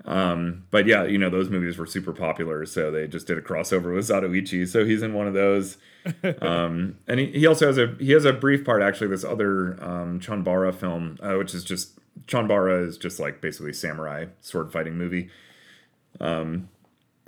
Um, 0.05 0.65
but 0.73 0.87
yeah, 0.87 1.05
you 1.05 1.17
know 1.17 1.31
those 1.31 1.49
movies 1.49 1.79
were 1.79 1.87
super 1.87 2.13
popular, 2.13 2.67
so 2.67 2.91
they 2.91 3.07
just 3.07 3.29
did 3.29 3.39
a 3.39 3.41
crossover 3.41 3.95
with 3.95 4.09
Zatoichi. 4.09 4.67
So 4.67 4.85
he's 4.85 5.01
in 5.03 5.15
one 5.15 5.29
of 5.29 5.35
those, 5.35 5.77
um, 6.41 6.97
and 7.07 7.21
he, 7.21 7.27
he 7.27 7.47
also 7.47 7.67
has 7.69 7.79
a 7.79 7.95
he 8.01 8.11
has 8.11 8.25
a 8.25 8.33
brief 8.33 8.65
part 8.65 8.83
actually. 8.83 9.07
This 9.09 9.23
other 9.25 9.75
um, 9.83 10.19
Chanbara 10.19 10.75
film, 10.75 11.19
uh, 11.23 11.35
which 11.35 11.55
is 11.55 11.63
just 11.63 11.93
Chanbara 12.27 12.85
is 12.85 12.99
just 12.99 13.21
like 13.21 13.41
basically 13.41 13.73
samurai 13.73 14.27
sword 14.41 14.73
fighting 14.73 14.97
movie 14.99 15.31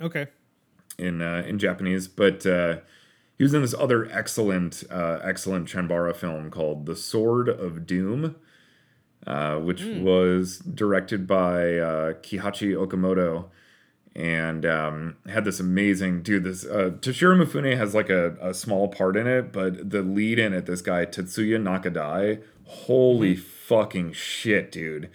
Okay. 0.01 0.27
in 0.97 1.21
uh, 1.21 1.43
in 1.47 1.57
Japanese, 1.59 2.07
but 2.09 2.45
uh, 2.45 2.77
he 3.37 3.43
was 3.43 3.53
in 3.53 3.61
this 3.61 3.73
other 3.73 4.09
excellent 4.11 4.83
uh, 4.89 5.19
excellent 5.23 5.67
Chanbara 5.67 6.15
film 6.15 6.49
called 6.49 6.85
The 6.85 6.95
Sword 6.95 7.49
of 7.49 7.85
Doom, 7.85 8.35
uh, 9.27 9.57
which 9.57 9.83
was 9.83 10.59
directed 10.59 11.27
by 11.27 11.77
uh, 11.77 12.13
Kihachi 12.13 12.75
Okamoto, 12.75 13.49
and 14.15 14.65
um, 14.65 15.17
had 15.27 15.43
this 15.43 15.59
amazing 15.59 16.23
dude. 16.23 16.45
This 16.45 16.65
uh, 16.65 16.91
Toshiro 16.99 17.43
Mifune 17.43 17.75
has 17.77 17.93
like 17.93 18.09
a, 18.09 18.37
a 18.41 18.53
small 18.53 18.87
part 18.87 19.17
in 19.17 19.27
it, 19.27 19.51
but 19.51 19.89
the 19.89 20.01
lead 20.01 20.39
in 20.39 20.53
it, 20.53 20.65
this 20.65 20.81
guy 20.81 21.05
Tetsuya 21.05 21.61
Nakadai, 21.61 22.41
holy 22.63 23.35
fucking 23.35 24.13
shit, 24.13 24.71
dude! 24.71 25.09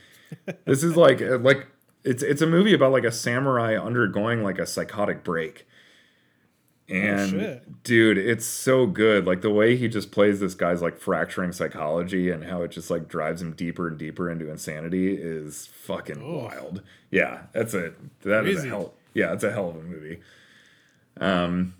This 0.66 0.82
is 0.82 0.96
like 0.96 1.20
like 1.40 1.68
it's 2.04 2.22
it's 2.22 2.42
a 2.42 2.46
movie 2.46 2.74
about 2.74 2.92
like 2.92 3.04
a 3.04 3.12
samurai 3.12 3.78
undergoing 3.78 4.42
like 4.42 4.58
a 4.58 4.66
psychotic 4.66 5.24
break. 5.24 5.66
And 6.90 7.30
shit. 7.30 7.82
dude, 7.84 8.18
it's 8.18 8.44
so 8.44 8.86
good. 8.86 9.26
Like 9.26 9.42
the 9.42 9.50
way 9.50 9.76
he 9.76 9.88
just 9.88 10.10
plays 10.10 10.40
this 10.40 10.54
guy's 10.54 10.82
like 10.82 10.98
fracturing 10.98 11.52
psychology 11.52 12.30
and 12.30 12.44
how 12.44 12.62
it 12.62 12.72
just 12.72 12.90
like 12.90 13.08
drives 13.08 13.40
him 13.40 13.52
deeper 13.52 13.86
and 13.86 13.96
deeper 13.96 14.28
into 14.28 14.50
insanity 14.50 15.14
is 15.14 15.66
fucking 15.66 16.20
wild. 16.20 16.82
Yeah, 17.10 17.42
that's 17.52 17.74
a 17.74 17.92
that 18.22 18.46
is 18.46 18.64
a 18.64 18.68
hell. 18.68 18.94
Yeah, 19.14 19.32
it's 19.32 19.44
a 19.44 19.52
hell 19.52 19.70
of 19.70 19.76
a 19.76 19.82
movie. 19.82 20.20
Um. 21.20 21.74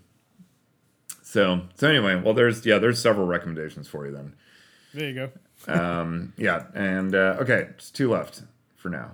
So 1.23 1.61
so 1.75 1.87
anyway, 1.89 2.15
well, 2.15 2.33
there's 2.33 2.65
yeah, 2.65 2.77
there's 2.77 3.01
several 3.01 3.27
recommendations 3.27 3.87
for 3.87 4.05
you 4.05 4.13
then. 4.13 4.33
There 4.93 5.09
you 5.09 5.13
go. 5.15 5.29
Um, 5.67 6.33
yeah, 6.37 6.65
and 6.73 7.13
uh, 7.13 7.37
okay, 7.41 7.69
just 7.77 7.95
two 7.95 8.09
left 8.09 8.43
for 8.75 8.89
now. 8.89 9.11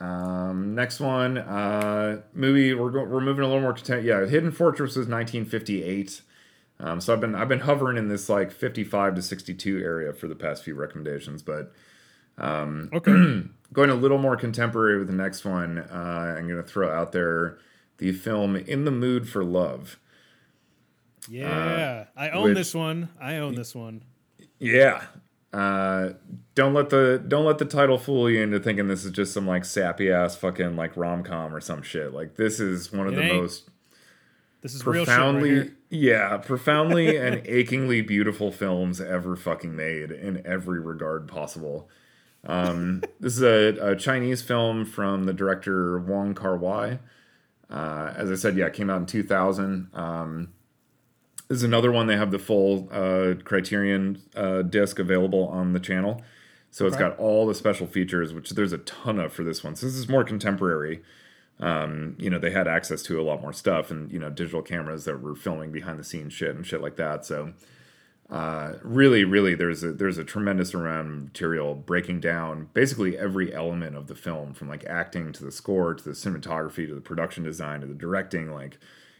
Um, 0.00 0.74
next 0.76 1.00
one, 1.00 1.38
uh, 1.38 2.22
movie 2.32 2.72
we're 2.74 2.90
go- 2.90 3.04
we're 3.04 3.20
moving 3.20 3.44
a 3.44 3.48
little 3.48 3.62
more 3.62 3.72
content. 3.72 4.04
Yeah, 4.04 4.24
Hidden 4.26 4.52
Fortress 4.52 4.94
was 4.96 5.08
1958. 5.08 6.22
Um, 6.80 7.00
so 7.00 7.12
I've 7.12 7.20
been 7.20 7.34
I've 7.34 7.48
been 7.48 7.60
hovering 7.60 7.96
in 7.96 8.06
this 8.08 8.28
like 8.28 8.52
55 8.52 9.16
to 9.16 9.22
62 9.22 9.78
area 9.78 10.12
for 10.12 10.28
the 10.28 10.36
past 10.36 10.62
few 10.62 10.76
recommendations, 10.76 11.42
but 11.42 11.72
um, 12.38 12.88
Okay. 12.92 13.10
going 13.72 13.90
a 13.90 13.94
little 13.96 14.18
more 14.18 14.36
contemporary 14.36 14.98
with 14.98 15.08
the 15.08 15.12
next 15.12 15.44
one, 15.44 15.78
uh, 15.78 16.34
I'm 16.38 16.46
gonna 16.48 16.62
throw 16.62 16.88
out 16.96 17.10
there 17.10 17.58
the 17.96 18.12
film 18.12 18.54
In 18.54 18.84
the 18.84 18.92
Mood 18.92 19.28
for 19.28 19.42
Love. 19.44 19.98
yeah. 21.28 22.04
I 22.16 22.30
own 22.30 22.44
which- 22.50 22.56
this 22.56 22.74
one. 22.74 23.08
I 23.20 23.38
own 23.38 23.56
this 23.56 23.74
one. 23.74 24.02
Yeah. 24.60 25.04
Uh, 25.52 26.10
don't 26.54 26.74
let 26.74 26.90
the 26.90 27.22
don't 27.26 27.44
let 27.46 27.58
the 27.58 27.64
title 27.64 27.96
fool 27.98 28.28
you 28.28 28.42
into 28.42 28.60
thinking 28.60 28.88
this 28.88 29.04
is 29.04 29.10
just 29.12 29.32
some 29.32 29.46
like 29.46 29.64
sappy 29.64 30.10
ass 30.12 30.36
fucking 30.36 30.76
like 30.76 30.96
rom 30.96 31.22
com 31.24 31.54
or 31.54 31.60
some 31.60 31.82
shit. 31.82 32.12
Like 32.12 32.36
this 32.36 32.60
is 32.60 32.92
one 32.92 33.06
of 33.06 33.14
It 33.14 33.16
the 33.16 33.22
ain't. 33.22 33.42
most. 33.42 33.70
This 34.60 34.74
is 34.74 34.84
real 34.84 35.04
shit 35.04 35.08
right 35.08 35.16
profoundly 35.16 35.70
yeah 35.88 36.36
profoundly 36.44 37.16
and 37.16 37.40
achingly 37.46 38.02
beautiful 38.02 38.50
films 38.50 39.00
ever 39.00 39.36
fucking 39.36 39.74
made 39.74 40.10
in 40.10 40.44
every 40.44 40.80
regard 40.80 41.28
possible 41.28 41.88
um, 42.44 43.02
this 43.20 43.36
is 43.36 43.42
a, 43.42 43.92
a 43.92 43.96
chinese 43.96 44.42
film 44.42 44.84
from 44.84 45.24
the 45.24 45.32
director 45.32 46.00
wong 46.00 46.34
kar-wai 46.34 46.98
uh, 47.70 48.12
as 48.16 48.32
i 48.32 48.34
said 48.34 48.56
yeah 48.56 48.66
it 48.66 48.74
came 48.74 48.90
out 48.90 48.98
in 48.98 49.06
2000 49.06 49.88
um, 49.94 50.48
is 51.50 51.62
another 51.62 51.90
one 51.90 52.06
they 52.06 52.16
have 52.16 52.30
the 52.30 52.38
full 52.38 52.88
uh, 52.92 53.34
criterion 53.44 54.20
uh, 54.36 54.62
disc 54.62 54.98
available 54.98 55.48
on 55.48 55.72
the 55.72 55.80
channel 55.80 56.22
so 56.70 56.86
it's 56.86 56.96
got 56.96 57.18
all 57.18 57.46
the 57.46 57.54
special 57.54 57.86
features 57.86 58.34
which 58.34 58.50
there's 58.50 58.72
a 58.72 58.78
ton 58.78 59.18
of 59.18 59.32
for 59.32 59.44
this 59.44 59.64
one 59.64 59.74
so 59.74 59.86
this 59.86 59.94
is 59.94 60.08
more 60.08 60.24
contemporary 60.24 61.02
um, 61.60 62.14
you 62.18 62.30
know, 62.30 62.38
they 62.38 62.50
had 62.50 62.68
access 62.68 63.02
to 63.04 63.20
a 63.20 63.22
lot 63.22 63.42
more 63.42 63.52
stuff 63.52 63.90
and, 63.90 64.12
you 64.12 64.18
know, 64.18 64.30
digital 64.30 64.62
cameras 64.62 65.04
that 65.06 65.20
were 65.20 65.34
filming 65.34 65.72
behind 65.72 65.98
the 65.98 66.04
scenes 66.04 66.32
shit 66.32 66.54
and 66.54 66.64
shit 66.64 66.80
like 66.80 66.96
that. 66.96 67.24
So, 67.24 67.52
uh, 68.30 68.74
really, 68.82 69.24
really, 69.24 69.54
there's 69.54 69.82
a, 69.82 69.92
there's 69.92 70.18
a 70.18 70.24
tremendous 70.24 70.72
amount 70.74 71.08
of 71.08 71.22
material 71.24 71.74
breaking 71.74 72.20
down 72.20 72.68
basically 72.74 73.18
every 73.18 73.54
element 73.54 73.96
of 73.96 74.06
the 74.06 74.14
film 74.14 74.52
from 74.52 74.68
like 74.68 74.84
acting 74.84 75.32
to 75.32 75.44
the 75.44 75.50
score 75.50 75.94
to 75.94 76.04
the 76.04 76.10
cinematography 76.10 76.86
to 76.86 76.94
the 76.94 77.00
production 77.00 77.42
design 77.42 77.80
to 77.80 77.86
the 77.86 77.94
directing. 77.94 78.52
Like, 78.52 78.78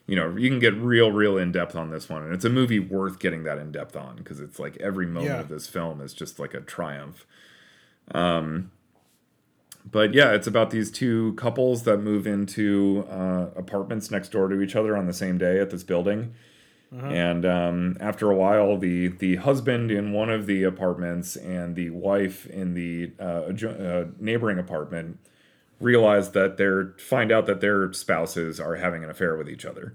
you 0.08 0.16
know, 0.16 0.34
you 0.36 0.48
can 0.50 0.58
get 0.58 0.74
real, 0.74 1.12
real 1.12 1.38
in 1.38 1.52
depth 1.52 1.76
on 1.76 1.90
this 1.90 2.08
one. 2.08 2.24
And 2.24 2.32
it's 2.34 2.44
a 2.44 2.50
movie 2.50 2.80
worth 2.80 3.20
getting 3.20 3.44
that 3.44 3.58
in 3.58 3.70
depth 3.70 3.94
on 3.94 4.16
because 4.16 4.40
it's 4.40 4.58
like 4.58 4.76
every 4.78 5.06
moment 5.06 5.26
Yeah. 5.34 5.40
of 5.40 5.48
this 5.48 5.68
film 5.68 6.00
is 6.00 6.12
just 6.14 6.40
like 6.40 6.54
a 6.54 6.60
triumph 6.60 7.24
Um, 8.12 8.70
but 9.90 10.12
yeah, 10.14 10.32
it's 10.32 10.46
about 10.46 10.70
these 10.70 10.90
two 10.90 11.32
couples 11.34 11.84
that 11.84 11.98
move 11.98 12.26
into 12.26 13.06
uh, 13.10 13.46
apartments 13.56 14.10
next 14.10 14.30
door 14.30 14.48
to 14.48 14.60
each 14.60 14.76
other 14.76 14.96
on 14.96 15.06
the 15.06 15.12
same 15.14 15.38
day 15.38 15.60
at 15.60 15.70
this 15.70 15.82
building. 15.82 16.34
And 16.90 17.44
um, 17.44 17.98
after 18.00 18.30
a 18.30 18.34
while, 18.34 18.78
the 18.78 19.08
the 19.08 19.36
husband 19.36 19.90
in 19.90 20.12
one 20.12 20.30
of 20.30 20.46
the 20.46 20.62
apartments 20.62 21.36
and 21.36 21.76
the 21.76 21.90
wife 21.90 22.46
in 22.46 22.72
the 22.72 23.12
uh, 23.20 23.42
adjo- 23.50 23.78
uh, 23.78 24.10
neighboring 24.18 24.58
apartment 24.58 25.18
realize 25.80 26.32
that 26.32 26.56
they're 26.56 26.94
find 26.98 27.30
out 27.32 27.46
that 27.46 27.60
their 27.60 27.92
spouses 27.92 28.58
are 28.60 28.76
having 28.76 29.04
an 29.04 29.10
affair 29.10 29.36
with 29.36 29.48
each 29.48 29.64
other. 29.64 29.94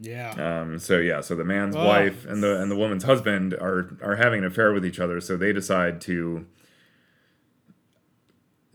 Yeah. 0.00 0.30
Um, 0.60 0.78
so 0.78 0.98
yeah, 0.98 1.20
so 1.20 1.34
the 1.34 1.44
man's 1.44 1.74
Oh. 1.74 1.84
wife 1.84 2.24
and 2.24 2.42
the 2.42 2.60
and 2.62 2.70
the 2.70 2.76
woman's 2.76 3.02
husband 3.04 3.54
are 3.54 3.96
are 4.02 4.16
having 4.16 4.38
an 4.40 4.44
affair 4.46 4.72
with 4.72 4.86
each 4.86 5.00
other. 5.00 5.20
So 5.20 5.36
they 5.36 5.52
decide 5.52 6.00
to 6.02 6.46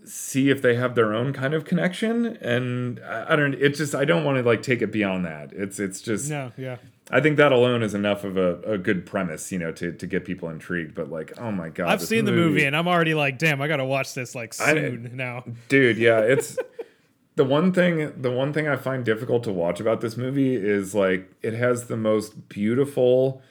see 0.05 0.49
if 0.49 0.61
they 0.61 0.75
have 0.75 0.95
their 0.95 1.13
own 1.13 1.31
kind 1.31 1.53
of 1.53 1.63
connection. 1.65 2.25
And 2.41 2.99
I, 2.99 3.33
I 3.33 3.35
don't. 3.37 3.53
It 3.53 3.75
just 3.75 3.95
I 3.95 4.03
don't 4.05 4.25
want 4.25 4.37
to 4.37 4.43
like 4.43 4.61
take 4.61 4.81
it 4.81 4.91
beyond 4.91 5.25
that. 5.25 5.53
It's 5.53 5.79
it's 5.79 6.01
just 6.01 6.29
no. 6.29 6.51
Yeah. 6.57 6.77
I 7.15 7.21
think 7.21 7.37
that 7.37 7.51
alone 7.51 7.83
is 7.83 7.93
enough 7.93 8.23
of 8.23 8.37
a, 8.37 8.59
a 8.63 8.77
good 8.77 9.05
premise, 9.05 9.51
you 9.51 9.59
know, 9.59 9.71
to 9.73 9.91
to 9.91 10.07
get 10.07 10.25
people 10.25 10.49
intrigued. 10.49 10.95
But 10.95 11.11
like, 11.11 11.31
oh 11.37 11.51
my 11.51 11.69
god, 11.69 11.89
I've 11.89 12.01
seen 12.01 12.25
the 12.25 12.31
movie 12.31 12.65
and 12.65 12.75
I'm 12.75 12.87
already 12.87 13.13
like, 13.13 13.37
damn, 13.37 13.61
I 13.61 13.67
gotta 13.67 13.85
watch 13.85 14.13
this 14.15 14.33
like 14.35 14.59
I- 14.59 14.73
soon 14.73 15.11
now. 15.15 15.43
dude 15.69 15.97
yeah 15.97 16.19
it's 16.19 16.57
the 17.35 17.43
one 17.45 17.71
thing 17.71 18.13
the 18.21 18.29
one 18.31 18.53
thing 18.53 18.67
i 18.67 18.75
find 18.75 19.03
difficult 19.03 19.43
to 19.43 19.51
watch 19.51 19.79
about 19.79 20.01
this 20.01 20.15
movie 20.17 20.55
is 20.55 20.93
like 20.93 21.31
it 21.41 21.53
has 21.53 21.85
the 21.87 21.97
most 21.97 22.47
beautiful 22.49 23.41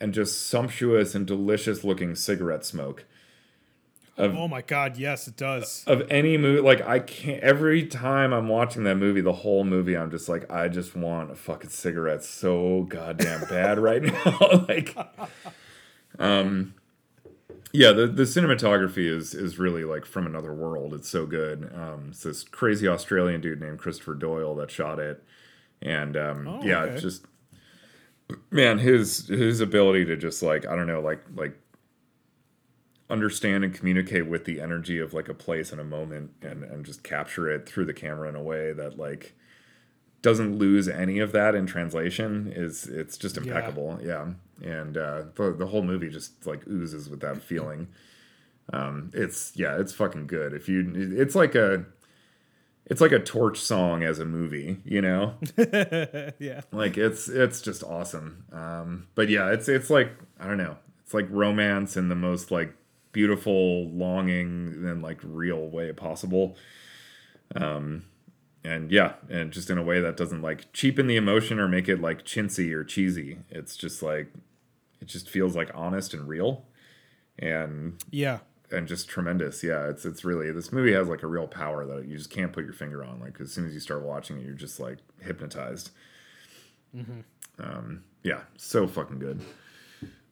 and 0.00 0.12
just 0.12 0.46
sumptuous 0.48 1.14
and 1.14 1.26
delicious 1.26 1.84
looking 1.84 2.14
cigarette 2.14 2.64
smoke 2.66 3.04
Oh 4.16 4.46
my 4.48 4.62
god, 4.62 4.96
yes, 4.96 5.26
it 5.26 5.36
does. 5.36 5.82
of 5.86 6.02
any 6.10 6.36
movie 6.38 6.60
like 6.60 6.80
i 6.82 6.98
can't 7.00 7.42
every 7.42 7.84
time 7.86 8.32
i'm 8.32 8.48
watching 8.48 8.84
that 8.84 8.94
movie 8.96 9.20
the 9.20 9.32
whole 9.32 9.64
movie 9.64 9.96
i'm 9.96 10.10
just 10.10 10.28
like 10.28 10.48
i 10.50 10.68
just 10.68 10.94
want 10.94 11.30
a 11.30 11.34
fucking 11.34 11.70
cigarette 11.70 12.22
so 12.22 12.82
goddamn 12.88 13.40
bad 13.48 13.78
right 13.78 14.02
now 14.04 14.38
like 14.68 14.96
um 16.18 16.74
yeah 17.72 17.90
the, 17.92 18.06
the 18.06 18.22
cinematography 18.22 19.08
is 19.08 19.34
is 19.34 19.58
really 19.58 19.82
like 19.84 20.04
from 20.06 20.26
another 20.26 20.52
world 20.54 20.94
it's 20.94 21.08
so 21.08 21.26
good 21.26 21.70
um 21.74 22.06
it's 22.10 22.22
this 22.22 22.44
crazy 22.44 22.86
australian 22.86 23.40
dude 23.40 23.60
named 23.60 23.78
christopher 23.78 24.14
doyle 24.14 24.54
that 24.54 24.70
shot 24.70 24.98
it 25.00 25.24
and 25.82 26.16
um 26.16 26.46
Oh, 26.46 26.62
yeah 26.62 26.82
okay. 26.82 27.00
just 27.00 27.26
man 28.50 28.78
his 28.78 29.26
his 29.28 29.60
ability 29.60 30.04
to 30.04 30.16
just 30.16 30.42
like 30.42 30.66
i 30.66 30.76
don't 30.76 30.86
know 30.86 31.00
like 31.00 31.24
like 31.34 31.58
understand 33.10 33.64
and 33.64 33.74
communicate 33.74 34.26
with 34.26 34.44
the 34.44 34.60
energy 34.60 34.98
of 34.98 35.12
like 35.12 35.28
a 35.28 35.34
place 35.34 35.72
and 35.72 35.80
a 35.80 35.84
moment 35.84 36.30
and 36.42 36.64
and 36.64 36.84
just 36.86 37.02
capture 37.02 37.50
it 37.50 37.68
through 37.68 37.84
the 37.84 37.92
camera 37.92 38.28
in 38.28 38.34
a 38.34 38.42
way 38.42 38.72
that 38.72 38.98
like 38.98 39.34
doesn't 40.22 40.56
lose 40.58 40.88
any 40.88 41.18
of 41.18 41.32
that 41.32 41.54
in 41.54 41.66
translation 41.66 42.50
is 42.54 42.86
it's 42.86 43.18
just 43.18 43.36
impeccable. 43.36 43.98
Yeah, 44.02 44.28
and 44.62 44.96
uh 44.96 45.24
the, 45.34 45.52
the 45.52 45.66
whole 45.66 45.82
movie 45.82 46.08
just 46.08 46.46
like 46.46 46.66
oozes 46.66 47.10
with 47.10 47.20
that 47.20 47.42
feeling. 47.42 47.88
Um 48.72 49.10
it's 49.12 49.52
yeah 49.54 49.78
it's 49.78 49.92
fucking 49.92 50.26
good. 50.26 50.54
If 50.54 50.66
you 50.68 50.90
it's 50.96 51.34
like 51.34 51.54
a 51.54 51.84
it's 52.86 53.02
like 53.02 53.12
a 53.12 53.18
torch 53.18 53.58
song 53.60 54.02
as 54.02 54.18
a 54.18 54.24
movie 54.24 54.78
you 54.86 55.02
know? 55.02 55.34
Yeah. 56.38 56.62
like 56.72 56.96
it's 56.96 57.28
it's 57.28 57.60
just 57.60 57.82
awesome. 57.84 58.44
Um 58.50 59.08
but 59.14 59.28
yeah 59.28 59.50
it's 59.52 59.68
it's 59.68 59.90
like 59.90 60.10
i 60.40 60.46
don't 60.46 60.58
know 60.58 60.76
it's 61.02 61.12
like 61.12 61.26
romance 61.30 61.96
in 61.98 62.08
the 62.08 62.14
most 62.14 62.50
like 62.50 62.74
beautiful 63.14 63.88
longing 63.88 64.84
and 64.86 65.00
like 65.02 65.18
real 65.22 65.66
way 65.68 65.90
possible 65.92 66.56
um 67.56 68.04
and 68.62 68.90
yeah 68.92 69.14
and 69.30 69.52
just 69.52 69.70
in 69.70 69.78
a 69.78 69.82
way 69.82 70.00
that 70.00 70.16
doesn't 70.16 70.42
like 70.42 70.70
cheapen 70.74 71.06
the 71.06 71.16
emotion 71.16 71.58
or 71.58 71.66
make 71.68 71.88
it 71.88 72.00
like 72.00 72.24
chintzy 72.24 72.72
or 72.72 72.84
cheesy 72.84 73.38
it's 73.50 73.76
just 73.76 74.02
like 74.02 74.30
it 75.00 75.06
just 75.06 75.28
feels 75.30 75.54
like 75.56 75.70
honest 75.74 76.12
and 76.14 76.28
real 76.28 76.64
and 77.38 77.94
Yeah. 78.10 78.38
and 78.70 78.86
just 78.88 79.08
tremendous. 79.08 79.62
Yeah, 79.62 79.88
it's 79.88 80.04
it's 80.06 80.24
really 80.24 80.50
this 80.52 80.72
movie 80.72 80.92
has 80.92 81.08
like 81.08 81.22
a 81.22 81.26
real 81.26 81.46
power 81.48 81.84
that 81.84 82.06
you 82.06 82.16
just 82.16 82.30
can't 82.30 82.52
put 82.52 82.64
your 82.64 82.72
finger 82.72 83.04
on. 83.04 83.20
Like 83.20 83.40
as 83.40 83.52
soon 83.52 83.66
as 83.66 83.74
you 83.74 83.80
start 83.80 84.02
watching 84.02 84.38
it, 84.38 84.44
you're 84.46 84.54
just 84.54 84.78
like 84.80 84.98
hypnotized. 85.20 85.90
Um, 87.58 88.04
yeah, 88.22 88.40
so 88.56 88.86
fucking 88.86 89.18
good. 89.18 89.40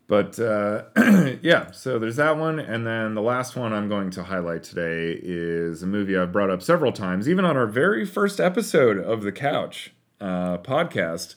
But 0.09 0.38
uh, 0.38 0.84
yeah, 1.42 1.70
so 1.70 1.98
there's 1.98 2.16
that 2.16 2.36
one, 2.36 2.59
and 2.59 2.86
then 2.86 3.14
the 3.14 3.22
last 3.22 3.57
one 3.57 3.72
I'm 3.72 3.88
going 3.88 4.11
to 4.11 4.24
highlight 4.24 4.62
today 4.62 5.18
is 5.22 5.82
a 5.82 5.86
movie 5.86 6.16
I've 6.16 6.32
brought 6.32 6.50
up 6.50 6.61
several 6.62 6.92
times, 6.92 7.28
even 7.28 7.44
on 7.44 7.57
our 7.57 7.66
very 7.66 8.05
first 8.05 8.40
episode 8.40 8.98
of 8.98 9.22
the 9.22 9.32
Couch 9.32 9.92
uh, 10.20 10.59
podcast. 10.59 11.36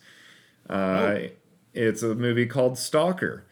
Uh, 0.70 1.18
It's 1.74 2.04
a 2.04 2.16
movie 2.16 2.46
called 2.48 2.78
Stalker. 2.78 3.46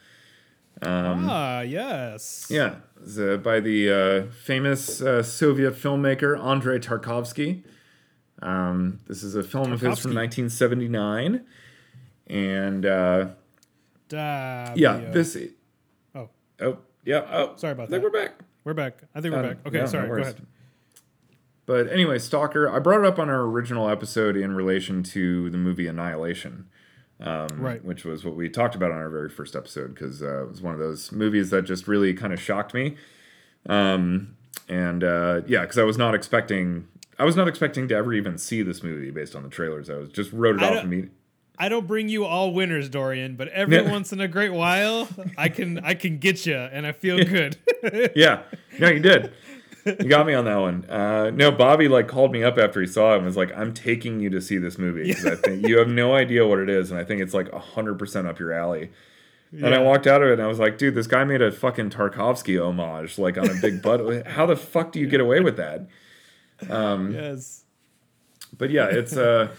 ah, 0.82 1.62
yes. 1.62 2.48
Um, 2.50 2.56
Yeah, 2.56 2.76
it's, 3.02 3.18
uh, 3.18 3.38
by 3.38 3.60
the 3.60 3.92
uh, 3.92 4.32
famous 4.32 5.02
uh, 5.02 5.24
Soviet 5.24 5.74
filmmaker 5.76 6.38
Andrei 6.38 6.80
Tarkovsky. 6.80 7.64
Um, 8.42 9.00
this 9.08 9.24
is 9.24 9.36
a 9.36 9.44
film 9.44 9.72
of 9.72 9.80
his 9.82 10.00
from 10.00 10.14
1979, 10.16 11.46
and 12.28 12.86
uh, 14.12 14.74
yeah, 14.76 15.00
this. 15.12 15.38
Oh, 16.16 16.30
Oh, 16.60 16.78
yeah. 17.06 17.26
Oh, 17.32 17.54
Sorry 17.56 17.74
about 17.74 17.90
that. 17.90 17.96
I 17.98 18.00
think 18.00 18.12
that. 18.14 18.20
we're 18.20 18.26
back. 18.28 18.34
we're 18.64 18.74
back. 18.74 19.02
I 19.16 19.22
think 19.22 19.34
we're 19.34 19.40
Um, 19.42 19.48
back. 19.50 19.58
Okay, 19.68 19.78
yeah, 19.78 19.84
no 19.84 19.90
sorry. 19.90 20.08
Go 20.10 20.16
ahead. 20.16 20.46
But 21.66 21.90
anyway, 21.92 22.20
Stalker. 22.20 22.70
I 22.70 22.80
brought 22.80 23.00
it 23.00 23.06
up 23.06 23.20
on 23.20 23.30
our 23.30 23.42
original 23.42 23.90
episode 23.90 24.36
in 24.36 24.54
relation 24.54 25.02
to 25.04 25.50
the 25.50 25.58
movie 25.58 25.88
Annihilation. 25.88 26.68
Um, 27.22 27.48
Right. 27.58 27.84
Which 27.84 28.04
was 28.04 28.26
what 28.26 28.36
we 28.36 28.50
talked 28.50 28.76
about 28.76 28.92
on 28.92 28.98
our 28.98 29.10
very 29.10 29.30
first 29.30 29.56
episode 29.56 29.94
because 29.94 30.22
uh, 30.22 30.44
it 30.44 30.50
was 30.50 30.62
one 30.62 30.74
of 30.74 30.80
those 30.80 31.12
movies 31.12 31.52
that 31.52 31.62
just 31.64 31.88
really 31.88 32.14
kind 32.14 32.34
of 32.34 32.42
shocked 32.42 32.74
me. 32.74 32.98
Um, 33.70 34.36
and 34.68 35.04
uh, 35.04 35.42
yeah, 35.48 35.62
because 35.62 35.78
I 35.78 35.84
was 35.84 35.98
not 35.98 36.16
expecting. 36.16 36.88
I 37.20 37.26
was 37.26 37.36
not 37.36 37.48
expecting 37.48 37.88
to 37.90 37.96
ever 37.96 38.14
even 38.14 38.38
see 38.38 38.62
this 38.64 38.84
movie 38.84 39.12
based 39.12 39.36
on 39.36 39.44
the 39.44 39.50
trailers. 39.50 39.90
I 39.90 39.96
was 39.96 40.10
just 40.10 40.34
wrote 40.34 40.56
it 40.58 40.64
I 40.64 40.78
off 40.78 40.84
immediately. 40.84 41.16
I 41.58 41.70
don't 41.70 41.86
bring 41.88 42.10
you 42.10 42.26
all 42.26 42.52
winners, 42.54 42.90
Dorian, 42.90 43.36
but 43.36 43.48
every 43.50 43.76
Yeah. 43.78 43.92
once 43.92 44.12
in 44.12 44.20
a 44.20 44.28
great 44.28 44.54
while, 44.54 45.08
I 45.38 45.50
can 45.50 45.80
I 45.80 45.94
can 45.94 46.18
get 46.18 46.46
you, 46.46 46.56
and 46.56 46.86
I 46.88 46.92
feel 46.92 47.24
good. 47.24 47.58
yeah, 48.16 48.42
no, 48.80 48.90
you 48.90 49.00
did. 49.00 49.32
You 49.86 50.06
got 50.08 50.26
me 50.26 50.34
on 50.34 50.46
that 50.46 50.56
one. 50.58 50.86
Uh, 50.90 51.30
no, 51.32 51.52
Bobby 51.52 51.88
like 51.90 52.08
called 52.08 52.32
me 52.32 52.42
up 52.44 52.58
after 52.58 52.80
he 52.80 52.88
saw 52.88 53.14
it 53.14 53.18
and 53.18 53.26
was 53.26 53.36
like, 53.38 53.52
"I'm 53.56 53.74
taking 53.74 54.20
you 54.22 54.30
to 54.32 54.42
see 54.42 54.58
this 54.58 54.78
movie 54.78 55.04
because 55.04 55.26
I 55.26 55.36
think 55.36 55.68
you 55.68 55.78
have 55.78 55.90
no 55.90 56.16
idea 56.16 56.48
what 56.48 56.60
it 56.60 56.70
is, 56.70 56.90
and 56.90 57.00
I 57.00 57.04
think 57.04 57.22
it's 57.22 57.34
like 57.34 57.52
hundred 57.54 58.00
percent 58.00 58.26
up 58.28 58.40
your 58.40 58.54
alley." 58.54 58.92
And 59.52 59.76
I 59.76 59.78
walked 59.80 60.08
out 60.08 60.24
of 60.24 60.30
it 60.30 60.34
and 60.34 60.42
I 60.42 60.48
was 60.48 60.58
like, 60.58 60.80
"Dude, 60.80 60.96
this 60.96 61.06
guy 61.06 61.24
made 61.26 61.42
a 61.44 61.52
fucking 61.52 61.92
Tarkovsky 61.92 62.60
homage, 62.60 63.20
like 63.20 63.38
on 63.38 63.48
a 63.50 63.54
big 63.62 63.84
butt. 63.84 64.26
How 64.28 64.48
the 64.48 64.56
fuck 64.56 64.92
do 64.92 65.00
you 65.00 65.06
get 65.08 65.20
away 65.22 65.42
with 65.42 65.58
that?" 65.58 65.86
Um, 66.70 67.14
yes. 67.14 67.64
but 68.58 68.70
yeah, 68.72 68.88
it's 68.88 69.16
uh, 69.16 69.50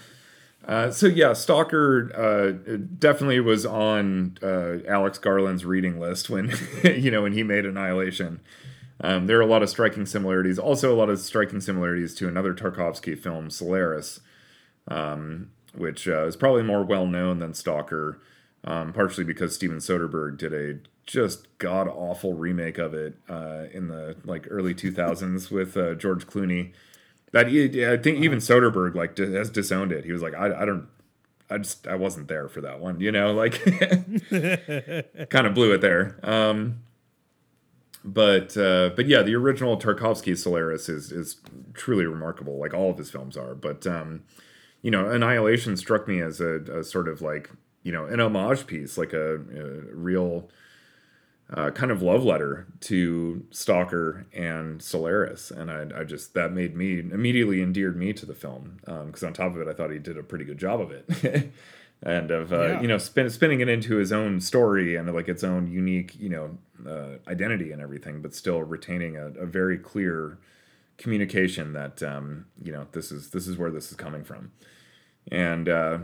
uh 0.67 0.91
so 0.91 1.07
yeah, 1.07 1.33
Stalker 1.33 2.11
uh 2.15 2.77
definitely 2.97 3.39
was 3.39 3.65
on 3.65 4.37
uh 4.41 4.77
Alex 4.87 5.17
Garland's 5.17 5.65
reading 5.65 5.99
list 5.99 6.29
when 6.29 6.51
you 6.83 7.11
know 7.11 7.23
when 7.23 7.33
he 7.33 7.43
made 7.43 7.65
Annihilation. 7.65 8.39
Um, 9.01 9.27
there 9.27 9.37
are 9.37 9.41
a 9.41 9.45
lot 9.45 9.61
of 9.61 9.69
striking 9.69 10.05
similarities. 10.05 10.57
Also, 10.57 10.93
a 10.93 10.95
lot 10.95 11.09
of 11.09 11.19
striking 11.19 11.59
similarities 11.59 12.15
to 12.15 12.27
another 12.27 12.53
Tarkovsky 12.53 13.17
film, 13.17 13.49
Solaris, 13.49 14.21
um, 14.87 15.51
which 15.75 16.07
uh, 16.07 16.25
is 16.25 16.35
probably 16.35 16.63
more 16.63 16.83
well 16.83 17.05
known 17.05 17.39
than 17.39 17.53
Stalker, 17.53 18.21
um, 18.63 18.93
partially 18.93 19.25
because 19.25 19.53
Steven 19.53 19.77
Soderbergh 19.77 20.37
did 20.37 20.53
a 20.53 20.79
just 21.05 21.45
god 21.59 21.87
awful 21.87 22.33
remake 22.33 22.77
of 22.77 22.93
it 22.93 23.15
uh, 23.29 23.65
in 23.71 23.89
the 23.89 24.15
like 24.23 24.47
early 24.49 24.73
2000s 24.73 25.51
with 25.51 25.73
George 25.99 26.25
Clooney. 26.25 26.71
That 27.35 27.47
I 27.47 27.97
think 27.97 28.23
even 28.23 28.39
Soderbergh 28.39 28.95
like 28.95 29.17
has 29.17 29.49
disowned 29.49 29.91
it. 29.91 30.05
He 30.05 30.13
was 30.13 30.21
like, 30.21 30.33
I, 30.35 30.61
I 30.61 30.63
don't, 30.63 30.87
I 31.49 31.57
just 31.57 31.85
I 31.85 31.95
wasn't 31.95 32.29
there 32.29 32.47
for 32.47 32.61
that 32.61 32.79
one. 32.79 33.01
You 33.01 33.11
know, 33.11 33.33
like 33.33 33.61
kind 35.29 35.45
of 35.45 35.53
blew 35.53 35.73
it 35.73 35.81
there. 35.81 36.17
Um, 36.23 36.83
but 38.05 38.55
uh, 38.55 38.91
but 38.95 39.07
yeah, 39.07 39.21
the 39.21 39.35
original 39.35 39.75
Tarkovsky 39.75 40.37
Solaris 40.37 40.87
is 40.87 41.11
is 41.11 41.41
truly 41.73 42.05
remarkable. 42.05 42.57
Like 42.57 42.73
all 42.73 42.89
of 42.89 42.97
his 42.97 43.11
films 43.11 43.35
are. 43.35 43.53
But 43.53 43.85
um, 43.85 44.23
you 44.81 44.89
know, 44.89 45.09
Annihilation 45.09 45.75
struck 45.75 46.07
me 46.07 46.21
as 46.21 46.39
a, 46.39 46.61
a 46.71 46.85
sort 46.85 47.09
of 47.09 47.21
like 47.21 47.49
you 47.83 47.91
know 47.91 48.05
an 48.05 48.21
homage 48.21 48.65
piece, 48.65 48.97
like 48.97 49.11
a, 49.11 49.35
a 49.35 49.93
real 49.93 50.47
uh, 51.53 51.69
kind 51.71 51.91
of 51.91 52.01
love 52.01 52.23
letter 52.23 52.65
to 52.81 53.45
Stalker 53.51 54.25
and 54.33 54.81
Solaris, 54.81 55.51
and 55.51 55.69
I, 55.69 56.01
I 56.01 56.03
just 56.03 56.33
that 56.33 56.51
made 56.51 56.75
me 56.75 56.99
immediately 56.99 57.61
endeared 57.61 57.95
me 57.95 58.13
to 58.13 58.25
the 58.25 58.33
film 58.33 58.79
because 58.83 59.23
um, 59.23 59.27
on 59.27 59.33
top 59.33 59.55
of 59.55 59.61
it, 59.61 59.67
I 59.67 59.73
thought 59.73 59.91
he 59.91 59.99
did 59.99 60.17
a 60.17 60.23
pretty 60.23 60.43
good 60.43 60.57
job 60.57 60.81
of 60.81 60.91
it, 60.91 61.51
and 62.03 62.31
of 62.31 62.51
uh, 62.51 62.65
yeah. 62.65 62.81
you 62.81 62.87
know 62.87 62.97
spin, 62.97 63.29
spinning 63.29 63.59
it 63.59 63.69
into 63.69 63.97
his 63.97 64.11
own 64.11 64.41
story 64.41 64.95
and 64.95 65.13
like 65.13 65.29
its 65.29 65.43
own 65.43 65.67
unique 65.67 66.19
you 66.19 66.29
know 66.29 66.57
uh, 66.89 67.17
identity 67.29 67.71
and 67.71 67.79
everything, 67.79 68.23
but 68.23 68.33
still 68.33 68.63
retaining 68.63 69.15
a, 69.15 69.27
a 69.27 69.45
very 69.45 69.77
clear 69.77 70.39
communication 70.97 71.73
that 71.73 72.01
um, 72.01 72.45
you 72.63 72.71
know 72.71 72.87
this 72.93 73.11
is 73.11 73.29
this 73.29 73.47
is 73.47 73.55
where 73.55 73.69
this 73.69 73.91
is 73.91 73.97
coming 73.97 74.23
from, 74.23 74.51
and 75.31 75.69
uh, 75.69 75.99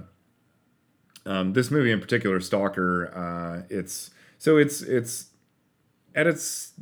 um, 1.26 1.54
this 1.54 1.72
movie 1.72 1.92
in 1.92 2.00
particular, 2.00 2.40
Stalker, 2.40 3.12
uh, 3.16 3.66
it's 3.72 4.12
so 4.38 4.58
it's 4.58 4.84
it's 4.84 5.31
at 6.16 6.28
its 6.28 6.74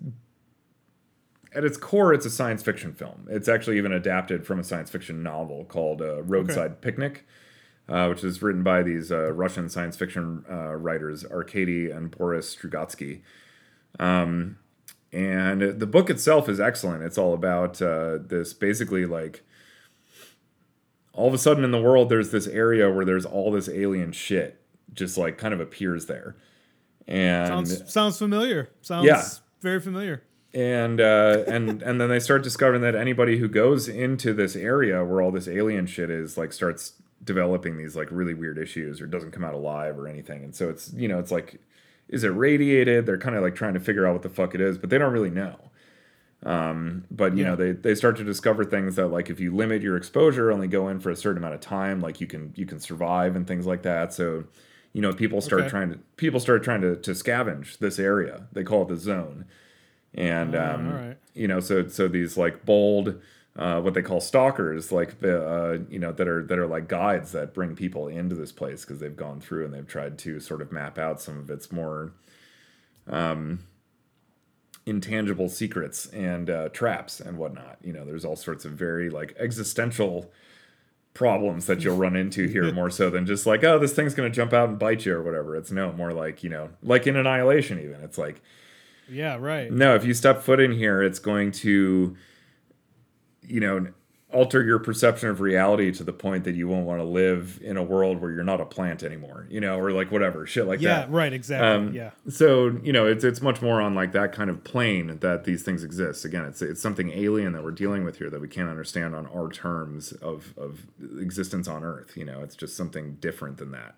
at 1.54 1.64
its 1.64 1.78
core, 1.78 2.14
it's 2.14 2.26
a 2.26 2.30
science 2.30 2.62
fiction 2.62 2.94
film. 2.94 3.28
It's 3.30 3.48
actually 3.48 3.78
even 3.78 3.92
adapted 3.92 4.46
from 4.46 4.60
a 4.60 4.64
science 4.64 4.90
fiction 4.90 5.24
novel 5.24 5.66
called 5.66 6.02
uh, 6.02 6.22
Roadside 6.22 6.72
okay. 6.72 6.76
Picnic, 6.82 7.26
uh, 7.88 8.08
which 8.08 8.24
is 8.24 8.42
written 8.42 8.64
by 8.64 8.84
these 8.84 9.12
uh, 9.12 9.32
Russian 9.32 9.70
science 9.70 9.98
fiction 9.98 10.46
uh, 10.50 10.76
writers, 10.76 11.26
Arkady 11.26 11.90
and 11.90 12.12
Boris 12.12 12.56
Strugatsky. 12.56 13.22
Um, 14.00 14.58
and 15.12 15.80
the 15.80 15.88
book 15.88 16.12
itself 16.12 16.48
is 16.48 16.60
excellent. 16.60 17.02
It's 17.04 17.18
all 17.18 17.34
about 17.34 17.82
uh, 17.82 18.20
this 18.22 18.54
basically 18.54 19.08
like 19.08 19.44
all 21.14 21.28
of 21.28 21.34
a 21.34 21.40
sudden 21.40 21.64
in 21.64 21.72
the 21.72 21.82
world, 21.82 22.10
there's 22.10 22.30
this 22.30 22.48
area 22.48 22.92
where 22.92 23.06
there's 23.06 23.26
all 23.26 23.52
this 23.52 23.68
alien 23.68 24.12
shit 24.12 24.62
just 24.94 25.18
like 25.18 25.38
kind 25.38 25.54
of 25.54 25.60
appears 25.60 26.06
there. 26.06 26.36
And 27.10 27.48
sounds 27.48 27.92
sounds 27.92 28.18
familiar. 28.20 28.70
Sounds 28.82 29.06
yeah. 29.06 29.24
very 29.62 29.82
familiar. 29.82 30.22
And 30.54 31.02
uh, 31.02 31.44
and 31.48 31.82
and 31.82 32.00
then 32.00 32.08
they 32.10 32.20
start 32.20 32.44
discovering 32.44 32.82
that 32.84 32.96
anybody 32.96 33.40
who 33.40 33.48
goes 33.48 33.88
into 33.88 34.32
this 34.32 34.56
area 34.56 35.04
where 35.04 35.22
all 35.22 35.32
this 35.32 35.48
alien 35.48 35.88
shit 35.88 36.12
is 36.12 36.38
like 36.38 36.54
starts 36.54 36.94
developing 37.24 37.78
these 37.78 37.96
like 37.96 38.08
really 38.12 38.36
weird 38.36 38.58
issues 38.58 39.02
or 39.02 39.08
doesn't 39.08 39.32
come 39.32 39.44
out 39.44 39.56
alive 39.56 39.98
or 39.98 40.08
anything. 40.08 40.44
And 40.44 40.56
so 40.56 40.70
it's 40.70 40.94
you 40.94 41.08
know 41.08 41.18
it's 41.18 41.32
like 41.32 41.60
is 42.10 42.24
it 42.24 42.30
radiated? 42.30 43.08
They're 43.08 43.18
kind 43.18 43.36
of 43.36 43.42
like 43.42 43.56
trying 43.56 43.74
to 43.74 43.80
figure 43.80 44.06
out 44.06 44.14
what 44.14 44.22
the 44.22 44.30
fuck 44.30 44.54
it 44.54 44.62
is, 44.62 44.78
but 44.78 44.92
they 44.92 45.00
don't 45.00 45.14
really 45.14 45.30
know. 45.32 45.56
Um, 46.44 47.06
but 47.10 47.36
you 47.36 47.44
yeah. 47.44 47.50
know 47.50 47.56
they 47.56 47.72
they 47.72 47.96
start 47.96 48.18
to 48.18 48.24
discover 48.24 48.64
things 48.64 48.98
that 48.98 49.08
like 49.08 49.32
if 49.32 49.40
you 49.40 49.56
limit 49.56 49.82
your 49.82 49.98
exposure, 49.98 50.52
only 50.52 50.68
go 50.68 50.90
in 50.90 51.00
for 51.00 51.10
a 51.10 51.16
certain 51.16 51.40
amount 51.40 51.56
of 51.56 51.62
time, 51.62 52.02
like 52.02 52.22
you 52.22 52.28
can 52.28 52.54
you 52.56 52.68
can 52.68 52.80
survive 52.80 53.36
and 53.36 53.48
things 53.48 53.66
like 53.66 53.82
that. 53.82 54.14
So 54.14 54.46
you 55.00 55.02
know 55.02 55.14
people 55.14 55.40
start 55.40 55.62
okay. 55.62 55.70
trying 55.70 55.90
to 55.92 55.98
people 56.18 56.42
start 56.42 56.62
trying 56.62 56.82
to, 56.82 56.94
to 56.94 57.12
scavenge 57.12 57.78
this 57.78 58.00
area. 58.00 58.48
They 58.52 58.66
call 58.66 58.82
it 58.82 58.90
the 58.90 58.98
zone. 58.98 59.46
And 60.14 60.54
uh, 60.54 60.74
um, 60.76 61.16
you 61.34 61.48
know 61.48 61.62
so 61.62 61.88
so 61.88 62.10
these 62.10 62.36
like 62.36 62.66
bold 62.66 63.16
uh, 63.56 63.80
what 63.80 63.94
they 63.94 64.02
call 64.02 64.20
stalkers 64.20 64.92
like 64.92 65.22
the 65.22 65.42
uh, 65.42 65.78
you 65.90 66.00
know 66.00 66.12
that 66.12 66.28
are 66.28 66.44
that 66.44 66.60
are 66.60 66.68
like 66.68 66.90
guides 66.90 67.32
that 67.32 67.54
bring 67.54 67.78
people 67.78 68.10
into 68.10 68.36
this 68.36 68.52
place 68.52 68.84
because 68.84 69.00
they've 69.00 69.16
gone 69.16 69.40
through 69.40 69.64
and 69.64 69.74
they've 69.74 69.88
tried 69.88 70.18
to 70.18 70.42
sort 70.42 70.62
of 70.62 70.70
map 70.70 70.98
out 70.98 71.22
some 71.22 71.40
of 71.40 71.50
its 71.50 71.72
more 71.72 72.12
um, 73.08 73.60
intangible 74.86 75.48
secrets 75.48 76.08
and 76.08 76.50
uh, 76.50 76.68
traps 76.70 77.22
and 77.22 77.38
whatnot. 77.38 77.78
You 77.82 77.94
know 77.94 78.04
there's 78.04 78.26
all 78.26 78.36
sorts 78.36 78.66
of 78.66 78.74
very 78.74 79.10
like 79.10 79.34
existential 79.40 80.30
problems 81.20 81.66
that 81.66 81.84
you'll 81.84 81.98
run 81.98 82.16
into 82.16 82.48
here 82.48 82.72
more 82.72 82.90
so 82.90 83.10
than 83.10 83.26
just 83.26 83.46
like 83.46 83.62
oh 83.62 83.78
this 83.78 83.92
thing's 83.92 84.14
going 84.14 84.32
to 84.32 84.34
jump 84.34 84.54
out 84.54 84.70
and 84.70 84.80
bite 84.80 85.06
you 85.06 85.14
or 85.14 85.22
whatever. 85.22 85.54
It's 85.58 85.70
no 85.70 85.92
more 85.92 86.14
like 86.14 86.46
you 86.46 86.50
know 86.50 86.70
like 86.82 87.08
in 87.08 87.18
annihilation 87.18 87.78
even 87.78 88.00
it's 88.04 88.18
like 88.18 88.42
yeah 89.10 89.36
right. 89.36 89.70
no 89.70 89.96
if 89.96 90.06
you 90.06 90.14
step 90.14 90.42
foot 90.42 90.62
in 90.62 90.72
here 90.72 91.04
it's 91.04 91.20
going 91.20 91.52
to 91.52 92.16
you 93.42 93.60
know 93.60 93.88
alter 94.32 94.64
your 94.64 94.78
perception 94.78 95.28
of 95.28 95.42
reality 95.42 95.92
to 95.92 96.04
the 96.04 96.14
point 96.14 96.44
that 96.44 96.54
you 96.54 96.68
won't 96.68 96.86
want 96.86 97.00
to 97.00 97.04
live 97.04 97.60
in 97.64 97.78
a 97.78 97.84
world 97.84 98.22
where 98.22 98.32
you're 98.32 98.44
not 98.44 98.62
a 98.62 98.66
plant 98.66 99.02
anymore, 99.02 99.48
you 99.50 99.60
know, 99.60 99.80
or 99.80 99.92
like 99.92 100.12
whatever 100.12 100.46
shit 100.46 100.68
like 100.68 100.80
yeah, 100.80 100.90
that. 100.90 101.10
Yeah, 101.10 101.16
right, 101.16 101.34
exactly. 101.34 101.68
Um, 101.68 101.94
yeah. 101.94 102.12
So 102.30 102.78
you 102.84 102.94
know, 102.94 103.08
it's 103.08 103.24
it's 103.24 103.42
much 103.42 103.62
more 103.62 103.82
on 103.82 103.96
like 103.96 104.12
that 104.12 104.32
kind 104.32 104.52
of 104.52 104.64
plane 104.64 105.18
that 105.22 105.46
these 105.46 105.64
things 105.64 105.84
exist. 105.84 106.26
Again, 106.26 106.46
it's 106.46 106.62
it's 106.62 106.82
something 106.82 107.10
alien 107.12 107.54
that 107.54 107.64
we're 107.64 107.72
dealing 107.72 108.04
with 108.04 108.20
here 108.20 108.30
that 108.30 108.40
we 108.40 108.48
can't 108.48 108.70
understand 108.70 109.16
on 109.16 109.26
our 109.28 109.50
terms 109.50 110.12
of 110.12 110.54
of 110.58 110.86
existence 111.20 111.68
on 111.68 111.84
Earth. 111.84 112.16
You 112.16 112.26
know, 112.26 112.42
it's 112.42 112.56
just 112.56 112.78
something 112.78 113.16
different 113.16 113.58
than 113.58 113.72
that. 113.72 113.96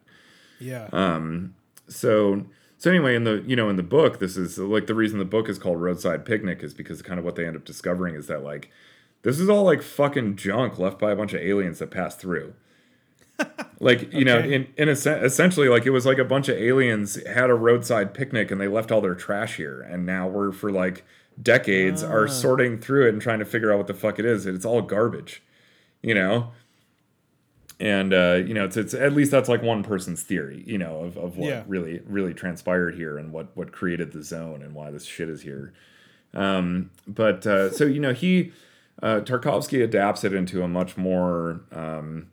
Yeah. 0.60 0.88
Um. 0.94 1.56
So. 1.88 2.46
So 2.78 2.90
anyway, 2.90 3.16
in 3.16 3.26
the 3.26 3.44
you 3.46 3.56
know 3.56 3.70
in 3.70 3.76
the 3.76 3.84
book, 3.84 4.18
this 4.18 4.36
is 4.36 4.58
like 4.58 4.88
the 4.88 4.96
reason 4.96 5.20
the 5.20 5.26
book 5.26 5.48
is 5.48 5.60
called 5.60 5.80
Roadside 5.80 6.26
Picnic 6.26 6.64
is 6.64 6.74
because 6.74 7.04
kind 7.04 7.20
of 7.20 7.26
what 7.26 7.36
they 7.36 7.46
end 7.46 7.56
up 7.56 7.64
discovering 7.64 8.16
is 8.16 8.26
that 8.26 8.42
like 8.44 8.72
this 9.24 9.40
is 9.40 9.50
all 9.50 9.64
like 9.64 9.82
fucking 9.82 10.36
junk 10.36 10.80
left 10.80 11.00
by 11.00 11.12
a 11.12 11.16
bunch 11.16 11.34
of 11.34 11.42
aliens 11.42 11.80
that 11.80 11.92
passed 11.92 12.20
through. 12.20 12.54
like 13.80 14.14
you 14.14 14.22
okay. 14.22 14.24
know, 14.24 14.40
in 14.40 14.68
in 14.78 14.90
a 14.90 14.96
sen- 14.96 15.24
essentially, 15.24 15.68
like 15.68 15.86
it 15.86 15.92
was 15.92 16.06
like 16.06 16.18
a 16.18 16.26
bunch 16.26 16.50
of 16.50 16.58
aliens 16.58 17.24
had 17.28 17.50
a 17.50 17.56
roadside 17.56 18.14
picnic 18.14 18.52
and 18.52 18.60
they 18.60 18.68
left 18.68 18.92
all 18.92 19.02
their 19.02 19.16
trash 19.16 19.58
here, 19.58 19.82
and 19.82 20.06
now 20.06 20.28
we're 20.28 20.52
for 20.52 20.72
like 20.72 21.06
decades 21.42 22.04
are 22.04 22.26
ah. 22.26 22.30
sorting 22.30 22.80
through 22.80 23.08
it 23.08 23.10
and 23.10 23.22
trying 23.22 23.40
to 23.40 23.46
figure 23.46 23.72
out 23.72 23.78
what 23.78 23.88
the 23.88 23.94
fuck 23.94 24.20
it 24.20 24.26
is. 24.26 24.46
It's 24.46 24.66
all 24.66 24.82
garbage, 24.82 25.42
you 26.02 26.14
know. 26.14 26.52
And 27.80 28.14
uh, 28.14 28.42
you 28.46 28.54
know, 28.54 28.66
it's 28.66 28.78
it's 28.78 28.94
at 28.94 29.14
least 29.14 29.32
that's 29.32 29.50
like 29.50 29.64
one 29.64 29.84
person's 29.84 30.22
theory, 30.22 30.64
you 30.68 30.78
know, 30.78 31.04
of, 31.04 31.18
of 31.18 31.38
what 31.38 31.50
yeah. 31.50 31.64
really 31.68 32.02
really 32.06 32.34
transpired 32.34 32.96
here 32.96 33.18
and 33.18 33.32
what 33.32 33.56
what 33.56 33.72
created 33.72 34.12
the 34.12 34.24
zone 34.24 34.62
and 34.62 34.76
why 34.76 34.92
this 34.92 35.06
shit 35.06 35.30
is 35.30 35.42
here. 35.42 35.74
Um, 36.34 36.92
but 37.08 37.46
uh, 37.48 37.72
so 37.72 37.86
you 37.86 38.00
know 38.00 38.14
he 38.14 38.52
uh, 39.02 39.22
Tarkovsky 39.22 39.84
adapts 39.84 40.24
it 40.24 40.34
into 40.34 40.64
a 40.64 40.68
much 40.68 40.98
more 40.98 41.62
um, 41.72 42.28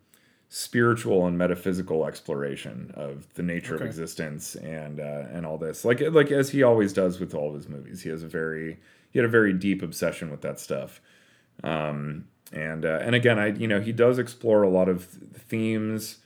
spiritual 0.49 1.27
and 1.27 1.37
metaphysical 1.37 2.07
exploration 2.07 2.93
of 2.95 3.33
the 3.35 3.43
nature 3.43 3.75
okay. 3.75 3.85
of 3.85 3.89
existence 3.89 4.55
and 4.57 5.01
uh, 5.01 5.25
and 5.31 5.47
all 5.47 5.59
this. 5.59 5.85
Like 5.85 6.01
like 6.01 6.31
as 6.31 6.51
he 6.51 6.62
always 6.62 6.93
does 6.93 7.21
with 7.21 7.35
all 7.35 7.49
of 7.49 7.55
his 7.55 7.69
movies, 7.69 8.03
he 8.03 8.11
has 8.11 8.23
a 8.23 8.29
very 8.29 8.79
he 9.11 9.19
had 9.19 9.27
a 9.27 9.31
very 9.31 9.53
deep 9.53 9.83
obsession 9.83 10.31
with 10.31 10.43
that 10.43 10.61
stuff. 10.61 11.01
Um, 11.64 12.27
and 12.53 12.85
uh, 12.85 13.01
and 13.03 13.14
again, 13.14 13.39
I 13.39 13.49
you 13.49 13.69
know 13.69 13.81
he 13.81 13.93
does 13.93 14.19
explore 14.19 14.62
a 14.62 14.71
lot 14.71 14.89
of 14.89 15.05
themes 15.05 16.19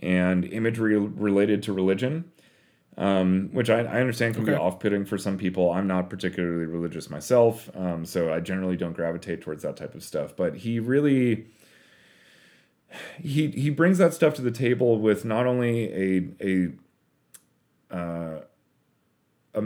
and 0.00 0.44
imagery 0.44 0.96
related 0.96 1.62
to 1.64 1.72
religion 1.72 2.30
um, 2.98 3.48
which 3.52 3.70
I, 3.70 3.78
I, 3.82 4.00
understand 4.00 4.34
can 4.34 4.42
okay. 4.42 4.52
be 4.52 4.58
off-putting 4.58 5.04
for 5.04 5.16
some 5.16 5.38
people. 5.38 5.70
I'm 5.70 5.86
not 5.86 6.10
particularly 6.10 6.66
religious 6.66 7.08
myself, 7.08 7.70
um, 7.76 8.04
so 8.04 8.32
I 8.32 8.40
generally 8.40 8.76
don't 8.76 8.92
gravitate 8.92 9.40
towards 9.40 9.62
that 9.62 9.76
type 9.76 9.94
of 9.94 10.02
stuff. 10.02 10.34
But 10.36 10.56
he 10.56 10.80
really 10.80 11.46
he 13.22 13.48
he 13.52 13.70
brings 13.70 13.98
that 13.98 14.14
stuff 14.14 14.34
to 14.34 14.42
the 14.42 14.50
table 14.50 14.98
with 14.98 15.24
not 15.24 15.46
only 15.46 15.92
a 15.92 16.72
a 17.90 17.96
uh, 17.96 18.40
a, 19.54 19.62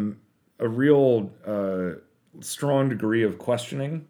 a 0.58 0.68
real 0.68 1.32
uh, 1.46 2.00
strong 2.40 2.90
degree 2.90 3.22
of 3.22 3.38
questioning. 3.38 4.06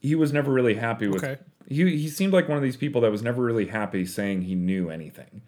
He 0.00 0.14
was 0.14 0.32
never 0.32 0.52
really 0.52 0.74
happy 0.74 1.08
with. 1.08 1.24
Okay. 1.24 1.40
He 1.68 1.96
he 1.96 2.08
seemed 2.08 2.32
like 2.32 2.48
one 2.48 2.56
of 2.56 2.62
these 2.62 2.76
people 2.76 3.00
that 3.00 3.10
was 3.10 3.22
never 3.22 3.42
really 3.42 3.66
happy 3.66 4.06
saying 4.06 4.42
he 4.42 4.54
knew 4.54 4.90
anything 4.90 5.42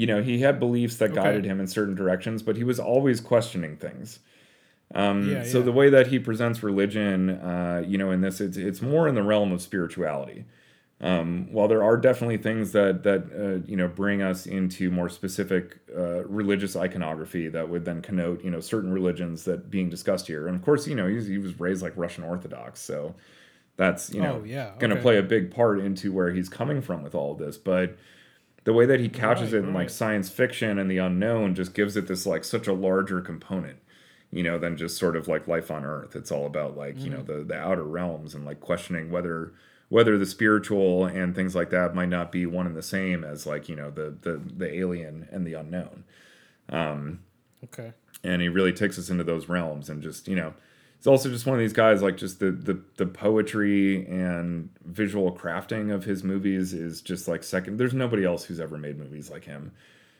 you 0.00 0.06
know, 0.06 0.22
he 0.22 0.40
had 0.40 0.58
beliefs 0.58 0.96
that 0.96 1.10
okay. 1.10 1.20
guided 1.20 1.44
him 1.44 1.60
in 1.60 1.66
certain 1.66 1.94
directions, 1.94 2.42
but 2.42 2.56
he 2.56 2.64
was 2.64 2.80
always 2.80 3.20
questioning 3.20 3.76
things. 3.76 4.18
Um, 4.94 5.30
yeah, 5.30 5.44
so 5.44 5.58
yeah. 5.58 5.64
the 5.64 5.72
way 5.72 5.90
that 5.90 6.06
he 6.06 6.18
presents 6.18 6.62
religion, 6.62 7.28
uh, 7.28 7.84
you 7.86 7.98
know, 7.98 8.10
in 8.10 8.22
this, 8.22 8.40
it's 8.40 8.56
it's 8.56 8.80
more 8.80 9.08
in 9.08 9.14
the 9.14 9.22
realm 9.22 9.52
of 9.52 9.60
spirituality. 9.60 10.46
Um, 11.02 11.48
while 11.52 11.68
there 11.68 11.82
are 11.82 11.98
definitely 11.98 12.38
things 12.38 12.72
that 12.72 13.02
that 13.02 13.24
uh, 13.38 13.66
you 13.66 13.76
know 13.76 13.88
bring 13.88 14.22
us 14.22 14.46
into 14.46 14.90
more 14.90 15.10
specific 15.10 15.78
uh, 15.94 16.24
religious 16.24 16.76
iconography 16.76 17.48
that 17.48 17.68
would 17.68 17.84
then 17.84 18.00
connote 18.00 18.42
you 18.42 18.50
know 18.50 18.60
certain 18.60 18.94
religions 18.94 19.44
that 19.44 19.70
being 19.70 19.90
discussed 19.90 20.28
here, 20.28 20.46
and 20.46 20.56
of 20.56 20.62
course 20.62 20.86
you 20.86 20.94
know 20.94 21.06
he 21.08 21.16
was, 21.16 21.26
he 21.26 21.36
was 21.36 21.60
raised 21.60 21.82
like 21.82 21.92
Russian 21.94 22.24
Orthodox, 22.24 22.80
so 22.80 23.14
that's 23.76 24.14
you 24.14 24.22
know 24.22 24.40
oh, 24.40 24.44
yeah. 24.44 24.72
going 24.78 24.96
to 24.96 25.00
play 25.00 25.18
a 25.18 25.22
big 25.22 25.54
part 25.54 25.78
into 25.78 26.10
where 26.10 26.32
he's 26.32 26.48
coming 26.48 26.80
from 26.80 27.02
with 27.02 27.14
all 27.14 27.32
of 27.32 27.38
this, 27.38 27.58
but 27.58 27.98
the 28.64 28.72
way 28.72 28.86
that 28.86 29.00
he 29.00 29.08
couches 29.08 29.52
Right, 29.52 29.54
it 29.54 29.58
in 29.64 29.72
like 29.72 29.90
science 29.90 30.30
fiction 30.30 30.78
and 30.78 30.90
the 30.90 30.98
unknown 30.98 31.54
just 31.54 31.74
gives 31.74 31.96
it 31.96 32.06
this 32.06 32.26
like 32.26 32.44
such 32.44 32.66
a 32.66 32.72
larger 32.72 33.20
component 33.20 33.78
you 34.30 34.42
know 34.42 34.58
than 34.58 34.76
just 34.76 34.98
sort 34.98 35.16
of 35.16 35.28
like 35.28 35.48
life 35.48 35.70
on 35.70 35.84
earth. 35.84 36.14
It's 36.16 36.30
all 36.32 36.46
about 36.46 36.76
like 36.76 37.04
you 37.04 37.10
know 37.10 37.22
the 37.22 37.44
the 37.44 37.56
outer 37.56 37.84
realms 37.84 38.34
and 38.34 38.44
like 38.44 38.60
questioning 38.60 39.10
whether 39.10 39.52
whether 39.88 40.16
the 40.18 40.26
spiritual 40.26 41.04
and 41.06 41.34
things 41.34 41.54
like 41.56 41.70
that 41.70 41.94
might 41.94 42.08
not 42.08 42.30
be 42.32 42.46
one 42.46 42.66
and 42.66 42.76
the 42.76 42.82
same 42.82 43.24
as 43.24 43.46
like 43.46 43.68
you 43.68 43.76
know 43.76 43.90
the 43.90 44.16
the 44.22 44.40
the 44.56 44.72
alien 44.74 45.28
and 45.32 45.46
the 45.46 45.54
unknown. 45.54 46.04
Um 46.70 47.20
Okay. 47.64 47.94
and 48.22 48.42
he 48.42 48.48
really 48.48 48.72
takes 48.72 48.98
us 48.98 49.10
into 49.10 49.24
those 49.24 49.48
realms 49.48 49.88
and 49.88 50.02
just 50.02 50.28
you 50.28 50.36
know 50.36 50.54
he's 51.00 51.06
also 51.08 51.28
just 51.30 51.46
one 51.46 51.54
of 51.56 51.60
these 51.60 51.72
guys 51.72 52.02
like 52.02 52.16
just 52.16 52.38
the 52.40 52.52
the, 52.52 52.80
the 52.96 53.06
poetry 53.06 54.06
and 54.06 54.68
visual 54.84 55.32
crafting 55.32 55.92
of 55.92 56.04
his 56.04 56.22
movies 56.22 56.72
is 56.72 57.00
just 57.00 57.26
like 57.26 57.42
second 57.42 57.78
there's 57.78 57.94
nobody 57.94 58.24
else 58.24 58.44
who's 58.44 58.60
ever 58.60 58.78
made 58.78 58.98
movies 58.98 59.30
like 59.30 59.44
him 59.44 59.72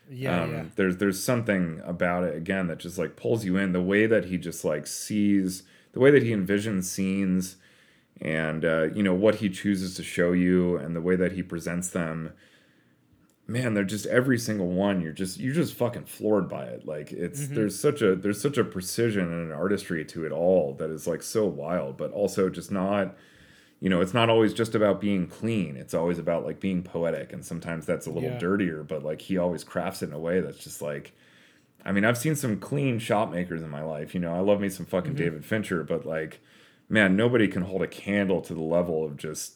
Yeah, 0.09 0.41
um, 0.43 0.51
yeah. 0.51 0.63
there's 0.75 0.97
there's 0.97 1.23
something 1.23 1.81
about 1.85 2.23
it 2.23 2.35
again 2.35 2.67
that 2.67 2.79
just 2.79 2.97
like 2.97 3.15
pulls 3.15 3.45
you 3.45 3.57
in 3.57 3.71
the 3.71 3.81
way 3.81 4.07
that 4.07 4.25
he 4.25 4.37
just 4.37 4.65
like 4.65 4.87
sees 4.87 5.63
the 5.93 5.99
way 5.99 6.11
that 6.11 6.23
he 6.23 6.31
envisions 6.31 6.85
scenes 6.85 7.57
and 8.19 8.65
uh, 8.65 8.83
you 8.93 9.03
know 9.03 9.13
what 9.15 9.35
he 9.35 9.49
chooses 9.49 9.95
to 9.95 10.03
show 10.03 10.31
you 10.31 10.77
and 10.77 10.95
the 10.95 11.01
way 11.01 11.15
that 11.15 11.31
he 11.33 11.43
presents 11.43 11.89
them 11.89 12.33
man 13.51 13.73
they're 13.73 13.83
just 13.83 14.05
every 14.05 14.37
single 14.37 14.67
one 14.67 15.01
you're 15.01 15.11
just 15.11 15.39
you're 15.39 15.53
just 15.53 15.73
fucking 15.73 16.05
floored 16.05 16.47
by 16.47 16.63
it. 16.65 16.85
Like 16.85 17.11
it's 17.11 17.41
mm-hmm. 17.41 17.55
there's 17.55 17.77
such 17.79 18.01
a 18.01 18.15
there's 18.15 18.41
such 18.41 18.57
a 18.57 18.63
precision 18.63 19.31
and 19.31 19.51
an 19.51 19.51
artistry 19.51 20.05
to 20.05 20.25
it 20.25 20.31
all 20.31 20.73
that 20.75 20.89
is 20.89 21.05
like 21.07 21.21
so 21.21 21.45
wild 21.45 21.97
but 21.97 22.11
also 22.11 22.49
just 22.49 22.71
not 22.71 23.15
you 23.79 23.89
know 23.89 23.99
it's 24.01 24.13
not 24.13 24.29
always 24.29 24.53
just 24.53 24.73
about 24.75 25.01
being 25.01 25.27
clean. 25.27 25.75
It's 25.75 25.93
always 25.93 26.17
about 26.19 26.45
like 26.45 26.59
being 26.59 26.81
poetic 26.83 27.33
and 27.33 27.45
sometimes 27.45 27.85
that's 27.85 28.07
a 28.07 28.11
little 28.11 28.29
Yeah. 28.29 28.39
dirtier 28.39 28.83
but 28.83 29.03
like 29.03 29.21
he 29.21 29.37
always 29.37 29.63
crafts 29.63 30.01
it 30.01 30.07
in 30.07 30.13
a 30.13 30.19
way 30.19 30.39
that's 30.39 30.63
just 30.63 30.81
like 30.81 31.13
i 31.83 31.91
mean 31.91 32.05
i've 32.05 32.17
seen 32.17 32.35
some 32.35 32.59
clean 32.59 32.99
shot 32.99 33.31
makers 33.31 33.63
in 33.63 33.69
my 33.69 33.81
life 33.81 34.13
you 34.13 34.19
know 34.19 34.33
i 34.33 34.39
love 34.39 34.61
me 34.61 34.69
some 34.69 34.85
fucking 34.85 35.13
mm-hmm. 35.13 35.23
david 35.23 35.43
fincher 35.43 35.83
but 35.83 36.05
like 36.05 36.39
man 36.87 37.15
nobody 37.15 37.47
can 37.47 37.63
hold 37.63 37.81
a 37.81 37.87
candle 37.87 38.39
to 38.39 38.53
the 38.53 38.61
level 38.61 39.03
of 39.03 39.17
just 39.17 39.55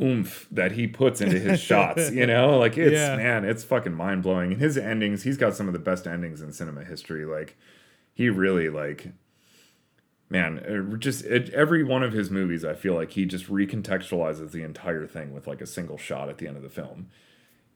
oomph 0.00 0.46
that 0.50 0.72
he 0.72 0.86
puts 0.86 1.20
into 1.20 1.38
his 1.38 1.60
shots 1.70 2.10
you 2.12 2.26
know? 2.26 2.58
Like 2.58 2.78
it's 2.78 2.92
Yeah. 2.92 3.16
man 3.16 3.44
it's 3.44 3.64
fucking 3.64 3.94
mind-blowing. 3.94 4.52
And 4.52 4.60
his 4.60 4.76
endings 4.78 5.22
he's 5.24 5.36
got 5.36 5.54
some 5.56 5.66
of 5.66 5.72
the 5.72 5.78
best 5.78 6.06
endings 6.06 6.40
in 6.40 6.52
cinema 6.52 6.84
history. 6.84 7.24
Like 7.24 7.56
he 8.14 8.28
really 8.28 8.68
like 8.68 9.08
man 10.30 10.58
it 10.58 10.98
just 11.00 11.24
it, 11.24 11.48
every 11.50 11.82
one 11.82 12.02
of 12.02 12.12
his 12.12 12.30
movies 12.30 12.62
i 12.64 12.74
feel 12.74 12.94
like 12.94 13.12
he 13.12 13.24
just 13.24 13.46
recontextualizes 13.46 14.50
the 14.50 14.62
entire 14.62 15.06
thing 15.06 15.32
with 15.32 15.46
like 15.46 15.60
a 15.62 15.66
single 15.66 15.96
shot 15.96 16.28
at 16.28 16.36
the 16.38 16.46
end 16.46 16.56
of 16.56 16.62
the 16.62 16.68
film 16.68 17.08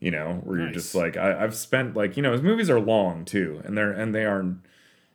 you 0.01 0.11
know? 0.11 0.41
Where 0.45 0.59
you're 0.59 0.71
just 0.73 0.95
like 0.97 1.17
I, 1.17 1.43
i've 1.43 1.55
spent 1.55 1.97
like 1.97 2.17
you 2.17 2.23
know 2.23 2.33
his 2.33 2.43
movies 2.43 2.69
are 2.69 2.81
long 2.81 3.25
too 3.25 3.63
and 3.65 3.79
they're 3.79 3.93
and 3.93 4.15
they 4.15 4.25
are 4.27 4.45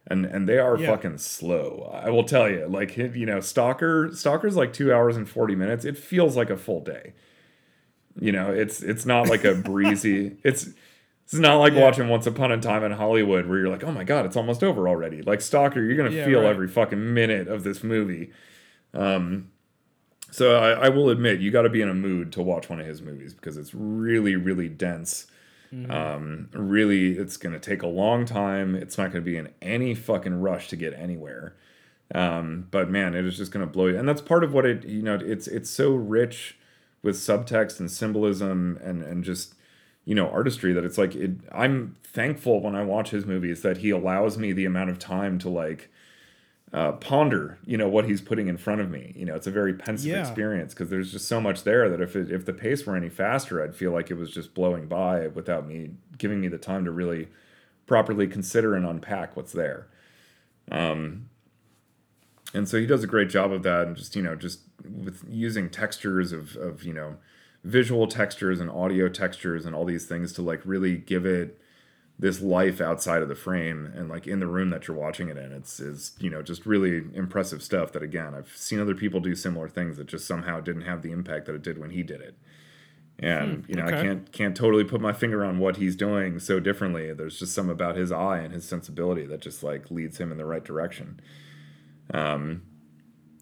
and 0.09 0.25
and 0.25 0.47
they 0.47 0.57
are 0.57 0.77
Yeah. 0.77 0.87
fucking 0.91 1.17
slow 1.17 1.89
i 1.93 2.09
will 2.09 2.23
tell 2.23 2.49
you 2.49 2.67
like 2.67 2.95
you 2.97 3.25
know 3.25 3.39
stalker 3.39 4.09
stalker's 4.13 4.55
like 4.55 4.73
two 4.73 4.93
hours 4.93 5.17
and 5.17 5.27
40 5.29 5.55
minutes 5.55 5.85
it 5.85 5.97
feels 5.97 6.35
like 6.37 6.49
a 6.49 6.57
full 6.57 6.81
day 6.81 7.13
you 8.19 8.31
know 8.31 8.51
it's 8.51 8.81
it's 8.81 9.05
not 9.05 9.27
like 9.29 9.43
a 9.43 9.53
breezy 9.53 10.37
it's 10.43 10.69
it's 11.25 11.33
not 11.33 11.57
like 11.57 11.73
Yeah. 11.73 11.81
watching 11.83 12.07
Once 12.07 12.25
Upon 12.25 12.53
a 12.53 12.57
Time 12.61 12.85
in 12.85 12.93
Hollywood 12.93 13.47
where 13.47 13.59
you're 13.59 13.67
like, 13.67 13.83
oh 13.83 13.91
my 13.91 14.05
god, 14.05 14.25
it's 14.25 14.37
almost 14.37 14.63
over 14.63 14.87
already. 14.87 15.21
Like 15.21 15.41
Stalker, 15.41 15.83
you're 15.83 15.97
gonna 15.97 16.15
Yeah, 16.15 16.23
feel 16.23 16.39
right. 16.39 16.49
every 16.51 16.69
fucking 16.69 17.13
minute 17.13 17.49
of 17.49 17.65
this 17.65 17.83
movie. 17.83 18.31
Um, 18.93 19.51
so 20.31 20.55
I, 20.57 20.85
I 20.85 20.89
will 20.89 21.09
admit, 21.09 21.41
you 21.41 21.51
got 21.51 21.63
to 21.63 21.69
be 21.69 21.81
in 21.81 21.89
a 21.89 21.93
mood 21.93 22.31
to 22.31 22.41
watch 22.41 22.69
one 22.69 22.79
of 22.79 22.85
his 22.85 23.01
movies 23.01 23.33
because 23.33 23.57
it's 23.57 23.73
really, 23.73 24.37
really 24.37 24.69
dense. 24.69 25.27
Um, 25.89 26.49
really, 26.53 27.18
it's 27.18 27.38
gonna 27.38 27.59
take 27.59 27.82
a 27.82 27.88
long 27.88 28.26
time. 28.26 28.76
It's 28.76 28.97
not 28.97 29.11
gonna 29.11 29.22
be 29.22 29.38
in 29.38 29.49
any 29.61 29.93
fucking 29.95 30.39
rush 30.41 30.70
to 30.70 30.76
get 30.76 30.93
anywhere. 30.93 31.55
Um, 32.15 32.68
but 32.72 32.89
man, 32.89 33.15
it 33.15 33.26
is 33.26 33.38
just 33.38 33.51
gonna 33.51 33.68
blow 33.68 33.88
you, 33.88 33.97
and 33.97 34.07
that's 34.07 34.22
part 34.22 34.43
of 34.43 34.53
what 34.53 34.65
it. 34.65 34.86
You 34.86 35.01
know, 35.01 35.15
it's 35.15 35.47
it's 35.47 35.70
so 35.70 35.93
rich 35.93 36.57
with 37.03 37.15
subtext 37.15 37.80
and 37.80 37.91
symbolism 37.91 38.80
and 38.84 39.03
and 39.03 39.24
just 39.24 39.55
you 40.05 40.15
know 40.15 40.30
artistry 40.30 40.74
that 40.74 40.84
it's 40.86 40.97
like 40.97 41.15
it, 41.15 41.32
i'm 41.51 41.95
thankful 42.03 42.61
when 42.61 42.76
i 42.76 42.84
watch 42.84 43.11
his 43.11 43.26
movies 43.26 43.61
that 43.61 43.78
he 43.78 43.89
allows 43.89 44.38
me 44.38 44.51
the 44.51 44.65
amount 44.65 44.89
of 44.89 44.97
time 44.97 45.38
to 45.38 45.49
like 45.49 45.89
uh, 46.74 46.91
ponder 46.93 47.57
you 47.65 47.78
know 47.78 47.88
what 47.88 48.03
he's 48.05 48.20
putting 48.22 48.47
in 48.47 48.57
front 48.57 48.82
of 48.82 48.89
me 48.89 49.13
you 49.15 49.26
know 49.26 49.36
it's 49.36 49.47
a 49.47 49.51
very 49.51 49.74
pensive 49.74 50.07
Yeah. 50.07 50.20
experience 50.20 50.74
because 50.74 50.89
there's 50.89 51.11
just 51.13 51.26
so 51.28 51.39
much 51.39 51.63
there 51.63 51.88
that 51.89 52.01
if 52.01 52.13
it, 52.15 52.30
if 52.30 52.45
the 52.45 52.51
pace 52.53 52.86
were 52.86 52.95
any 52.95 53.07
faster 53.09 53.63
i'd 53.63 53.74
feel 53.74 53.91
like 53.91 54.11
it 54.11 54.15
was 54.15 54.32
just 54.32 54.53
blowing 54.53 54.88
by 54.88 55.28
without 55.28 55.65
me 55.65 55.91
giving 56.18 56.41
me 56.41 56.49
the 56.49 56.57
time 56.57 56.84
to 56.84 56.91
really 56.91 57.30
properly 57.86 58.28
consider 58.28 58.76
and 58.76 58.86
unpack 58.86 59.38
what's 59.38 59.53
there 59.53 59.88
um 60.70 61.30
and 62.53 62.68
so 62.68 62.78
he 62.80 62.86
does 62.86 63.03
a 63.03 63.07
great 63.07 63.30
job 63.30 63.51
of 63.51 63.63
that 63.63 63.88
and 63.88 63.95
just 63.95 64.15
you 64.15 64.22
know 64.22 64.36
just 64.36 64.59
with 64.84 65.24
using 65.30 65.70
textures 65.70 66.32
of 66.34 66.55
of 66.57 66.84
you 66.84 66.93
know 66.93 67.15
visual 67.63 68.07
textures 68.07 68.59
and 68.59 68.70
audio 68.70 69.07
textures 69.09 69.65
and 69.65 69.74
all 69.76 69.86
these 69.86 70.05
things 70.05 70.32
to 70.34 70.41
like 70.41 70.61
really 70.65 70.97
give 70.97 71.26
it 71.26 71.59
this 72.20 72.41
life 72.41 72.82
outside 72.82 73.22
of 73.22 73.30
the 73.30 73.36
frame 73.36 73.91
and 73.95 74.09
like 74.09 74.26
in 74.26 74.39
the 74.39 74.47
room 74.47 74.72
that 74.72 74.88
you're 74.88 74.97
watching 74.97 75.30
it 75.30 75.38
in 75.38 75.51
it's 75.51 75.80
is 75.80 76.13
you 76.20 76.30
know 76.30 76.41
just 76.41 76.65
really 76.65 77.03
impressive 77.13 77.61
stuff 77.61 77.91
that 77.91 78.01
again 78.01 78.34
i've 78.34 78.51
seen 78.55 78.80
other 78.80 78.95
people 78.95 79.20
do 79.20 79.36
similar 79.36 79.70
things 79.70 79.97
that 79.97 80.07
just 80.07 80.26
somehow 80.26 80.59
didn't 80.59 80.82
have 80.82 81.03
the 81.03 81.11
impact 81.11 81.45
that 81.45 81.53
it 81.53 81.61
did 81.61 81.78
when 81.78 81.91
he 81.91 82.01
did 82.03 82.22
it. 82.22 82.36
And 83.20 83.65
you 83.68 83.76
know 83.76 83.86
i 83.86 83.91
can't 83.91 84.32
can't 84.32 84.55
totally 84.55 84.84
put 84.84 85.01
my 85.01 85.11
finger 85.13 85.43
on 85.43 85.57
what 85.57 85.78
he's 85.78 85.95
doing 85.95 86.38
so 86.39 86.59
differently. 86.59 87.11
There's 87.13 87.39
just 87.39 87.53
some 87.53 87.68
about 87.70 87.95
his 87.95 88.11
eye 88.11 88.39
and 88.39 88.53
his 88.53 88.68
sensibility 88.68 89.26
that 89.26 89.41
just 89.41 89.63
like 89.63 89.89
leads 89.89 90.20
him 90.20 90.32
in 90.32 90.38
the 90.38 90.45
right 90.45 90.63
direction. 90.63 91.20
Um 92.13 92.61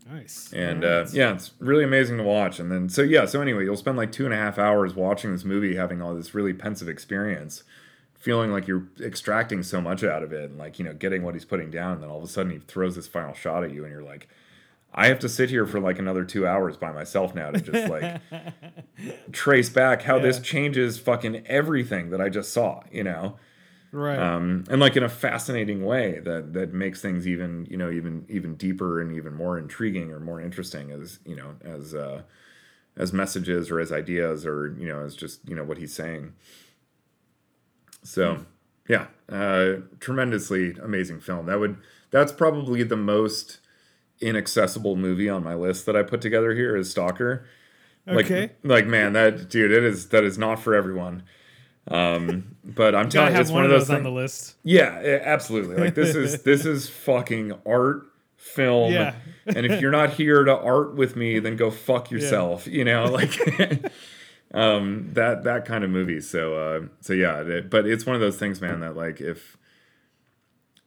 Nice. 0.10 0.54
and 0.54 0.86
uh, 0.86 1.08
yeah, 1.12 1.34
it's 1.34 1.52
really 1.60 1.84
amazing 1.84 2.18
to 2.18 2.24
watch. 2.24 2.60
And 2.60 2.72
then 2.72 2.90
so 2.90 3.02
yeah, 3.02 3.26
so 3.26 3.42
anyway, 3.42 3.64
you'll 3.64 3.76
spend 3.76 3.98
like 3.98 4.12
two 4.12 4.26
and 4.26 4.34
a 4.34 4.38
half 4.38 4.60
hours 4.60 4.94
watching 4.96 5.32
this 5.32 5.44
movie, 5.44 5.76
having 5.76 6.02
all 6.02 6.14
this 6.14 6.36
really 6.36 6.54
pensive 6.54 6.88
experience, 6.88 7.64
feeling 8.18 8.51
like 8.51 8.68
you're 8.68 8.88
extracting 8.99 9.63
so 9.63 9.82
much 9.82 10.03
out 10.03 10.24
of 10.24 10.34
it, 10.34 10.49
and 10.49 10.57
like 10.57 10.80
you 10.80 10.86
know 10.86 10.93
getting 10.93 11.24
what 11.24 11.34
he's 11.34 11.45
putting 11.45 11.72
down. 11.72 11.93
And 11.93 12.03
then 12.03 12.09
all 12.09 12.18
of 12.18 12.24
a 12.24 12.28
sudden 12.28 12.51
he 12.51 12.59
throws 12.59 12.95
this 12.95 13.07
final 13.07 13.34
shot 13.34 13.63
at 13.63 13.72
you, 13.72 13.84
and 13.84 13.91
you're 13.91 14.03
like, 14.03 14.28
I 14.93 15.07
have 15.07 15.20
to 15.20 15.30
sit 15.30 15.49
here 15.49 15.66
for 15.66 15.80
like 15.80 15.99
another 15.99 16.26
two 16.26 16.47
hours 16.47 16.78
by 16.78 16.91
myself 16.91 17.36
now 17.36 17.51
to 17.51 17.61
just 17.61 17.89
like 17.89 18.22
trace 19.32 19.70
back 19.70 20.01
how 20.01 20.20
this 20.20 20.39
changes 20.39 20.97
fucking 20.97 21.45
everything 21.47 22.09
that 22.11 22.22
I 22.22 22.30
just 22.30 22.53
saw. 22.53 22.82
You 22.91 23.03
know 23.03 23.36
right. 23.95 24.20
um, 24.20 24.66
and 24.70 24.80
like 24.80 24.95
in 24.95 25.03
a 25.03 25.09
fascinating 25.09 25.84
way 25.84 26.20
that 26.20 26.53
that 26.53 26.74
makes 26.74 27.01
things 27.01 27.28
even 27.28 27.66
you 27.70 27.78
know 27.78 27.89
even 27.89 28.26
even 28.30 28.55
deeper 28.55 29.01
and 29.01 29.13
even 29.13 29.34
more 29.34 29.57
intriguing 29.57 30.11
or 30.11 30.20
more 30.20 30.41
interesting 30.41 30.91
as 30.91 31.20
you 31.26 31.36
know 31.36 31.55
as 31.63 31.95
uh, 31.95 32.22
as 32.97 33.13
messages 33.13 33.72
or 33.72 33.80
as 33.80 33.91
ideas 33.91 34.45
or 34.45 34.76
you 34.78 34.88
know 34.88 35.01
as 35.01 35.16
just 35.16 35.39
you 35.47 35.55
know 35.55 35.63
what 35.63 35.78
he's 35.78 35.93
saying. 35.93 36.34
So 38.06 38.45
yeah, 38.88 39.08
uh, 39.30 39.82
tremendously 39.99 40.76
amazing 40.82 41.20
film. 41.20 41.47
That 41.47 41.60
would 41.60 41.78
that's 42.12 42.32
probably 42.32 42.84
the 42.84 42.95
most 42.95 43.60
inaccessible 44.22 44.95
movie 44.95 45.28
on 45.28 45.43
my 45.43 45.56
list 45.56 45.86
that 45.88 45.95
I 45.95 46.03
put 46.03 46.22
together 46.22 46.53
here 46.53 46.76
is 46.78 46.89
Stalker. 46.89 47.45
Like, 48.08 48.26
Okay. 48.28 48.51
like 48.64 48.86
man, 48.86 49.14
that 49.14 49.49
dude, 49.49 49.72
it 49.72 49.84
is 49.84 50.10
that 50.10 50.24
is 50.24 50.38
not 50.38 50.60
for 50.60 50.76
everyone. 50.76 51.24
Um, 51.88 52.56
but 52.64 52.93
I'm 52.95 53.10
telling 53.10 53.34
you, 53.34 53.41
it's 53.41 53.49
one, 53.49 53.64
one 53.64 53.66
of 53.66 53.72
those 53.72 53.88
those 53.88 53.97
on 53.97 54.03
the 54.03 54.12
list. 54.12 54.56
Yeah, 54.64 55.20
absolutely. 55.24 55.78
Like 55.78 55.95
this 55.95 56.16
is 56.16 56.43
this 56.43 56.66
is 56.66 56.88
fucking 57.06 57.53
art 57.66 58.03
film. 58.38 58.93
Yeah. 58.93 59.16
and 59.47 59.66
if 59.66 59.82
you're 59.82 59.91
not 59.91 60.12
here 60.14 60.43
to 60.43 60.56
art 60.56 60.95
with 60.95 61.16
me, 61.16 61.39
then 61.39 61.56
go 61.56 61.72
fuck 61.72 62.12
yourself. 62.12 62.68
You 62.68 62.86
know, 62.86 63.06
like 63.06 63.32
um 64.56 65.10
that 65.14 65.43
that 65.43 65.66
kind 65.66 65.84
of 65.84 65.89
movie. 65.91 66.22
So 66.22 66.56
uh 66.56 66.82
so 67.01 67.14
yeah, 67.14 67.41
it- 67.41 67.70
but 67.70 67.86
it's 67.86 68.06
one 68.06 68.16
of 68.16 68.22
those 68.22 68.38
things, 68.38 68.62
man, 68.62 68.80
that 68.80 68.95
like 68.95 69.22
if 69.22 69.58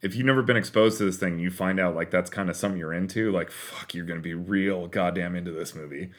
if 0.01 0.15
you've 0.15 0.25
never 0.25 0.41
been 0.41 0.57
exposed 0.57 0.97
to 0.97 1.05
this 1.05 1.17
thing, 1.17 1.39
you 1.39 1.49
find 1.51 1.79
out 1.79 1.93
like 1.95 2.09
that's 2.11 2.29
kind 2.29 2.49
of 2.49 2.55
something 2.55 2.79
you're 2.79 2.93
into, 2.93 3.31
like 3.31 3.51
fuck, 3.51 3.93
you're 3.93 4.05
gonna 4.05 4.19
be 4.21 4.33
real 4.33 4.87
goddamn 4.87 5.35
into 5.35 5.51
this 5.51 5.73
movie. 5.75 6.09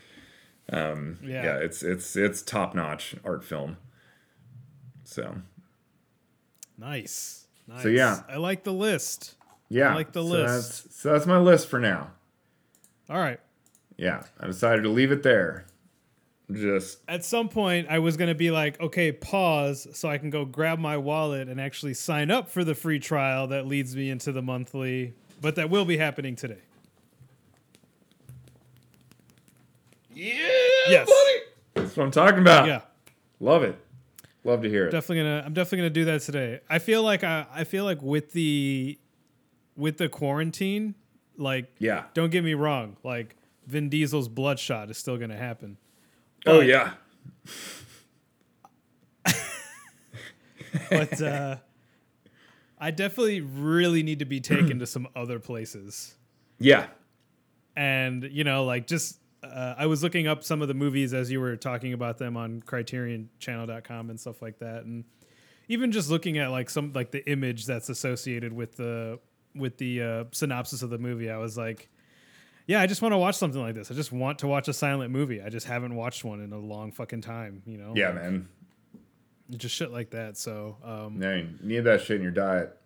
Um 0.73 1.19
Yeah. 1.23 1.43
yeah, 1.45 1.57
it's 1.57 1.83
it's 1.83 2.15
it's 2.17 2.41
top 2.43 2.75
notch 2.75 3.15
art 3.25 3.43
film. 3.45 3.77
So 5.05 5.37
Nice. 6.79 7.47
Nice. 7.67 7.83
So, 7.83 7.89
yeah. 7.89 8.23
I 8.29 8.37
like 8.37 8.65
the 8.65 8.73
list. 8.73 9.35
yeah. 9.69 9.91
I 9.91 9.95
like 9.95 10.13
the 10.13 10.23
so 10.23 10.29
list. 10.29 10.85
That's, 10.85 10.97
so 10.97 11.13
that's 11.13 11.27
my 11.27 11.39
list 11.39 11.69
for 11.69 11.79
now. 11.79 12.11
All 13.09 13.19
right. 13.19 13.41
Yeah, 13.97 14.23
I 14.39 14.47
decided 14.47 14.83
to 14.83 14.89
leave 14.89 15.13
it 15.13 15.23
there. 15.23 15.67
Just 16.53 16.99
At 17.09 17.25
some 17.25 17.49
point, 17.49 17.87
I 17.91 17.99
was 18.01 18.17
going 18.17 18.29
to 18.29 18.35
be 18.35 18.51
like, 18.51 18.81
okay, 18.81 19.13
pause 19.13 19.87
so 19.93 20.09
I 20.09 20.19
can 20.19 20.31
go 20.31 20.45
grab 20.45 20.79
my 20.79 20.97
wallet 20.97 21.49
and 21.49 21.61
actually 21.61 21.95
sign 21.95 22.31
up 22.31 22.49
for 22.49 22.65
the 22.65 22.75
free 22.75 22.99
trial 22.99 23.47
that 23.49 23.67
leads 23.67 23.95
me 23.95 24.11
into 24.11 24.33
the 24.33 24.43
monthly, 24.43 25.15
but 25.41 25.55
that 25.57 25.71
will 25.71 25.85
be 25.85 25.97
happening 25.97 26.35
today. 26.37 26.59
yeah, 30.15 30.35
Yes. 30.89 31.09
buddy. 31.09 31.41
That's 31.87 31.97
what 31.97 32.05
I'm 32.05 32.11
talking 32.11 32.41
about. 32.41 32.67
Yeah. 32.67 32.81
Love 33.39 33.63
it. 33.63 33.77
Love 34.45 34.63
to 34.63 34.69
hear 34.69 34.87
it. 34.89 34.91
Definitely 34.91 35.19
gonna. 35.25 35.43
I'm 35.47 35.53
definitely 35.55 35.79
gonna 35.79 35.91
do 35.91 36.05
that 36.07 36.23
today. 36.23 36.61
I 36.69 36.79
feel 36.79 37.03
like 37.03 37.23
I. 37.25 37.47
I 37.53 37.65
feel 37.65 37.85
like 37.85 38.01
with 38.03 38.33
the, 38.33 38.99
with 39.77 39.99
the 39.99 40.09
quarantine, 40.09 40.95
like 41.37 41.73
Yeah. 41.79 42.05
don't 42.15 42.31
get 42.31 42.43
me 42.43 42.55
wrong, 42.55 42.97
like 43.05 43.37
Vin 43.67 43.89
Diesel's 43.89 44.29
Bloodshot 44.29 44.91
is 44.91 44.97
still 44.99 45.17
gonna 45.19 45.37
happen. 45.37 45.77
Oh 46.47 46.61
yeah. 46.61 46.93
but 50.91 51.21
uh, 51.21 51.57
I 52.79 52.91
definitely 52.91 53.41
really 53.41 54.03
need 54.03 54.21
to 54.21 54.25
be 54.25 54.41
taken 54.41 54.79
to 54.79 54.87
some 54.87 55.09
other 55.15 55.39
places. 55.39 56.15
Yeah. 56.59 56.87
And 57.77 58.25
you 58.25 58.45
know, 58.45 58.65
like 58.65 58.87
just 58.87 59.19
uh, 59.43 59.75
I 59.77 59.87
was 59.87 60.03
looking 60.03 60.27
up 60.27 60.45
some 60.45 60.63
of 60.63 60.69
the 60.69 60.75
movies 60.75 61.15
as 61.15 61.31
you 61.31 61.41
were 61.41 61.57
talking 61.57 61.93
about 61.93 62.19
them 62.19 62.37
on 62.37 62.63
CriterionChannel.com 62.63 64.11
and 64.11 64.21
stuff 64.21 64.43
like 64.43 64.59
that, 64.59 64.85
and 64.85 65.05
even 65.69 65.93
just 65.93 66.11
looking 66.11 66.39
at 66.39 66.51
like 66.51 66.69
some 66.69 66.93
like 66.95 67.11
the 67.11 67.29
image 67.31 67.67
that's 67.67 67.89
associated 67.89 68.53
with 68.53 68.77
the 68.77 69.19
with 69.55 69.79
the 69.79 70.03
uh, 70.03 70.25
synopsis 70.33 70.83
of 70.83 70.91
the 70.91 70.99
movie, 70.99 71.31
I 71.31 71.39
was 71.39 71.57
like. 71.57 71.89
Yeah, 72.71 72.81
I 72.81 72.87
just 72.87 73.03
want 73.03 73.11
to 73.15 73.19
watch 73.19 73.35
something 73.35 73.61
like 73.61 73.75
this. 73.75 73.91
I 73.91 73.95
just 73.95 74.13
want 74.13 74.39
to 74.39 74.47
watch 74.47 74.69
a 74.69 74.73
silent 74.73 75.11
movie. 75.11 75.43
I 75.43 75.49
just 75.49 75.67
haven't 75.67 75.97
watched 75.97 76.23
one 76.23 76.41
in 76.41 76.53
a 76.53 76.59
long 76.61 76.93
fucking 76.93 77.21
time, 77.21 77.65
you 77.67 77.77
know? 77.77 77.95
Yeah, 77.97 78.13
man. 78.13 78.49
Just 79.51 79.75
shit 79.75 79.91
like 79.91 80.11
that. 80.11 80.37
So, 80.37 80.77
um, 80.85 81.21
Yeah, 81.21 81.35
you 81.35 81.49
need 81.65 81.81
that 81.81 82.01
shit 82.01 82.19
in 82.19 82.23
your 82.23 82.31
diet. 82.31 82.79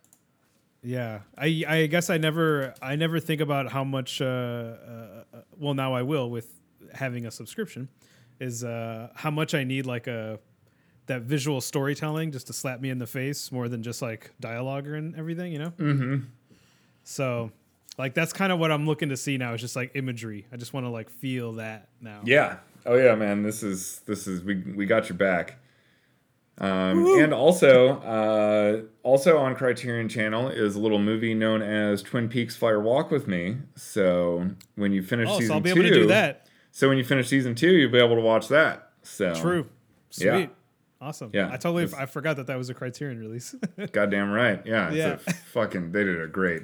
Yeah, 0.81 1.19
I 1.37 1.63
I 1.67 1.85
guess 1.85 2.09
I 2.09 2.17
never 2.17 2.73
I 2.81 2.95
never 2.95 3.19
think 3.19 3.41
about 3.41 3.71
how 3.71 3.83
much. 3.83 4.21
Uh, 4.21 4.25
uh, 4.25 5.23
uh, 5.31 5.41
well, 5.59 5.75
now 5.75 5.93
I 5.93 6.01
will 6.01 6.31
with 6.31 6.47
having 6.91 7.27
a 7.27 7.31
subscription. 7.31 7.87
Is 8.39 8.63
uh, 8.63 9.09
how 9.13 9.29
much 9.29 9.53
I 9.53 9.63
need 9.63 9.85
like 9.85 10.07
a 10.07 10.39
that 11.05 11.21
visual 11.21 11.61
storytelling 11.61 12.31
just 12.31 12.47
to 12.47 12.53
slap 12.53 12.81
me 12.81 12.89
in 12.89 12.97
the 12.97 13.07
face 13.07 13.51
more 13.51 13.69
than 13.69 13.83
just 13.83 14.01
like 14.01 14.31
dialogue 14.39 14.87
and 14.87 15.15
everything, 15.15 15.51
you 15.51 15.59
know. 15.59 15.69
Mm-hmm. 15.77 16.25
So, 17.03 17.51
like 17.97 18.13
that's 18.13 18.33
kind 18.33 18.51
of 18.51 18.59
what 18.59 18.71
I'm 18.71 18.85
looking 18.85 19.09
to 19.09 19.17
see 19.17 19.37
now. 19.37 19.53
Is 19.53 19.61
just 19.61 19.75
like 19.75 19.91
imagery. 19.95 20.47
I 20.51 20.57
just 20.57 20.73
want 20.73 20.85
to 20.85 20.89
like 20.89 21.09
feel 21.09 21.53
that 21.53 21.89
now. 22.01 22.21
Yeah. 22.23 22.57
Oh 22.85 22.95
yeah, 22.95 23.15
man. 23.15 23.43
This 23.43 23.63
is 23.63 24.01
this 24.05 24.27
is 24.27 24.43
we 24.43 24.55
we 24.75 24.85
got 24.85 25.09
your 25.09 25.17
back. 25.17 25.57
Um, 26.57 27.05
and 27.19 27.33
also, 27.33 27.97
uh, 27.99 28.81
also 29.03 29.37
on 29.37 29.55
Criterion 29.55 30.07
Channel 30.07 30.47
is 30.47 30.75
a 30.75 30.79
little 30.79 30.99
movie 30.99 31.33
known 31.33 31.61
as 31.61 32.01
Twin 32.01 32.29
Peaks: 32.29 32.55
Fire 32.55 32.79
Walk 32.79 33.11
with 33.11 33.27
Me. 33.27 33.57
So 33.75 34.47
when 34.75 34.93
you 34.93 35.03
finish 35.03 35.27
Oh, 35.29 35.33
season 35.39 35.47
so 35.49 35.53
I'll 35.55 35.59
be 35.59 35.73
two, 35.73 35.79
able 35.81 35.89
to 35.89 35.95
do 35.95 36.07
that. 36.07 36.47
So 36.71 36.87
when 36.87 36.97
you 36.97 37.03
finish 37.03 37.27
season 37.27 37.55
two, 37.55 37.71
you'll 37.73 37.91
be 37.91 37.97
able 37.97 38.15
to 38.15 38.21
watch 38.21 38.47
that. 38.49 38.91
So 39.03 39.33
True. 39.35 39.67
Sweet. 40.11 40.25
Yeah. 40.27 40.45
Awesome. 41.01 41.29
Yeah. 41.33 41.47
I 41.51 41.57
totally 41.57 41.83
It's- 41.83 41.99
I 41.99 42.05
forgot 42.05 42.37
that 42.37 42.47
that 42.47 42.57
was 42.57 42.69
a 42.69 42.73
Criterion 42.73 43.19
release. 43.19 43.53
Goddamn 43.91 44.31
right. 44.31 44.61
Yeah. 44.65 44.87
It's 44.87 44.95
Yeah. 44.95 45.17
a 45.27 45.33
fucking. 45.33 45.91
They 45.91 46.05
did 46.05 46.21
a 46.21 46.27
great, 46.27 46.63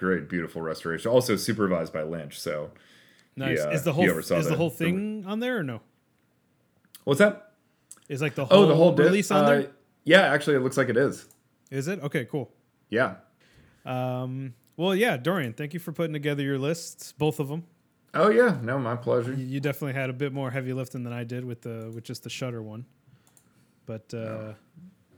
great, 0.00 0.28
beautiful 0.28 0.62
restoration. 0.62 1.10
Also 1.10 1.36
supervised 1.36 1.92
by 1.92 2.02
Lynch. 2.02 2.40
So 2.40 2.70
nice. 3.36 3.60
uh, 3.60 3.68
is 3.70 3.84
the 3.84 3.92
whole 3.92 4.04
is 4.08 4.28
the 4.28 4.34
the- 4.42 4.56
whole 4.56 4.70
the- 4.70 4.76
thing 4.76 5.24
on 5.26 5.38
there 5.40 5.58
or 5.58 5.62
no? 5.62 5.80
what's 7.04 7.18
that? 7.20 7.52
Is 8.08 8.20
like 8.20 8.34
the 8.34 8.44
whole, 8.46 8.64
Oh, 8.64 8.66
the 8.66 8.74
whole 8.74 8.92
release 8.94 9.30
on 9.30 9.44
uh, 9.44 9.48
there? 9.48 9.70
Yeah, 10.04 10.22
actually, 10.22 10.56
it 10.56 10.60
looks 10.60 10.76
like 10.76 10.88
it 10.88 10.96
is. 10.96 11.26
Is 11.70 11.86
it? 11.86 12.02
Okay, 12.02 12.24
cool. 12.24 12.50
Yeah. 12.88 13.16
Um, 13.84 14.54
well, 14.76 14.94
yeah, 14.96 15.16
Dorian, 15.16 15.52
thank 15.52 15.74
you 15.74 15.80
for 15.80 15.92
putting 15.92 16.12
together 16.12 16.42
your 16.42 16.58
lists, 16.58 17.12
both 17.12 17.38
of 17.38 17.48
them. 17.48 17.64
Oh 18.14 18.28
yeah. 18.30 18.56
No, 18.62 18.78
my 18.78 18.96
pleasure. 18.96 19.32
You, 19.34 19.44
you 19.44 19.60
definitely 19.60 19.92
had 19.92 20.10
a 20.10 20.12
bit 20.12 20.32
more 20.32 20.50
heavy 20.50 20.72
lifting 20.72 21.04
than 21.04 21.12
I 21.12 21.22
did 21.24 21.44
with 21.44 21.62
the 21.62 21.92
with 21.94 22.02
just 22.04 22.24
the 22.24 22.30
Shudder 22.30 22.62
one. 22.62 22.86
But 23.86 24.12
uh, 24.12 24.54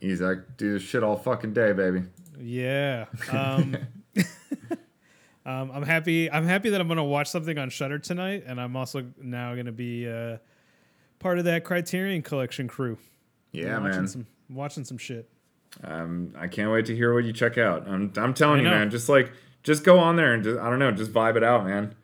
Easy. 0.03 0.25
I 0.25 0.35
do 0.59 0.75
this 0.75 0.83
shit 0.83 1.03
all 1.03 1.17
fucking 1.17 1.53
day, 1.55 1.73
baby. 1.73 2.03
yeah, 2.39 3.07
um, 3.31 3.77
um, 5.45 5.71
I'm 5.73 5.83
happy. 5.83 6.31
I'm 6.31 6.47
happy 6.47 6.71
that 6.71 6.81
I'm 6.81 6.89
gonna 6.89 7.05
watch 7.05 7.29
something 7.29 7.59
on 7.59 7.71
Shudder 7.71 7.99
tonight, 7.99 8.45
and 8.47 8.61
I'm 8.61 8.77
also 8.77 9.07
now 9.21 9.55
gonna 9.55 9.73
be 9.73 10.09
uh, 10.09 10.39
part 11.19 11.39
of 11.39 11.45
that 11.47 11.65
Criterion 11.65 12.23
Collection 12.23 12.69
crew. 12.69 12.99
Yeah, 13.53 13.79
watching 13.79 13.91
man. 13.99 14.09
Some, 14.09 14.27
watching 14.51 14.85
some 14.85 14.99
shit. 14.99 15.29
Um, 15.83 16.35
I 16.39 16.49
can't 16.49 16.71
wait 16.71 16.87
to 16.87 16.97
hear 16.97 17.15
what 17.15 17.25
you 17.25 17.33
check 17.33 17.59
out. 17.59 17.89
I'm, 17.89 18.13
I'm 18.17 18.35
telling 18.35 18.61
I 18.61 18.63
you, 18.63 18.69
know. 18.71 18.79
man. 18.79 18.91
Just 18.91 19.09
like, 19.09 19.33
just 19.63 19.85
go 19.85 19.99
on 19.99 20.17
there 20.17 20.35
and 20.35 20.45
just, 20.45 20.61
I 20.61 20.69
don't 20.69 20.79
know, 20.79 20.91
just 20.93 21.13
vibe 21.13 21.37
it 21.37 21.43
out, 21.43 21.65
man. 21.65 21.95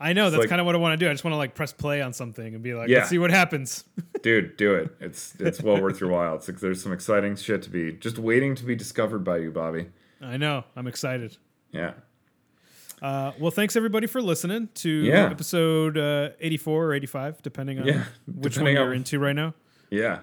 I 0.00 0.12
know 0.12 0.30
that's 0.30 0.40
like- 0.42 0.48
kind 0.48 0.60
of 0.60 0.66
what 0.66 0.74
I 0.74 0.78
want 0.78 0.98
to 0.98 1.04
do. 1.04 1.08
I 1.08 1.12
just 1.12 1.24
want 1.24 1.32
to 1.32 1.38
like 1.38 1.54
press 1.54 1.72
play 1.72 2.02
on 2.02 2.12
something 2.12 2.54
and 2.54 2.62
be 2.62 2.74
like, 2.74 2.88
Yeah. 2.88 2.98
let's 2.98 3.10
see 3.10 3.18
what 3.18 3.30
happens. 3.30 3.84
Dude, 4.22 4.56
do 4.56 4.74
it. 4.74 4.94
It's, 5.00 5.34
it's 5.40 5.60
well 5.62 5.80
worth 5.80 6.00
your 6.00 6.10
while. 6.10 6.36
It's 6.36 6.48
like 6.48 6.60
there's 6.60 6.82
some 6.82 6.92
exciting 6.92 7.34
shit 7.36 7.62
to 7.62 7.70
be 7.70 7.92
just 7.92 8.18
waiting 8.18 8.54
to 8.56 8.64
be 8.64 8.74
discovered 8.76 9.20
by 9.24 9.38
you, 9.38 9.50
Bobby. 9.50 9.86
I 10.20 10.36
know. 10.36 10.64
I'm 10.76 10.86
excited. 10.86 11.36
Yeah. 11.72 11.92
Uh, 13.02 13.32
well, 13.38 13.50
thanks 13.50 13.76
everybody 13.76 14.06
for 14.06 14.20
listening 14.20 14.68
to 14.74 14.88
Yeah. 14.90 15.26
episode 15.30 15.96
uh, 15.96 16.30
84 16.40 16.86
or 16.86 16.94
85, 16.94 17.42
depending 17.42 17.78
on 17.80 17.86
Yeah, 17.86 18.04
which 18.26 18.54
depending 18.54 18.74
one 18.76 18.82
you're 18.82 18.90
on- 18.92 18.96
into 18.96 19.18
right 19.18 19.36
now. 19.36 19.54
Yeah. 19.90 20.20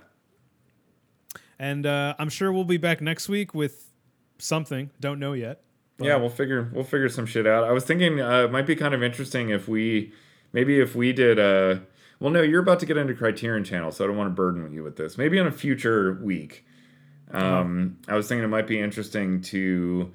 And 1.57 1.86
uh, 1.86 2.15
I'm 2.19 2.30
sure 2.30 2.51
we'll 2.51 2.63
be 2.65 2.78
back 2.78 3.01
next 3.01 3.30
week 3.30 3.53
with 3.53 3.91
something. 4.38 4.89
Don't 4.99 5.19
know 5.19 5.34
yet. 5.34 5.61
yeah, 5.99 6.17
we'll 6.17 6.30
figure 6.30 6.69
we'll 6.73 6.84
figure 6.84 7.07
some 7.07 7.26
shit 7.26 7.47
out. 7.47 7.63
I 7.63 7.71
was 7.71 7.86
thinking 7.86 8.19
uh, 8.19 8.43
it 8.43 8.51
might 8.51 8.67
be 8.67 8.76
kind 8.76 8.93
of 8.93 9.01
interesting 9.01 9.49
if 9.49 9.67
we 9.69 10.11
maybe 10.51 10.80
if 10.82 10.93
we 10.95 11.13
did 11.13 11.39
uh 11.39 11.78
well 12.19 12.32
no, 12.32 12.41
you're 12.41 12.61
about 12.61 12.82
to 12.82 12.86
get 12.86 12.97
into 12.97 13.13
Criterion 13.13 13.63
Channel, 13.63 13.93
so 13.93 14.03
I 14.03 14.07
don't 14.07 14.17
want 14.17 14.28
to 14.30 14.34
burden 14.36 14.69
you 14.73 14.84
with 14.84 14.97
this. 14.97 15.17
Maybe 15.17 15.39
on 15.39 15.47
a 15.47 15.51
future 15.51 16.15
week. 16.21 16.65
Um 17.32 17.97
I 18.09 18.15
was 18.15 18.28
thinking 18.28 18.43
it 18.43 18.49
might 18.49 18.67
be 18.67 18.78
interesting 18.82 19.39
to 19.43 20.11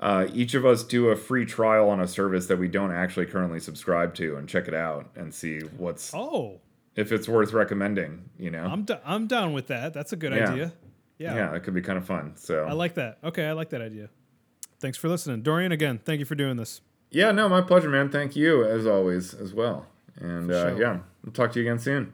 uh, 0.00 0.26
each 0.34 0.54
of 0.54 0.64
us 0.66 0.82
do 0.84 1.08
a 1.08 1.16
free 1.16 1.44
trial 1.46 1.88
on 1.90 2.00
a 2.00 2.08
service 2.08 2.46
that 2.46 2.58
we 2.58 2.68
don't 2.68 2.92
actually 2.92 3.26
currently 3.26 3.60
subscribe 3.60 4.14
to 4.14 4.36
and 4.36 4.48
check 4.48 4.66
it 4.68 4.74
out 4.74 5.08
and 5.16 5.32
see 5.32 5.60
what's 5.76 6.12
Oh, 6.14 6.60
if 6.96 7.12
it's 7.12 7.28
worth 7.28 7.52
recommending, 7.52 8.28
you 8.38 8.50
know. 8.50 8.64
I'm 8.64 8.82
d- 8.84 8.94
I'm 9.04 9.26
down 9.26 9.52
with 9.52 9.68
that. 9.68 9.94
That's 9.94 10.12
a 10.12 10.16
good 10.16 10.32
Yeah. 10.32 10.50
idea. 10.52 10.72
Yeah, 11.18 11.34
yeah, 11.36 11.54
it 11.54 11.62
could 11.62 11.74
be 11.74 11.80
kind 11.82 11.96
of 11.96 12.04
fun. 12.04 12.32
So 12.36 12.64
I 12.64 12.72
like 12.72 12.94
that. 12.94 13.18
Okay, 13.22 13.46
I 13.46 13.52
like 13.52 13.70
that 13.70 13.80
idea. 13.80 14.08
Thanks 14.80 14.98
for 14.98 15.08
listening, 15.08 15.42
Dorian. 15.42 15.70
Again, 15.72 16.00
thank 16.04 16.18
you 16.18 16.24
for 16.24 16.34
doing 16.34 16.56
this. 16.56 16.80
Yeah, 17.10 17.30
no, 17.30 17.48
my 17.48 17.60
pleasure, 17.60 17.88
man. 17.88 18.10
Thank 18.10 18.34
you 18.34 18.64
as 18.64 18.86
always 18.86 19.32
as 19.32 19.54
well. 19.54 19.86
And 20.20 20.50
For 20.50 20.56
uh, 20.56 20.74
yeah, 20.76 20.98
I'll 21.24 21.32
talk 21.32 21.52
to 21.52 21.60
you 21.60 21.66
again 21.70 21.78
soon. 21.78 22.12